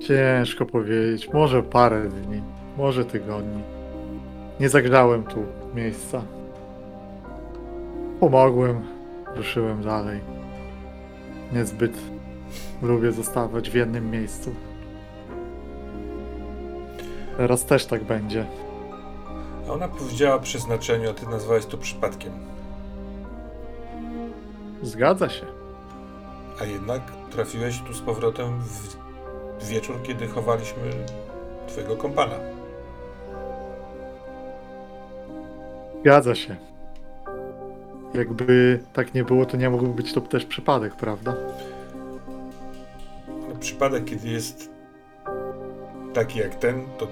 Ciężko 0.00 0.66
powiedzieć. 0.66 1.32
Może 1.32 1.62
parę 1.62 2.08
dni, 2.08 2.42
może 2.76 3.04
tygodni. 3.04 3.62
Nie 4.60 4.68
zagrzałem 4.68 5.22
tu 5.22 5.42
miejsca. 5.74 6.22
Pomogłem, 8.20 8.82
ruszyłem 9.36 9.82
dalej. 9.82 10.20
Niezbyt 11.52 11.98
lubię 12.82 13.12
zostawać 13.12 13.70
w 13.70 13.74
jednym 13.74 14.10
miejscu. 14.10 14.54
Teraz 17.36 17.64
też 17.64 17.86
tak 17.86 18.04
będzie. 18.04 18.46
A 19.68 19.72
ona 19.72 19.88
powiedziała 19.88 20.38
przeznaczeniu, 20.38 21.10
a 21.10 21.14
ty 21.14 21.26
nazwałeś 21.26 21.66
to 21.66 21.78
przypadkiem. 21.78 22.32
Zgadza 24.82 25.28
się. 25.28 25.46
A 26.60 26.64
jednak 26.64 27.02
trafiłeś 27.30 27.80
tu 27.80 27.94
z 27.94 28.00
powrotem 28.00 28.60
w 28.60 29.03
wieczór, 29.68 30.02
kiedy 30.02 30.26
chowaliśmy 30.26 30.82
twojego 31.66 31.96
kompana. 31.96 32.34
Zgadza 36.00 36.34
się. 36.34 36.56
Jakby 38.14 38.80
tak 38.92 39.14
nie 39.14 39.24
było, 39.24 39.46
to 39.46 39.56
nie 39.56 39.70
mógłby 39.70 39.94
być 39.94 40.12
to 40.12 40.20
też 40.20 40.44
przypadek, 40.44 40.96
prawda? 40.96 41.34
Ale 43.46 43.56
przypadek, 43.60 44.04
kiedy 44.04 44.28
jest 44.28 44.70
taki 46.14 46.38
jak 46.38 46.54
ten, 46.54 46.86
to 46.98 47.06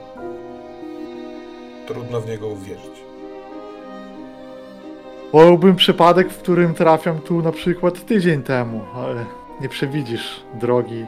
trudno 1.86 2.20
w 2.20 2.28
niego 2.28 2.48
uwierzyć. 2.48 3.02
Wolałbym 5.32 5.76
przypadek, 5.76 6.32
w 6.32 6.38
którym 6.38 6.74
trafiam 6.74 7.20
tu 7.20 7.42
na 7.42 7.52
przykład 7.52 8.06
tydzień 8.06 8.42
temu, 8.42 8.80
ale 8.94 9.24
nie 9.60 9.68
przewidzisz 9.68 10.42
drogi. 10.54 11.06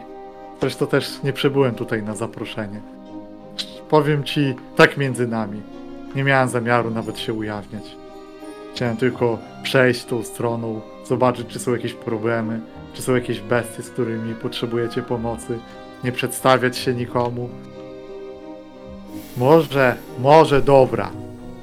Zresztą 0.61 0.87
też 0.87 1.23
nie 1.23 1.33
przybyłem 1.33 1.75
tutaj 1.75 2.03
na 2.03 2.15
zaproszenie. 2.15 2.81
Powiem 3.89 4.25
ci 4.25 4.55
tak 4.77 4.97
między 4.97 5.27
nami. 5.27 5.63
Nie 6.15 6.25
miałem 6.25 6.49
zamiaru 6.49 6.91
nawet 6.91 7.19
się 7.19 7.33
ujawniać. 7.33 7.97
Chciałem 8.75 8.97
tylko 8.97 9.39
przejść 9.63 10.05
tą 10.05 10.23
stroną, 10.23 10.81
zobaczyć, 11.05 11.47
czy 11.47 11.59
są 11.59 11.73
jakieś 11.73 11.95
problemy, 11.95 12.61
czy 12.95 13.03
są 13.03 13.15
jakieś 13.15 13.41
bestie, 13.41 13.83
z 13.83 13.91
którymi 13.91 14.35
potrzebujecie 14.35 15.03
pomocy. 15.03 15.59
Nie 16.05 16.13
przedstawiać 16.13 16.77
się 16.77 16.95
nikomu. 16.95 17.49
Może, 19.37 19.97
może 20.19 20.63
dobra. 20.63 21.11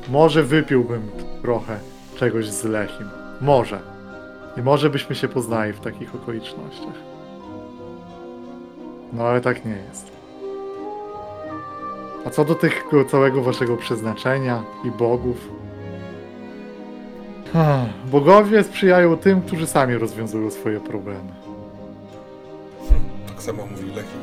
Może 0.09 0.43
wypiłbym 0.43 1.01
trochę 1.41 1.79
czegoś 2.15 2.45
z 2.45 2.63
Lechim. 2.63 3.07
Może. 3.41 3.79
I 4.57 4.61
może 4.61 4.89
byśmy 4.89 5.15
się 5.15 5.27
poznali 5.27 5.73
w 5.73 5.79
takich 5.79 6.15
okolicznościach. 6.15 7.10
No 9.13 9.23
ale 9.23 9.41
tak 9.41 9.65
nie 9.65 9.75
jest. 9.89 10.11
A 12.25 12.29
co 12.29 12.45
do 12.45 12.55
tego 12.55 13.05
całego 13.05 13.41
waszego 13.41 13.77
przeznaczenia 13.77 14.63
i 14.85 14.91
bogów? 14.91 15.49
Bogowie 18.05 18.63
sprzyjają 18.63 19.17
tym, 19.17 19.41
którzy 19.41 19.67
sami 19.67 19.95
rozwiązują 19.95 20.51
swoje 20.51 20.79
problemy. 20.79 21.31
Hm, 22.89 23.01
tak 23.27 23.43
samo 23.43 23.65
mówi 23.65 23.95
Lechi. 23.95 24.17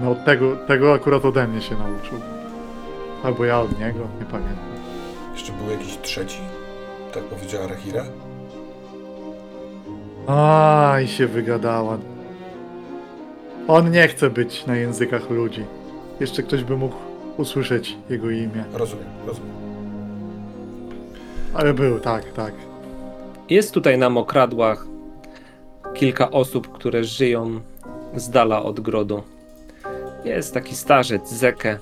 No 0.00 0.14
tego, 0.14 0.56
tego 0.56 0.94
akurat 0.94 1.24
ode 1.24 1.48
mnie 1.48 1.60
się 1.60 1.76
nauczył. 1.76 2.20
Albo 3.24 3.44
ja 3.44 3.60
od 3.60 3.78
niego, 3.78 4.00
nie 4.20 4.26
pamiętam. 4.26 4.72
Jeszcze 5.32 5.52
był 5.52 5.70
jakiś 5.70 5.98
trzeci? 5.98 6.38
Tak 7.14 7.24
powiedziała 7.24 7.66
Rahira? 7.66 8.04
A, 10.26 10.96
i 11.04 11.08
się 11.08 11.26
wygadała. 11.26 11.98
On 13.68 13.90
nie 13.90 14.08
chce 14.08 14.30
być 14.30 14.66
na 14.66 14.76
językach 14.76 15.30
ludzi. 15.30 15.64
Jeszcze 16.20 16.42
ktoś 16.42 16.64
by 16.64 16.76
mógł 16.76 16.96
usłyszeć 17.36 17.96
jego 18.10 18.30
imię. 18.30 18.64
Rozumiem, 18.72 19.06
rozumiem. 19.26 19.52
Ale 21.54 21.74
był, 21.74 22.00
tak, 22.00 22.32
tak. 22.32 22.54
Jest 23.50 23.74
tutaj 23.74 23.98
na 23.98 24.10
mokradłach 24.10 24.86
kilka 25.94 26.30
osób, 26.30 26.72
które 26.72 27.04
żyją 27.04 27.60
z 28.16 28.30
dala 28.30 28.62
od 28.62 28.80
grodu. 28.80 29.22
Jest 30.24 30.54
taki 30.54 30.74
starzec, 30.74 31.30
Zeke, 31.30 31.78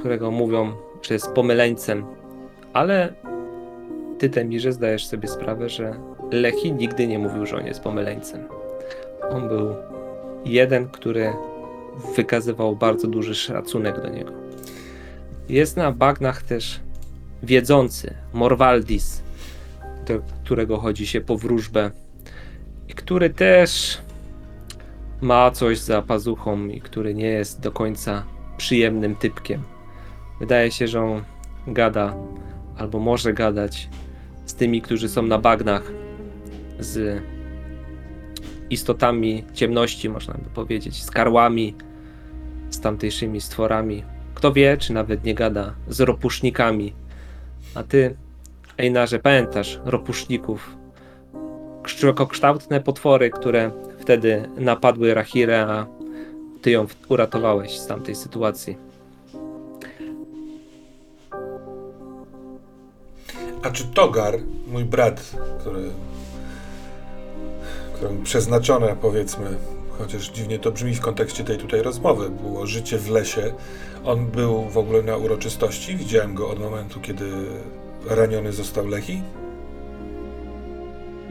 którego 0.00 0.30
mówią, 0.30 0.72
że 1.02 1.14
jest 1.14 1.32
pomyleńcem, 1.32 2.04
ale 2.72 3.12
ty, 4.18 4.30
Temirze, 4.30 4.72
zdajesz 4.72 5.06
sobie 5.06 5.28
sprawę, 5.28 5.68
że 5.68 5.94
Lechi 6.32 6.72
nigdy 6.72 7.06
nie 7.06 7.18
mówił, 7.18 7.46
że 7.46 7.56
on 7.56 7.66
jest 7.66 7.80
pomyleńcem. 7.80 8.48
On 9.30 9.48
był 9.48 9.74
jeden, 10.44 10.88
który 10.88 11.32
wykazywał 12.16 12.76
bardzo 12.76 13.08
duży 13.08 13.34
szacunek 13.34 14.02
do 14.02 14.08
niego. 14.08 14.32
Jest 15.48 15.76
na 15.76 15.92
bagnach 15.92 16.42
też 16.42 16.80
wiedzący, 17.42 18.14
Morwaldis, 18.32 19.22
do 20.06 20.20
którego 20.44 20.78
chodzi 20.78 21.06
się 21.06 21.20
po 21.20 21.38
wróżbę 21.38 21.90
i 22.88 22.94
który 22.94 23.30
też 23.30 23.98
ma 25.20 25.50
coś 25.50 25.78
za 25.78 26.02
pazuchą 26.02 26.66
i 26.66 26.80
który 26.80 27.14
nie 27.14 27.26
jest 27.26 27.60
do 27.60 27.72
końca 27.72 28.24
przyjemnym 28.56 29.16
typkiem. 29.16 29.62
Wydaje 30.40 30.70
się, 30.70 30.88
że 30.88 31.02
on 31.02 31.24
gada 31.66 32.14
albo 32.78 32.98
może 32.98 33.32
gadać 33.32 33.88
z 34.46 34.54
tymi, 34.54 34.82
którzy 34.82 35.08
są 35.08 35.22
na 35.22 35.38
bagnach, 35.38 35.92
z 36.80 37.22
istotami 38.70 39.44
ciemności, 39.54 40.08
można 40.08 40.34
by 40.34 40.50
powiedzieć, 40.54 41.02
z 41.02 41.10
karłami, 41.10 41.74
z 42.70 42.80
tamtejszymi 42.80 43.40
stworami. 43.40 44.04
Kto 44.34 44.52
wie, 44.52 44.76
czy 44.76 44.92
nawet 44.92 45.24
nie 45.24 45.34
gada 45.34 45.74
z 45.88 46.00
ropusznikami. 46.00 46.92
A 47.74 47.82
ty, 47.82 48.16
Einarze, 48.76 49.18
pamiętasz 49.18 49.80
ropuszników? 49.84 50.76
Człowiekokształtne 51.84 52.80
potwory, 52.80 53.30
które 53.30 53.70
wtedy 53.98 54.48
napadły 54.56 55.14
Rahirę, 55.14 55.66
a 55.66 55.86
ty 56.62 56.70
ją 56.70 56.86
uratowałeś 57.08 57.78
z 57.78 57.86
tamtej 57.86 58.14
sytuacji. 58.14 58.76
A 63.62 63.70
czy 63.70 63.84
Togar, 63.84 64.34
mój 64.66 64.84
brat, 64.84 65.36
który, 65.60 65.90
przeznaczone, 68.24 68.96
powiedzmy, 69.00 69.56
chociaż 69.98 70.30
dziwnie 70.30 70.58
to 70.58 70.72
brzmi 70.72 70.94
w 70.94 71.00
kontekście 71.00 71.44
tej 71.44 71.58
tutaj 71.58 71.82
rozmowy. 71.82 72.30
Było 72.30 72.66
życie 72.66 72.98
w 72.98 73.10
lesie. 73.10 73.52
On 74.04 74.26
był 74.26 74.62
w 74.62 74.78
ogóle 74.78 75.02
na 75.02 75.16
uroczystości. 75.16 75.96
Widziałem 75.96 76.34
go 76.34 76.50
od 76.50 76.58
momentu, 76.58 77.00
kiedy 77.00 77.24
raniony 78.06 78.52
został 78.52 78.88
Lechi. 78.88 79.22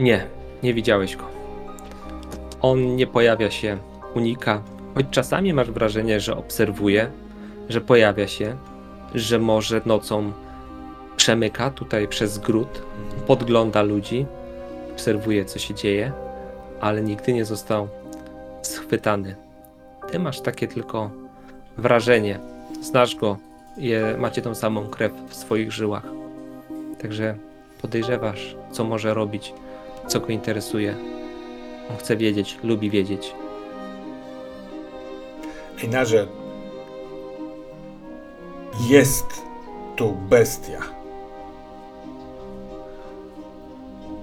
Nie, 0.00 0.26
nie 0.62 0.74
widziałeś 0.74 1.16
go. 1.16 1.24
On 2.60 2.96
nie 2.96 3.06
pojawia 3.06 3.50
się, 3.50 3.78
unika, 4.14 4.62
choć 4.94 5.06
czasami 5.10 5.52
masz 5.52 5.70
wrażenie, 5.70 6.20
że 6.20 6.36
obserwuje, 6.36 7.10
że 7.68 7.80
pojawia 7.80 8.28
się, 8.28 8.56
że 9.14 9.38
może 9.38 9.80
nocą 9.86 10.32
przemyka 11.16 11.70
tutaj 11.70 12.08
przez 12.08 12.38
gród, 12.38 12.82
podgląda 13.26 13.82
ludzi, 13.82 14.26
obserwuje, 14.92 15.44
co 15.44 15.58
się 15.58 15.74
dzieje, 15.74 16.12
ale 16.80 17.02
nigdy 17.02 17.32
nie 17.32 17.44
został 17.44 17.88
schwytany. 18.62 19.36
Ty 20.10 20.18
masz 20.18 20.40
takie 20.40 20.68
tylko 20.68 21.10
wrażenie. 21.76 22.38
Znasz 22.82 23.16
go, 23.16 23.36
je, 23.76 24.16
macie 24.18 24.42
tą 24.42 24.54
samą 24.54 24.88
krew 24.88 25.12
w 25.28 25.34
swoich 25.34 25.72
żyłach. 25.72 26.04
Także 27.02 27.34
podejrzewasz, 27.82 28.56
co 28.72 28.84
może 28.84 29.14
robić, 29.14 29.54
co 30.06 30.20
go 30.20 30.26
interesuje. 30.26 30.94
On 31.90 31.96
chce 31.96 32.16
wiedzieć, 32.16 32.58
lubi 32.62 32.90
wiedzieć. 32.90 33.34
Einarze, 35.84 36.26
jest 38.88 39.26
tu 39.96 40.12
bestia. 40.12 40.99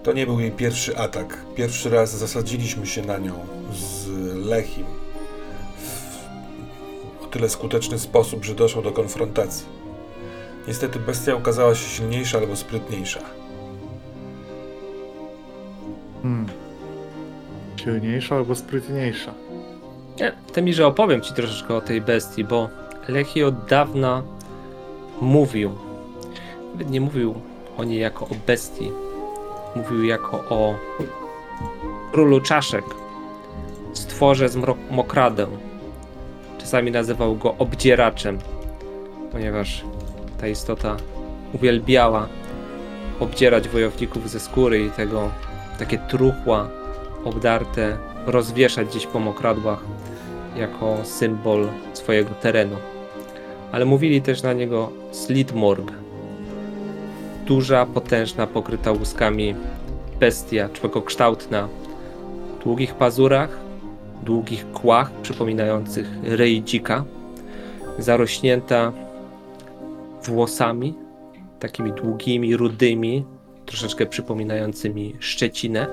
To 0.08 0.14
nie 0.14 0.26
był 0.26 0.40
jej 0.40 0.52
pierwszy 0.52 0.98
atak. 0.98 1.38
Pierwszy 1.56 1.90
raz 1.90 2.18
zasadziliśmy 2.18 2.86
się 2.86 3.02
na 3.02 3.18
nią 3.18 3.34
z 3.74 4.08
Lechim 4.46 4.86
w 7.20 7.24
o 7.24 7.28
tyle 7.28 7.50
skuteczny 7.50 8.00
sposób, 8.00 8.46
że 8.46 8.56
doszło 8.56 8.82
do 8.82 8.92
konfrontacji. 8.92 9.66
Niestety 10.68 11.00
bestia 11.00 11.36
okazała 11.36 11.76
się 11.76 11.90
silniejsza 11.90 12.38
albo 12.38 12.56
sprytniejsza. 12.56 13.20
Hmm. 16.24 16.48
Silniejsza 17.76 18.36
albo 18.36 18.56
sprytniejsza. 18.56 19.34
Nie, 20.20 20.34
to 20.54 20.62
mi, 20.62 20.74
że 20.74 20.88
opowiem 20.88 21.22
ci 21.22 21.34
troszeczkę 21.34 21.76
o 21.76 21.82
tej 21.82 22.02
bestii, 22.02 22.44
bo 22.44 22.70
Lechi 23.08 23.44
od 23.44 23.66
dawna 23.66 24.24
mówił, 25.22 25.72
nawet 26.72 26.90
nie 26.90 27.02
mówił 27.02 27.36
o 27.78 27.84
niej 27.84 28.00
jako 28.00 28.26
o 28.26 28.36
bestii, 28.48 28.92
mówił 29.78 30.04
jako 30.04 30.38
o 30.38 30.76
królu 32.12 32.42
czaszek, 32.42 32.86
stworze 33.94 34.50
z 34.50 34.58
mokradę. 34.92 35.48
Czasami 36.58 36.92
nazywał 36.92 37.36
go 37.36 37.56
obdzieraczem, 37.58 38.38
ponieważ 39.32 39.84
ta 40.42 40.48
istota 40.48 40.98
uwielbiała 41.54 42.28
obdzierać 43.20 43.70
wojowników 43.70 44.30
ze 44.30 44.40
skóry 44.40 44.86
i 44.86 44.92
tego 44.92 45.30
takie 45.80 45.98
truchła 45.98 46.70
obdarte 47.24 47.98
rozwieszać 48.26 48.88
gdzieś 48.88 49.08
po 49.08 49.20
mokradłach 49.20 49.80
jako 50.56 50.98
symbol 51.04 51.68
swojego 51.94 52.30
terenu. 52.30 52.76
Ale 53.72 53.86
mówili 53.86 54.22
też 54.22 54.44
na 54.44 54.54
niego 54.54 54.92
Slidmorg. 55.12 56.07
Duża, 57.48 57.86
potężna, 57.86 58.48
pokryta 58.48 58.92
łuskami 58.92 59.56
bestia, 60.20 60.70
człowiekokształtna, 60.70 61.68
w 62.60 62.64
długich 62.64 62.96
pazurach, 62.96 63.60
długich 64.24 64.72
kłach 64.72 65.12
przypominających 65.12 66.08
ryj 66.24 66.64
dzika, 66.64 67.06
zarośnięta 68.00 68.92
włosami, 70.24 70.94
takimi 71.60 71.92
długimi, 71.92 72.58
rudymi, 72.58 73.26
troszeczkę 73.66 74.06
przypominającymi 74.06 75.16
szczecinę, 75.20 75.88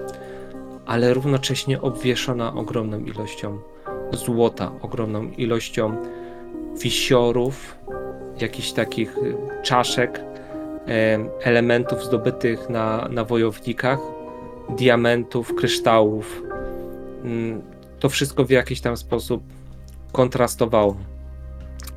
ale 0.86 1.14
równocześnie 1.14 1.80
obwieszona 1.80 2.54
ogromną 2.54 2.98
ilością 2.98 3.58
złota, 4.12 4.72
ogromną 4.82 5.30
ilością 5.30 5.96
wisiorów, 6.82 7.78
jakichś 8.40 8.72
takich 8.72 9.16
czaszek, 9.62 10.33
elementów 11.42 12.04
zdobytych 12.04 12.68
na, 12.68 13.08
na 13.10 13.24
wojownikach, 13.24 13.98
diamentów, 14.76 15.54
kryształów. 15.54 16.42
Mm, 17.24 17.62
To 18.00 18.08
wszystko 18.08 18.44
w 18.44 18.50
jakiś 18.50 18.80
tam 18.80 18.96
sposób 18.96 19.42
kontrastowało. 20.12 20.96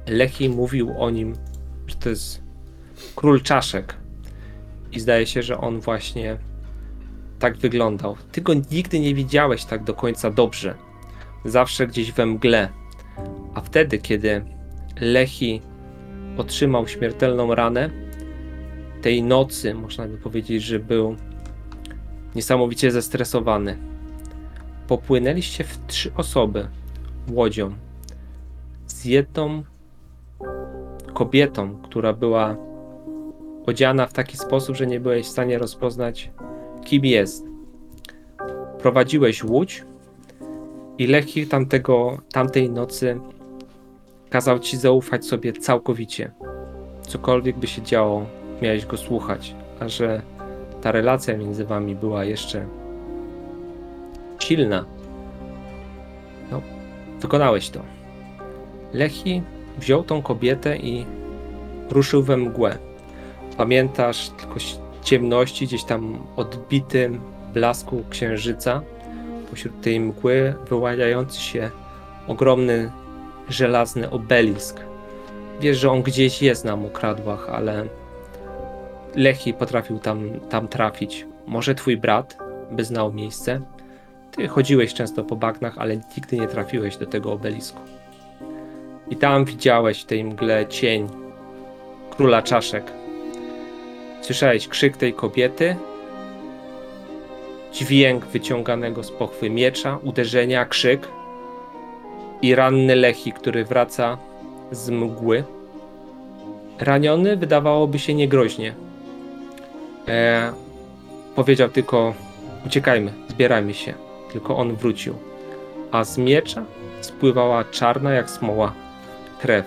Lechi 0.08 0.50
mówił 0.50 0.94
o 0.98 1.10
nim, 1.10 1.34
że 1.88 1.96
to 1.96 2.10
jest 2.10 2.42
król 3.16 3.42
czaszek. 3.42 3.96
I 4.92 5.00
zdaje 5.00 5.26
się, 5.26 5.44
że 5.44 5.58
on 5.58 5.80
właśnie 5.80 6.38
tak 7.40 7.58
wyglądał. 7.58 8.18
Ty 8.32 8.42
go 8.42 8.54
nigdy 8.72 9.00
nie 9.00 9.16
widziałeś 9.16 9.66
tak 9.66 9.84
do 9.84 9.94
końca 9.94 10.32
dobrze. 10.32 10.76
Zawsze 11.46 11.88
gdzieś 11.88 12.12
we 12.12 12.26
mgle. 12.26 12.70
A 13.54 13.62
wtedy, 13.62 13.98
kiedy 13.98 14.46
Lechi 15.02 15.62
otrzymał 16.38 16.88
śmiertelną 16.88 17.56
ranę, 17.56 17.90
tej 19.08 19.24
nocy 19.24 19.74
można 19.74 20.08
by 20.08 20.18
powiedzieć, 20.18 20.64
że 20.64 20.80
był 20.80 21.16
niesamowicie 22.36 22.92
zestresowany. 22.92 23.78
Popłynęliście 24.88 25.64
w 25.64 25.80
trzy 25.88 26.12
osoby 26.18 26.68
łodzią 27.32 27.72
z 28.88 29.06
jedną 29.06 29.64
kobietą, 31.14 31.78
która 31.84 32.14
była 32.14 32.56
odziana 33.66 34.08
w 34.08 34.14
taki 34.14 34.38
sposób, 34.38 34.76
że 34.76 34.88
nie 34.88 35.00
byłeś 35.00 35.26
w 35.26 35.30
stanie 35.30 35.58
rozpoznać, 35.58 36.32
kim 36.86 37.06
jest. 37.06 37.46
Prowadziłeś 38.80 39.44
łódź 39.44 39.84
i 40.98 41.08
Lechich 41.08 41.50
tamtego, 41.50 42.18
tamtej 42.32 42.70
nocy 42.70 43.20
kazał 44.30 44.60
ci 44.60 44.78
zaufać 44.78 45.26
sobie 45.26 45.54
całkowicie. 45.54 46.32
Cokolwiek 47.02 47.58
by 47.58 47.68
się 47.68 47.82
działo, 47.82 48.37
miałeś 48.62 48.86
go 48.86 48.98
słuchać, 48.98 49.56
a 49.80 49.90
że 49.90 50.22
ta 50.82 50.92
relacja 50.92 51.38
między 51.38 51.66
wami 51.66 51.96
była 51.96 52.26
jeszcze 52.26 52.66
silna, 54.40 54.86
no, 56.52 56.62
wykonałeś 57.20 57.70
to. 57.70 57.80
Lechi 58.94 59.42
wziął 59.78 60.04
tą 60.04 60.22
kobietę 60.22 60.78
i 60.78 61.06
ruszył 61.90 62.24
we 62.24 62.38
mgłę. 62.38 62.78
Pamiętasz 63.58 64.30
tylko 64.30 64.56
ciemności, 65.04 65.68
gdzieś 65.68 65.84
tam 65.84 66.20
odbitym 66.36 67.22
blasku 67.54 68.04
księżyca, 68.10 68.82
pośród 69.50 69.82
tej 69.82 70.00
mgły 70.00 70.54
wyłaniający 70.70 71.42
się 71.42 71.72
ogromny 72.28 72.92
żelazny 73.50 74.10
obelisk. 74.10 74.80
Wiesz, 75.62 75.78
że 75.78 75.92
on 75.92 76.02
gdzieś 76.02 76.42
jest 76.42 76.66
na 76.66 76.76
mokradłach, 76.76 77.50
ale 77.50 77.86
Lechi 79.18 79.54
potrafił 79.54 80.00
tam, 80.00 80.30
tam 80.50 80.68
trafić. 80.68 81.26
Może 81.48 81.76
twój 81.76 81.98
brat 81.98 82.38
by 82.72 82.84
znał 82.84 83.14
miejsce. 83.14 83.62
Ty 84.32 84.48
chodziłeś 84.48 84.94
często 84.94 85.24
po 85.24 85.36
bagnach, 85.36 85.78
ale 85.78 85.98
nigdy 85.98 86.38
nie 86.38 86.48
trafiłeś 86.48 86.98
do 86.98 87.06
tego 87.06 87.32
obelisku. 87.32 87.80
I 89.10 89.16
tam 89.16 89.46
widziałeś 89.46 90.02
w 90.02 90.06
tej 90.06 90.24
mgle 90.24 90.68
cień 90.68 91.08
króla 92.10 92.42
czaszek. 92.42 92.92
Słyszałeś 94.22 94.68
krzyk 94.68 94.98
tej 94.98 95.14
kobiety, 95.14 95.76
dźwięk 97.74 98.26
wyciąganego 98.26 99.04
z 99.04 99.12
pochwy 99.12 99.50
miecza, 99.50 100.00
uderzenia, 100.04 100.66
krzyk 100.66 101.08
i 102.42 102.56
ranny 102.56 102.96
Lechi, 102.96 103.32
który 103.32 103.66
wraca 103.66 104.18
z 104.72 104.90
mgły. 104.90 105.44
Raniony 106.80 107.38
wydawałoby 107.38 108.00
się 108.00 108.14
niegroźnie. 108.14 108.87
E, 110.08 110.52
powiedział 111.36 111.70
tylko: 111.70 112.14
Uciekajmy, 112.66 113.14
zbierajmy 113.30 113.74
się. 113.74 113.94
Tylko 114.32 114.58
on 114.58 114.76
wrócił. 114.76 115.16
A 115.92 116.04
z 116.04 116.18
miecza 116.18 116.64
spływała 117.02 117.64
czarna 117.64 118.12
jak 118.12 118.30
smoła 118.30 118.74
krew. 119.40 119.66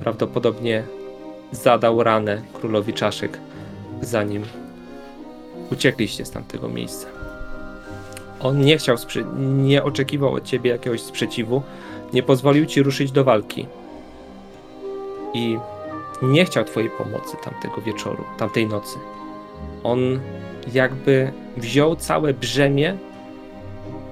Prawdopodobnie 0.00 0.84
zadał 1.52 2.02
ranę 2.02 2.42
królowi 2.52 2.92
czaszek, 2.92 3.38
zanim 4.00 4.42
uciekliście 5.72 6.24
z 6.24 6.30
tamtego 6.30 6.68
miejsca. 6.68 7.06
On 8.40 8.60
nie 8.60 8.78
chciał, 8.78 8.96
nie 9.38 9.84
oczekiwał 9.84 10.34
od 10.34 10.44
ciebie 10.44 10.70
jakiegoś 10.70 11.00
sprzeciwu, 11.00 11.62
nie 12.12 12.22
pozwolił 12.22 12.66
ci 12.66 12.82
ruszyć 12.82 13.12
do 13.12 13.24
walki. 13.24 13.66
I 15.34 15.58
nie 16.22 16.44
chciał 16.44 16.64
twojej 16.64 16.90
pomocy 16.90 17.36
tamtego 17.44 17.80
wieczoru, 17.80 18.24
tamtej 18.38 18.66
nocy. 18.66 18.98
On 19.84 20.20
jakby 20.72 21.32
wziął 21.56 21.96
całe 21.96 22.34
brzemię 22.34 22.96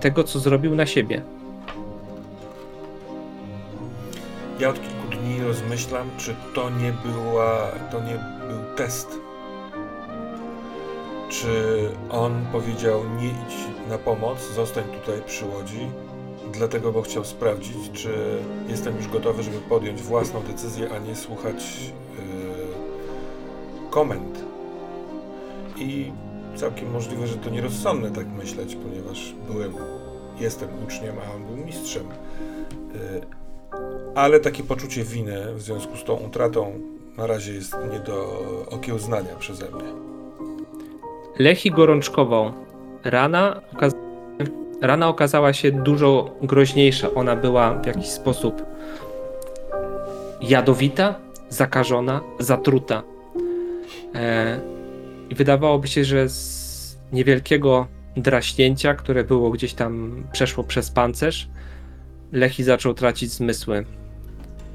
tego, 0.01 0.25
co 0.25 0.39
zrobił 0.39 0.75
na 0.75 0.87
siebie. 0.87 1.23
Ja 4.59 4.69
od 4.69 4.81
kilku 4.81 5.23
dni 5.23 5.43
rozmyślam, 5.43 6.11
czy 6.19 6.35
to 6.55 6.71
nie 6.71 6.93
była, 6.93 7.69
to 7.91 8.01
nie 8.01 8.15
był 8.49 8.77
test. 8.77 9.09
Czy 11.29 11.49
on 12.11 12.45
powiedział 12.53 13.01
nie 13.21 13.29
idź 13.29 13.89
na 13.89 13.99
pomoc, 13.99 14.53
zostań 14.55 14.85
tutaj 14.85 15.23
przy 15.27 15.47
łodzi, 15.47 15.89
dlatego, 16.53 16.93
bo 16.93 17.03
chciał 17.03 17.25
sprawdzić, 17.25 17.91
czy 17.93 18.39
jestem 18.69 18.97
już 18.97 19.09
gotowy, 19.09 19.43
żeby 19.43 19.59
podjąć 19.59 20.03
własną 20.03 20.43
decyzję, 20.43 20.89
a 20.97 20.99
nie 20.99 21.17
słuchać 21.17 21.93
yy, 22.17 22.23
komend. 23.91 24.50
I 25.81 26.13
całkiem 26.55 26.91
możliwe, 26.91 27.27
że 27.27 27.37
to 27.37 27.51
nierozsądne 27.51 28.11
tak 28.11 28.27
myśleć, 28.27 28.77
ponieważ 28.77 29.35
byłem, 29.51 29.73
jestem 30.41 30.69
uczniem, 30.87 31.15
a 31.27 31.35
on 31.35 31.45
był 31.45 31.57
mistrzem. 31.57 32.05
Yy, 32.95 33.21
ale 34.15 34.41
takie 34.41 34.63
poczucie 34.63 35.05
winy 35.05 35.55
w 35.55 35.63
związku 35.63 35.97
z 35.97 36.05
tą 36.05 36.15
utratą 36.15 36.81
na 37.17 37.27
razie 37.27 37.55
jest 37.55 37.77
nie 37.93 38.01
do 38.01 38.43
okiełznania 38.71 39.37
przeze 39.39 39.65
mnie. 39.65 39.93
Lechi 41.39 41.71
gorączkował. 41.71 42.53
Rana, 43.05 43.61
okaz... 43.73 43.95
Rana 44.83 45.09
okazała 45.09 45.53
się 45.53 45.73
dużo 45.73 46.31
groźniejsza. 46.43 47.15
Ona 47.15 47.37
była 47.37 47.75
w 47.75 47.87
jakiś 47.87 48.07
sposób 48.07 48.63
jadowita, 50.41 51.15
zakażona, 51.49 52.21
zatruta. 52.39 53.03
E... 54.15 54.70
I 55.31 55.35
wydawałoby 55.35 55.89
się, 55.89 56.05
że 56.05 56.29
z 56.29 56.99
niewielkiego 57.13 57.87
draśnięcia, 58.17 58.95
które 58.95 59.25
było 59.25 59.51
gdzieś 59.51 59.75
tam, 59.75 60.23
przeszło 60.33 60.65
przez 60.65 60.91
pancerz, 60.91 61.49
Lechi 62.33 62.65
zaczął 62.65 62.95
tracić 62.95 63.31
zmysły. 63.31 63.85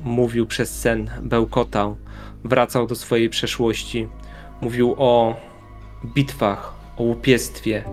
Mówił 0.04 0.46
przez 0.46 0.80
sen, 0.80 1.10
bełkotał, 1.22 1.98
wracał 2.44 2.88
do 2.88 2.96
swojej 2.96 3.30
przeszłości. 3.30 4.08
Mówił 4.62 4.96
o 4.98 5.36
bitwach, 6.06 6.74
o 6.98 7.04
łupiestwie, 7.04 7.84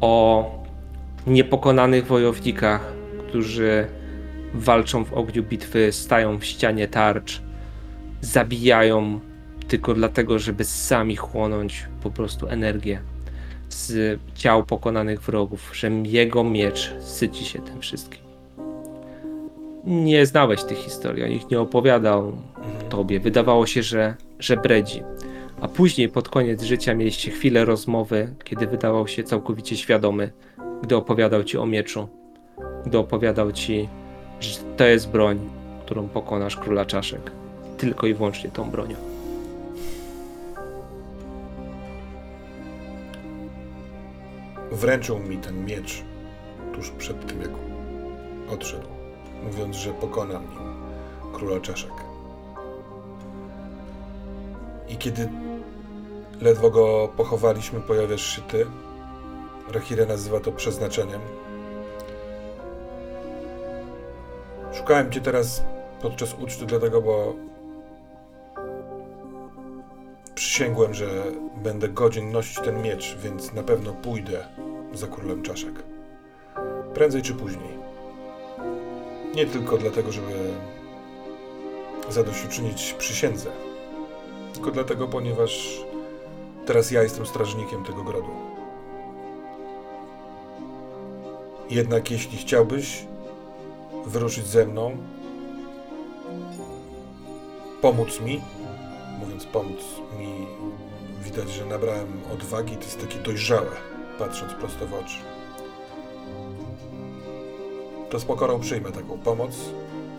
o 0.00 0.50
niepokonanych 1.26 2.06
wojownikach, 2.06 2.92
którzy 3.28 3.86
walczą 4.54 5.04
w 5.04 5.12
ogniu 5.12 5.42
bitwy, 5.42 5.92
stają 5.92 6.38
w 6.38 6.44
ścianie 6.44 6.88
tarcz, 6.88 7.42
zabijają 8.20 9.20
tylko 9.68 9.94
dlatego, 9.94 10.38
żeby 10.38 10.64
sami 10.64 11.16
chłonąć 11.16 11.86
po 12.02 12.10
prostu 12.10 12.46
energię 12.48 13.00
z 13.68 14.20
ciał 14.34 14.64
pokonanych 14.64 15.20
wrogów, 15.20 15.70
że 15.74 15.90
jego 15.90 16.44
miecz 16.44 16.94
syci 17.00 17.44
się 17.44 17.58
tym 17.58 17.80
wszystkim. 17.80 18.20
Nie 19.84 20.26
znałeś 20.26 20.64
tych 20.64 20.78
historii, 20.78 21.24
o 21.24 21.28
nich 21.28 21.50
nie 21.50 21.60
opowiadał 21.60 22.32
Mhm. 22.58 22.88
tobie. 22.88 23.20
Wydawało 23.20 23.66
się, 23.66 23.82
że, 23.82 24.14
że 24.38 24.56
bredzi. 24.56 25.02
A 25.60 25.68
później 25.68 26.08
pod 26.08 26.28
koniec 26.28 26.62
życia 26.62 26.94
mieliście 26.94 27.30
chwilę 27.30 27.64
rozmowy, 27.64 28.34
kiedy 28.44 28.66
wydawał 28.66 29.08
się 29.08 29.24
całkowicie 29.24 29.76
świadomy, 29.76 30.32
gdy 30.82 30.96
opowiadał 30.96 31.44
ci 31.44 31.58
o 31.58 31.66
mieczu, 31.66 32.08
gdy 32.86 32.98
opowiadał 32.98 33.52
ci, 33.52 33.88
że 34.40 34.58
to 34.76 34.84
jest 34.84 35.10
broń, 35.10 35.38
którą 35.84 36.08
pokonasz 36.08 36.56
króla 36.56 36.84
czaszek. 36.84 37.30
Tylko 37.78 38.06
i 38.06 38.14
wyłącznie 38.14 38.50
tą 38.50 38.70
bronią. 38.70 39.13
Wręczył 44.72 45.18
mi 45.18 45.38
ten 45.38 45.64
miecz 45.64 46.02
tuż 46.74 46.90
przed 46.90 47.26
tym, 47.26 47.40
jak 47.40 47.50
odszedł, 48.50 48.88
mówiąc, 49.44 49.76
że 49.76 49.92
pokonam 49.92 50.42
nim 50.42 50.74
króla 51.32 51.60
czaszek. 51.60 51.92
I 54.88 54.96
kiedy 54.96 55.28
ledwo 56.40 56.70
go 56.70 57.08
pochowaliśmy, 57.16 57.80
pojawiasz 57.80 58.36
się 58.36 58.42
ty. 58.42 58.66
Rahire 59.72 60.06
nazywa 60.06 60.40
to 60.40 60.52
przeznaczeniem. 60.52 61.20
Szukałem 64.72 65.12
cię 65.12 65.20
teraz 65.20 65.62
podczas 66.02 66.34
uczty, 66.34 66.66
dlatego, 66.66 67.02
bo 67.02 67.34
przysięgłem, 70.44 70.94
że 70.94 71.06
będę 71.56 71.88
godzien 71.88 72.32
nosić 72.32 72.58
ten 72.60 72.82
miecz, 72.82 73.16
więc 73.16 73.52
na 73.52 73.62
pewno 73.62 73.92
pójdę 73.92 74.46
za 74.94 75.06
królem 75.06 75.42
czaszek. 75.42 75.82
Prędzej 76.94 77.22
czy 77.22 77.34
później. 77.34 77.78
Nie 79.34 79.46
tylko 79.46 79.78
dlatego, 79.78 80.12
żeby 80.12 80.32
zadośćuczynić 82.10 82.94
przysiędze, 82.98 83.50
tylko 84.54 84.70
dlatego, 84.70 85.08
ponieważ 85.08 85.80
teraz 86.66 86.90
ja 86.90 87.02
jestem 87.02 87.26
strażnikiem 87.26 87.84
tego 87.84 88.04
grodu. 88.04 88.30
Jednak 91.70 92.10
jeśli 92.10 92.38
chciałbyś 92.38 93.06
wyruszyć 94.06 94.46
ze 94.46 94.66
mną, 94.66 94.96
pomóc 97.80 98.20
mi, 98.20 98.40
mówiąc 99.24 99.44
pomóc 99.44 99.80
mi, 100.18 100.46
widać, 101.22 101.50
że 101.50 101.66
nabrałem 101.66 102.20
odwagi, 102.32 102.76
to 102.76 102.82
jest 102.84 103.00
takie 103.00 103.18
dojrzałe, 103.18 103.70
patrząc 104.18 104.52
prosto 104.52 104.86
w 104.86 104.94
oczy. 104.94 105.18
To 108.10 108.18
z 108.20 108.24
pokorą 108.24 108.60
przyjmę 108.60 108.92
taką 108.92 109.18
pomoc 109.18 109.56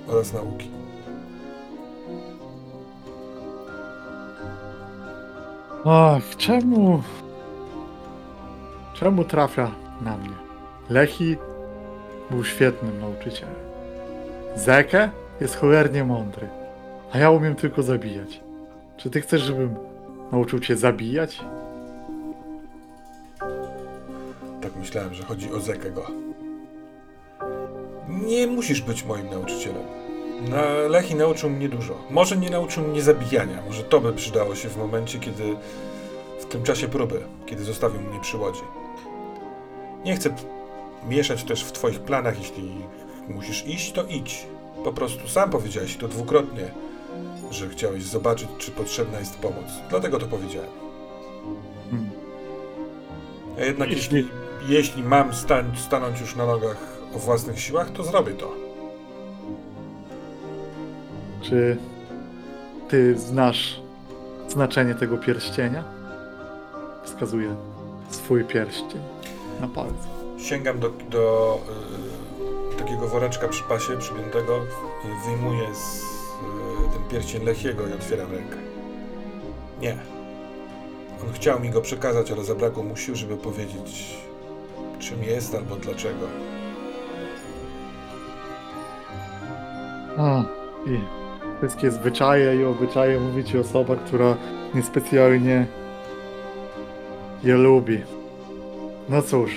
oraz 0.07 0.33
nauki. 0.33 0.69
Ach, 5.85 6.35
czemu... 6.37 7.03
Czemu 8.93 9.23
trafia 9.23 9.71
na 10.01 10.17
mnie? 10.17 10.35
Lechi 10.89 11.37
był 12.31 12.43
świetnym 12.43 12.99
nauczycielem. 12.99 13.55
Zeke 14.55 15.09
jest 15.41 15.55
cholernie 15.55 16.03
mądry, 16.03 16.47
a 17.11 17.17
ja 17.17 17.29
umiem 17.29 17.55
tylko 17.55 17.83
zabijać. 17.83 18.44
Czy 18.97 19.09
ty 19.09 19.21
chcesz, 19.21 19.41
żebym 19.41 19.75
nauczył 20.31 20.59
cię 20.59 20.77
zabijać? 20.77 21.41
Tak 24.61 24.75
myślałem, 24.75 25.13
że 25.13 25.23
chodzi 25.23 25.51
o 25.51 25.59
Zekego. 25.59 26.05
Nie 28.09 28.47
musisz 28.47 28.81
być 28.81 29.03
moim 29.03 29.29
nauczycielem. 29.29 29.83
Na 30.49 30.63
Lechi 30.89 31.15
nauczył 31.15 31.49
mnie 31.49 31.69
dużo. 31.69 31.97
Może 32.09 32.37
nie 32.37 32.49
nauczył 32.49 32.87
mnie 32.87 33.01
zabijania. 33.01 33.61
Może 33.67 33.83
to 33.83 34.01
by 34.01 34.13
przydało 34.13 34.55
się 34.55 34.69
w 34.69 34.77
momencie, 34.77 35.19
kiedy 35.19 35.55
w 36.39 36.45
tym 36.45 36.63
czasie 36.63 36.87
próby, 36.87 37.21
kiedy 37.45 37.63
zostawił 37.63 38.01
mnie 38.01 38.19
przy 38.21 38.37
łodzi. 38.37 38.61
Nie 40.05 40.15
chcę 40.15 40.29
mieszać 41.09 41.43
też 41.43 41.63
w 41.63 41.71
twoich 41.71 41.99
planach. 41.99 42.39
Jeśli 42.39 42.71
musisz 43.29 43.67
iść, 43.67 43.91
to 43.91 44.03
idź. 44.03 44.45
Po 44.83 44.93
prostu 44.93 45.27
sam 45.27 45.49
powiedziałeś 45.49 45.97
to 45.97 46.07
dwukrotnie, 46.07 46.71
że 47.51 47.69
chciałeś 47.69 48.03
zobaczyć, 48.03 48.47
czy 48.57 48.71
potrzebna 48.71 49.19
jest 49.19 49.35
pomoc. 49.39 49.65
Dlatego 49.89 50.19
to 50.19 50.25
powiedziałem. 50.25 50.69
Hmm. 51.91 52.09
A 53.57 53.61
jednak 53.61 53.89
Jeśli- 53.91 54.17
jeśli, 54.17 54.31
jeśli 54.75 55.03
mam 55.03 55.33
stań, 55.33 55.71
stanąć 55.77 56.19
już 56.21 56.35
na 56.35 56.45
nogach 56.45 56.77
o 57.15 57.19
własnych 57.19 57.59
siłach, 57.59 57.91
to 57.91 58.03
zrobię 58.03 58.31
to. 58.33 58.51
Czy 61.41 61.77
ty 62.89 63.17
znasz 63.19 63.81
znaczenie 64.47 64.95
tego 64.95 65.17
pierścienia? 65.17 65.83
Wskazuje 67.03 67.55
swój 68.09 68.43
pierścień 68.43 69.01
na 69.61 69.67
palcu. 69.67 70.07
Sięgam 70.37 70.79
do, 70.79 70.89
do 71.09 71.57
y, 72.73 72.77
takiego 72.77 73.07
woreczka 73.07 73.47
przy 73.47 73.63
pasie 73.63 73.97
przypiętego, 73.97 74.57
y, 74.57 75.27
wyjmuję 75.29 75.75
z, 75.75 76.01
ten 76.87 77.03
pierścień 77.09 77.43
Lechiego 77.43 77.87
i 77.87 77.93
otwieram 77.93 78.31
rękę. 78.31 78.57
Nie. 79.81 79.97
On 81.23 81.33
chciał 81.33 81.59
mi 81.59 81.69
go 81.69 81.81
przekazać, 81.81 82.31
ale 82.31 82.43
zabrakło 82.43 82.83
mu 82.83 82.97
sił, 82.97 83.15
żeby 83.15 83.37
powiedzieć, 83.37 84.17
czym 84.99 85.23
jest 85.23 85.55
albo 85.55 85.75
dlaczego. 85.75 86.27
A, 90.17 90.43
i 90.85 90.99
wszystkie 91.57 91.91
zwyczaje 91.91 92.55
i 92.55 92.65
obyczaje 92.65 93.19
mówi 93.19 93.43
ci 93.43 93.57
osoba, 93.57 93.95
która 93.95 94.37
niespecjalnie 94.75 95.65
je 97.43 97.55
lubi. 97.55 98.01
No 99.09 99.21
cóż, 99.21 99.51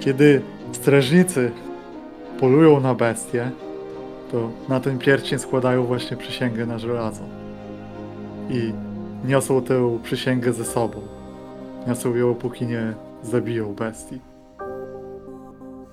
kiedy 0.00 0.42
strażnicy 0.72 1.50
polują 2.40 2.80
na 2.80 2.94
bestie, 2.94 3.50
to 4.34 4.50
na 4.68 4.80
ten 4.80 4.98
pierścień 4.98 5.38
składają 5.38 5.84
właśnie 5.84 6.16
przysięgę 6.16 6.66
na 6.66 6.78
żelazo. 6.78 7.22
I 8.50 8.72
niosą 9.24 9.62
tę 9.62 9.98
przysięgę 10.02 10.52
ze 10.52 10.64
sobą. 10.64 11.00
Niosą 11.86 12.14
ją, 12.14 12.34
póki 12.34 12.66
nie 12.66 12.94
zabiją 13.22 13.74
bestii. 13.74 14.20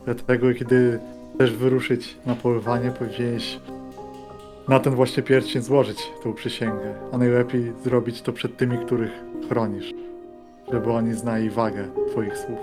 Dlatego, 0.06 0.54
kiedy 0.54 1.00
chcesz 1.36 1.52
wyruszyć 1.52 2.18
na 2.26 2.36
polowanie, 2.36 2.92
powinieneś 2.92 3.60
na 4.68 4.80
ten 4.80 4.96
właśnie 4.96 5.24
pierścień 5.24 5.62
złożyć 5.62 6.12
tą 6.24 6.34
przysięgę. 6.34 6.94
A 7.12 7.18
najlepiej 7.18 7.74
zrobić 7.84 8.22
to 8.22 8.34
przed 8.34 8.58
tymi, 8.58 8.78
których 8.78 9.12
chronisz. 9.50 9.94
Żeby 10.72 10.92
oni 10.92 11.14
znali 11.14 11.50
wagę 11.50 11.88
twoich 12.12 12.38
słów. 12.38 12.60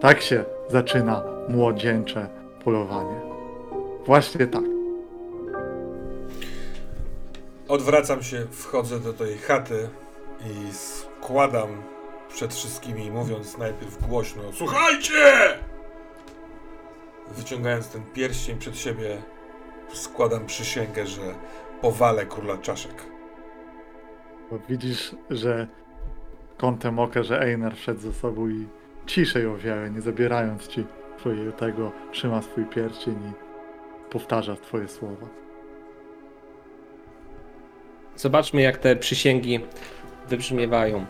Tak 0.00 0.20
się 0.20 0.44
zaczyna 0.70 1.22
młodzieńcze 1.48 2.28
polowanie. 2.64 3.33
Właśnie 4.06 4.46
tak. 4.46 4.62
Odwracam 7.68 8.22
się, 8.22 8.46
wchodzę 8.50 9.00
do 9.00 9.12
tej 9.12 9.38
chaty 9.38 9.88
i 10.46 10.72
składam 10.72 11.82
przed 12.28 12.54
wszystkimi, 12.54 13.10
mówiąc 13.10 13.58
najpierw 13.58 14.08
głośno: 14.08 14.42
Słuchajcie! 14.52 15.14
Wyciągając 17.36 17.88
ten 17.88 18.02
pierścień 18.02 18.58
przed 18.58 18.78
siebie, 18.78 19.22
składam 19.92 20.46
przysięgę, 20.46 21.06
że 21.06 21.34
powalę 21.80 22.26
króla 22.26 22.58
czaszek. 22.58 22.94
Widzisz, 24.68 25.14
że 25.30 25.68
kątem 26.58 26.98
oka, 26.98 27.22
że 27.22 27.40
Einar 27.40 27.76
wszedł 27.76 28.00
ze 28.00 28.12
sobą 28.12 28.48
i 28.48 28.66
ciszej 29.06 29.46
o 29.46 29.56
wiele, 29.56 29.90
nie 29.90 30.00
zabierając 30.00 30.68
ci 30.68 30.86
twojego, 31.18 31.92
trzyma 32.12 32.42
swój 32.42 32.64
pierścień 32.64 33.14
i 33.14 33.43
powtarza 34.14 34.56
twoje 34.56 34.88
słowa. 34.88 35.26
Zobaczmy, 38.16 38.62
jak 38.62 38.78
te 38.78 38.96
przysięgi 38.96 39.60
wybrzmiewają. 40.28 41.06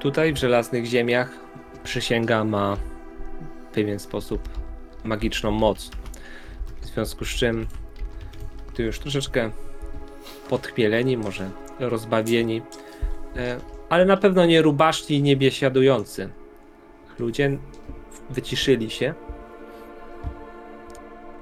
Tutaj 0.00 0.32
w 0.32 0.36
żelaznych 0.36 0.84
ziemiach 0.84 1.32
przysięga 1.84 2.44
ma 2.44 2.76
w 3.70 3.74
pewien 3.74 3.98
sposób 3.98 4.48
magiczną 5.04 5.50
moc. 5.50 5.90
W 6.80 6.86
związku 6.86 7.24
z 7.24 7.28
czym, 7.28 7.66
tu 8.74 8.82
już 8.82 8.98
troszeczkę 8.98 9.50
podchmieleni, 10.48 11.16
może 11.16 11.50
rozbawieni, 11.78 12.62
e, 13.36 13.60
ale 13.88 14.04
na 14.04 14.16
pewno 14.16 14.46
nie 14.46 14.62
rubaszni 14.62 15.16
i 15.16 15.22
nie 15.22 15.36
biesiadujący. 15.36 16.28
Ludzie 17.18 17.58
wyciszyli 18.30 18.90
się. 18.90 19.14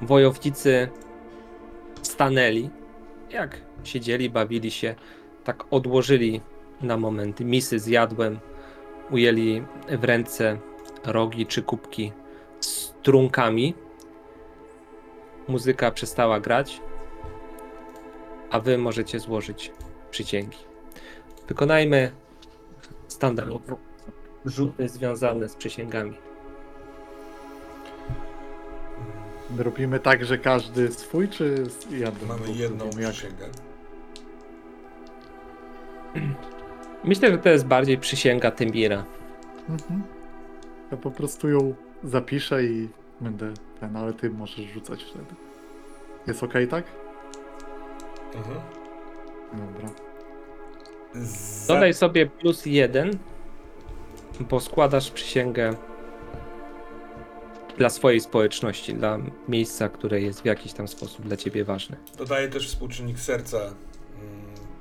Wojownicy 0.07 0.89
stanęli, 2.03 2.71
jak 3.31 3.61
siedzieli, 3.85 4.31
bawili 4.31 4.71
się, 4.71 4.95
tak 5.45 5.65
odłożyli 5.71 6.41
na 6.83 6.97
moment 6.97 7.41
misy 7.41 7.79
z 7.79 7.87
jadłem, 7.87 8.39
ujęli 9.11 9.63
w 9.89 10.05
ręce 10.05 10.59
rogi 11.05 11.47
czy 11.47 11.63
kubki 11.63 12.13
z 12.61 12.93
trunkami. 13.03 13.75
Muzyka 15.49 15.91
przestała 15.91 16.41
grać, 16.41 16.81
a 18.51 18.61
wy 18.61 18.79
możecie 18.79 19.21
złożyć 19.21 19.73
przysięgi. 20.11 20.59
Wykonajmy 21.49 22.13
standardowe 23.09 23.77
rzuty 24.45 24.89
związane 24.89 25.49
z 25.49 25.57
przysięgami. 25.57 26.15
Robimy 29.59 30.01
tak, 30.01 30.25
że 30.25 30.39
każdy 30.39 30.93
swój, 30.93 31.29
czy 31.29 31.67
z- 31.71 31.91
jedną? 31.91 32.29
Mamy 32.29 32.53
jedną 32.53 32.91
przysięgę. 32.91 33.45
Myślę, 37.05 37.31
że 37.31 37.39
to 37.39 37.49
jest 37.49 37.67
bardziej 37.67 37.99
przysięga 37.99 38.51
Tembira. 38.51 39.05
Mhm. 39.69 40.03
Ja 40.91 40.97
po 40.97 41.11
prostu 41.11 41.49
ją 41.49 41.75
zapiszę 42.05 42.65
i 42.65 42.89
będę 43.21 43.53
ten, 43.81 43.97
ale 43.97 44.13
ty 44.13 44.31
możesz 44.31 44.67
rzucać 44.67 45.05
wtedy. 45.05 45.25
Jest 46.27 46.43
ok, 46.43 46.53
tak? 46.71 46.85
Mhm. 48.37 48.61
Dobra. 49.53 49.89
Za... 51.15 51.75
Dodaj 51.75 51.95
sobie 51.95 52.27
plus 52.27 52.67
jeden, 52.67 53.11
bo 54.51 54.61
składasz 54.61 55.11
przysięgę 55.11 55.75
dla 57.79 57.91
swojej 57.91 58.21
społeczności, 58.21 58.95
dla 58.95 59.19
miejsca, 59.49 59.89
które 59.89 60.21
jest 60.21 60.43
w 60.43 60.45
jakiś 60.45 60.73
tam 60.73 60.89
sposób 60.89 61.27
dla 61.27 61.37
ciebie 61.37 61.65
ważne. 61.65 61.97
Dodaję 62.19 62.49
też 62.49 62.69
współczynnik 62.69 63.19
serca, 63.21 63.59
mm, 63.59 63.75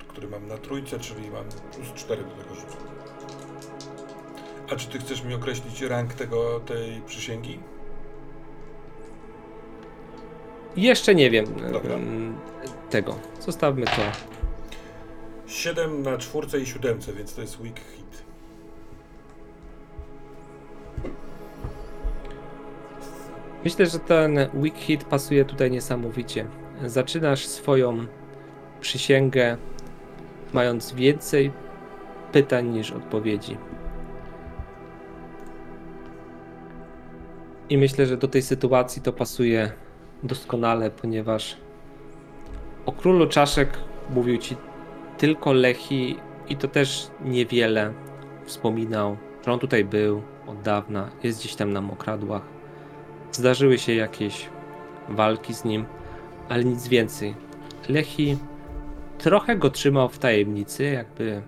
który 0.08 0.28
mam 0.28 0.48
na 0.48 0.58
trójce, 0.58 1.00
czyli 1.00 1.30
mam 1.30 1.46
plus 1.76 1.94
4 1.96 2.24
do 2.24 2.30
tego 2.44 2.56
rzutu. 2.56 2.78
A 4.72 4.76
czy 4.76 4.88
ty 4.88 5.00
chcesz 5.00 5.24
mi 5.24 5.34
określić 5.34 5.82
rank 5.82 6.14
tego, 6.14 6.60
tej 6.60 7.02
przysięgi? 7.02 7.60
Jeszcze 10.78 11.16
nie 11.16 11.30
wiem 11.30 11.46
Dobra. 11.72 11.96
em, 11.96 12.38
tego. 12.90 13.16
Zostawmy 13.40 13.86
to. 13.86 14.02
7 15.48 16.02
na 16.02 16.18
czwórce 16.18 16.60
i 16.60 16.66
siódemce, 16.66 17.14
więc 17.14 17.36
to 17.36 17.42
jest 17.42 17.58
weak 17.62 17.80
Myślę, 23.64 23.86
że 23.86 24.00
ten 24.00 24.36
weak 24.54 24.78
hit 24.78 25.04
pasuje 25.04 25.46
tutaj 25.46 25.72
niesamowicie. 25.72 26.46
Zaczynasz 26.86 27.46
swoją 27.48 28.06
przysięgę 28.82 29.58
mając 30.54 30.94
więcej 30.94 31.52
pytań 32.32 32.68
niż 32.68 32.92
odpowiedzi. 32.92 33.58
I 37.70 37.78
myślę, 37.78 38.06
że 38.06 38.18
do 38.18 38.28
tej 38.28 38.42
sytuacji 38.42 39.02
to 39.02 39.14
pasuje 39.14 39.72
doskonale, 40.24 40.92
ponieważ 40.92 41.58
o 42.86 42.92
królu 42.92 43.28
czaszek 43.28 43.78
mówił 44.10 44.38
ci 44.38 44.56
tylko 45.18 45.54
Lechi 45.54 46.18
i 46.50 46.56
to 46.56 46.68
też 46.68 47.08
niewiele 47.26 47.94
wspominał, 48.46 49.18
że 49.46 49.54
on 49.54 49.60
tutaj 49.60 49.86
był 49.86 50.22
od 50.48 50.62
dawna, 50.62 51.10
jest 51.24 51.40
gdzieś 51.40 51.56
tam 51.56 51.74
na 51.74 51.82
mokradłach. 51.82 52.53
Zdarzyły 53.34 53.78
się 53.78 53.94
jakieś 53.94 54.50
walki 55.10 55.54
z 55.54 55.66
nim, 55.66 55.86
ale 56.50 56.64
nic 56.64 56.88
więcej. 56.88 57.36
Lechi 57.90 58.38
trochę 59.18 59.56
go 59.56 59.70
trzymał 59.70 60.10
w 60.10 60.20
tajemnicy, 60.20 60.84
jakby 60.84 61.42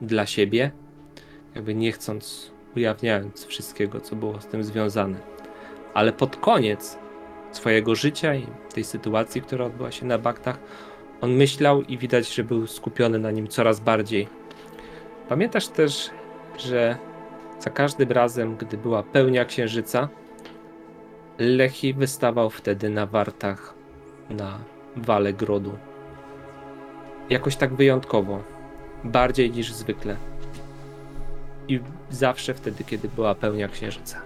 dla 0.00 0.26
siebie, 0.26 0.70
jakby 1.54 1.74
nie 1.74 1.92
chcąc, 1.92 2.52
ujawniając 2.76 3.46
wszystkiego, 3.46 4.00
co 4.00 4.16
było 4.16 4.40
z 4.40 4.46
tym 4.46 4.64
związane. 4.64 5.18
Ale 5.94 6.12
pod 6.12 6.36
koniec 6.36 6.98
swojego 7.52 7.94
życia 7.94 8.34
i 8.34 8.46
tej 8.74 8.84
sytuacji, 8.84 9.42
która 9.42 9.64
odbyła 9.64 9.90
się 9.90 10.06
na 10.06 10.18
baktach, 10.18 10.58
on 11.20 11.30
myślał 11.32 11.82
i 11.82 11.98
widać, 11.98 12.34
że 12.34 12.44
był 12.44 12.66
skupiony 12.66 13.18
na 13.18 13.30
nim 13.30 13.48
coraz 13.48 13.80
bardziej. 13.80 14.28
Pamiętasz 15.28 15.68
też, 15.68 16.10
że 16.58 16.96
za 17.60 17.70
każdym 17.70 18.12
razem, 18.12 18.56
gdy 18.56 18.78
była 18.78 19.02
pełnia 19.02 19.44
księżyca, 19.44 20.08
Lechi 21.38 21.94
wystawał 21.94 22.50
wtedy 22.50 22.90
na 22.90 23.06
wartach 23.06 23.74
na 24.30 24.58
wale 24.96 25.32
grodu. 25.32 25.78
Jakoś 27.30 27.56
tak 27.56 27.74
wyjątkowo, 27.74 28.42
bardziej 29.04 29.50
niż 29.50 29.72
zwykle. 29.72 30.16
I 31.68 31.80
zawsze 32.10 32.54
wtedy, 32.54 32.84
kiedy 32.84 33.08
była 33.08 33.34
pełnia 33.34 33.68
księżyca. 33.68 34.20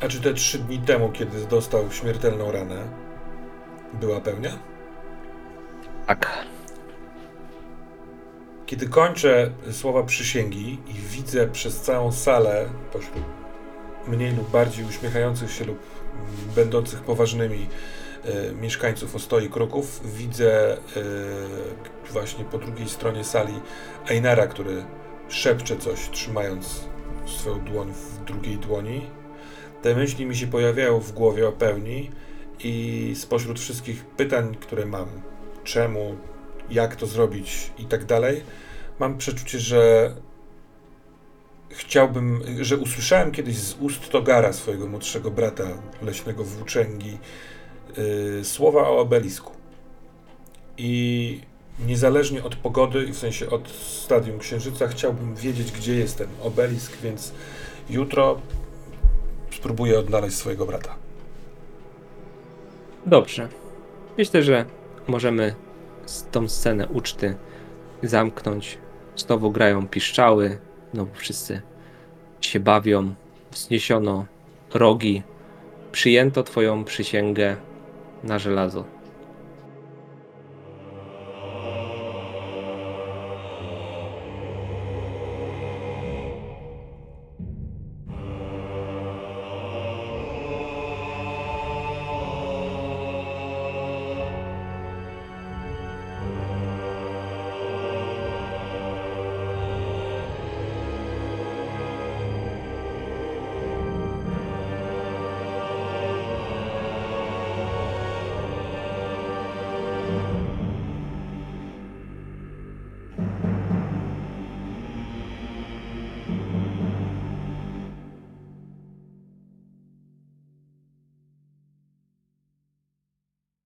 A 0.00 0.08
czy 0.08 0.20
te 0.20 0.34
3 0.34 0.58
dni 0.58 0.78
temu, 0.78 1.08
kiedy 1.08 1.46
dostał 1.46 1.90
śmiertelną 1.90 2.52
ranę, 2.52 2.88
była 4.00 4.20
pełnia? 4.20 4.58
Tak. 6.06 6.44
Kiedy 8.66 8.88
kończę 8.88 9.50
słowa 9.70 10.02
przysięgi 10.02 10.78
i 10.88 10.92
widzę 10.92 11.48
przez 11.48 11.80
całą 11.80 12.12
salę, 12.12 12.68
pośród 12.92 13.41
mniej 14.06 14.36
lub 14.36 14.50
bardziej 14.50 14.84
uśmiechających 14.84 15.52
się 15.52 15.64
lub 15.64 15.78
będących 16.56 17.00
poważnymi 17.00 17.66
e, 18.24 18.52
mieszkańców 18.52 19.16
Ostoi 19.16 19.48
Kruków, 19.48 20.00
widzę 20.16 20.76
e, 20.76 20.80
właśnie 22.12 22.44
po 22.44 22.58
drugiej 22.58 22.88
stronie 22.88 23.24
sali 23.24 23.54
Einara, 24.08 24.46
który 24.46 24.84
szepcze 25.28 25.76
coś, 25.76 26.10
trzymając 26.10 26.84
swoją 27.26 27.60
dłoń 27.60 27.92
w 27.92 28.24
drugiej 28.24 28.56
dłoni. 28.56 29.10
Te 29.82 29.94
myśli 29.94 30.26
mi 30.26 30.36
się 30.36 30.46
pojawiają 30.46 31.00
w 31.00 31.12
głowie 31.12 31.48
o 31.48 31.52
pełni 31.52 32.10
i 32.64 33.14
spośród 33.16 33.60
wszystkich 33.60 34.04
pytań, 34.04 34.56
które 34.60 34.86
mam, 34.86 35.08
czemu, 35.64 36.16
jak 36.70 36.96
to 36.96 37.06
zrobić 37.06 37.72
i 37.78 37.84
tak 37.84 38.04
dalej, 38.04 38.42
mam 38.98 39.18
przeczucie, 39.18 39.58
że 39.58 40.12
chciałbym, 41.72 42.42
że 42.60 42.76
usłyszałem 42.76 43.32
kiedyś 43.32 43.56
z 43.56 43.76
ust 43.80 44.10
Togara, 44.10 44.52
swojego 44.52 44.86
młodszego 44.86 45.30
brata, 45.30 45.64
leśnego 46.02 46.44
włóczęgi, 46.44 47.18
yy, 47.96 48.44
słowa 48.44 48.88
o 48.88 48.98
obelisku. 48.98 49.52
I 50.78 51.40
niezależnie 51.86 52.44
od 52.44 52.56
pogody, 52.56 53.06
w 53.12 53.18
sensie 53.18 53.50
od 53.50 53.68
stadium 53.68 54.38
księżyca, 54.38 54.88
chciałbym 54.88 55.34
wiedzieć, 55.34 55.72
gdzie 55.72 55.94
jest 55.94 56.18
ten 56.18 56.28
obelisk, 56.42 56.96
więc 57.02 57.32
jutro 57.90 58.40
spróbuję 59.50 59.98
odnaleźć 59.98 60.36
swojego 60.36 60.66
brata. 60.66 60.94
Dobrze. 63.06 63.48
Myślę, 64.18 64.42
że 64.42 64.64
możemy 65.08 65.54
tą 66.30 66.48
scenę 66.48 66.88
uczty 66.88 67.36
zamknąć. 68.02 68.78
Znowu 69.16 69.50
grają 69.50 69.88
piszczały, 69.88 70.58
znowu 70.92 71.14
wszyscy 71.14 71.60
się 72.40 72.60
bawią. 72.60 73.14
Wzniesiono 73.50 74.26
rogi. 74.74 75.22
Przyjęto 75.92 76.42
Twoją 76.42 76.84
przysięgę 76.84 77.56
na 78.24 78.38
żelazo. 78.38 78.84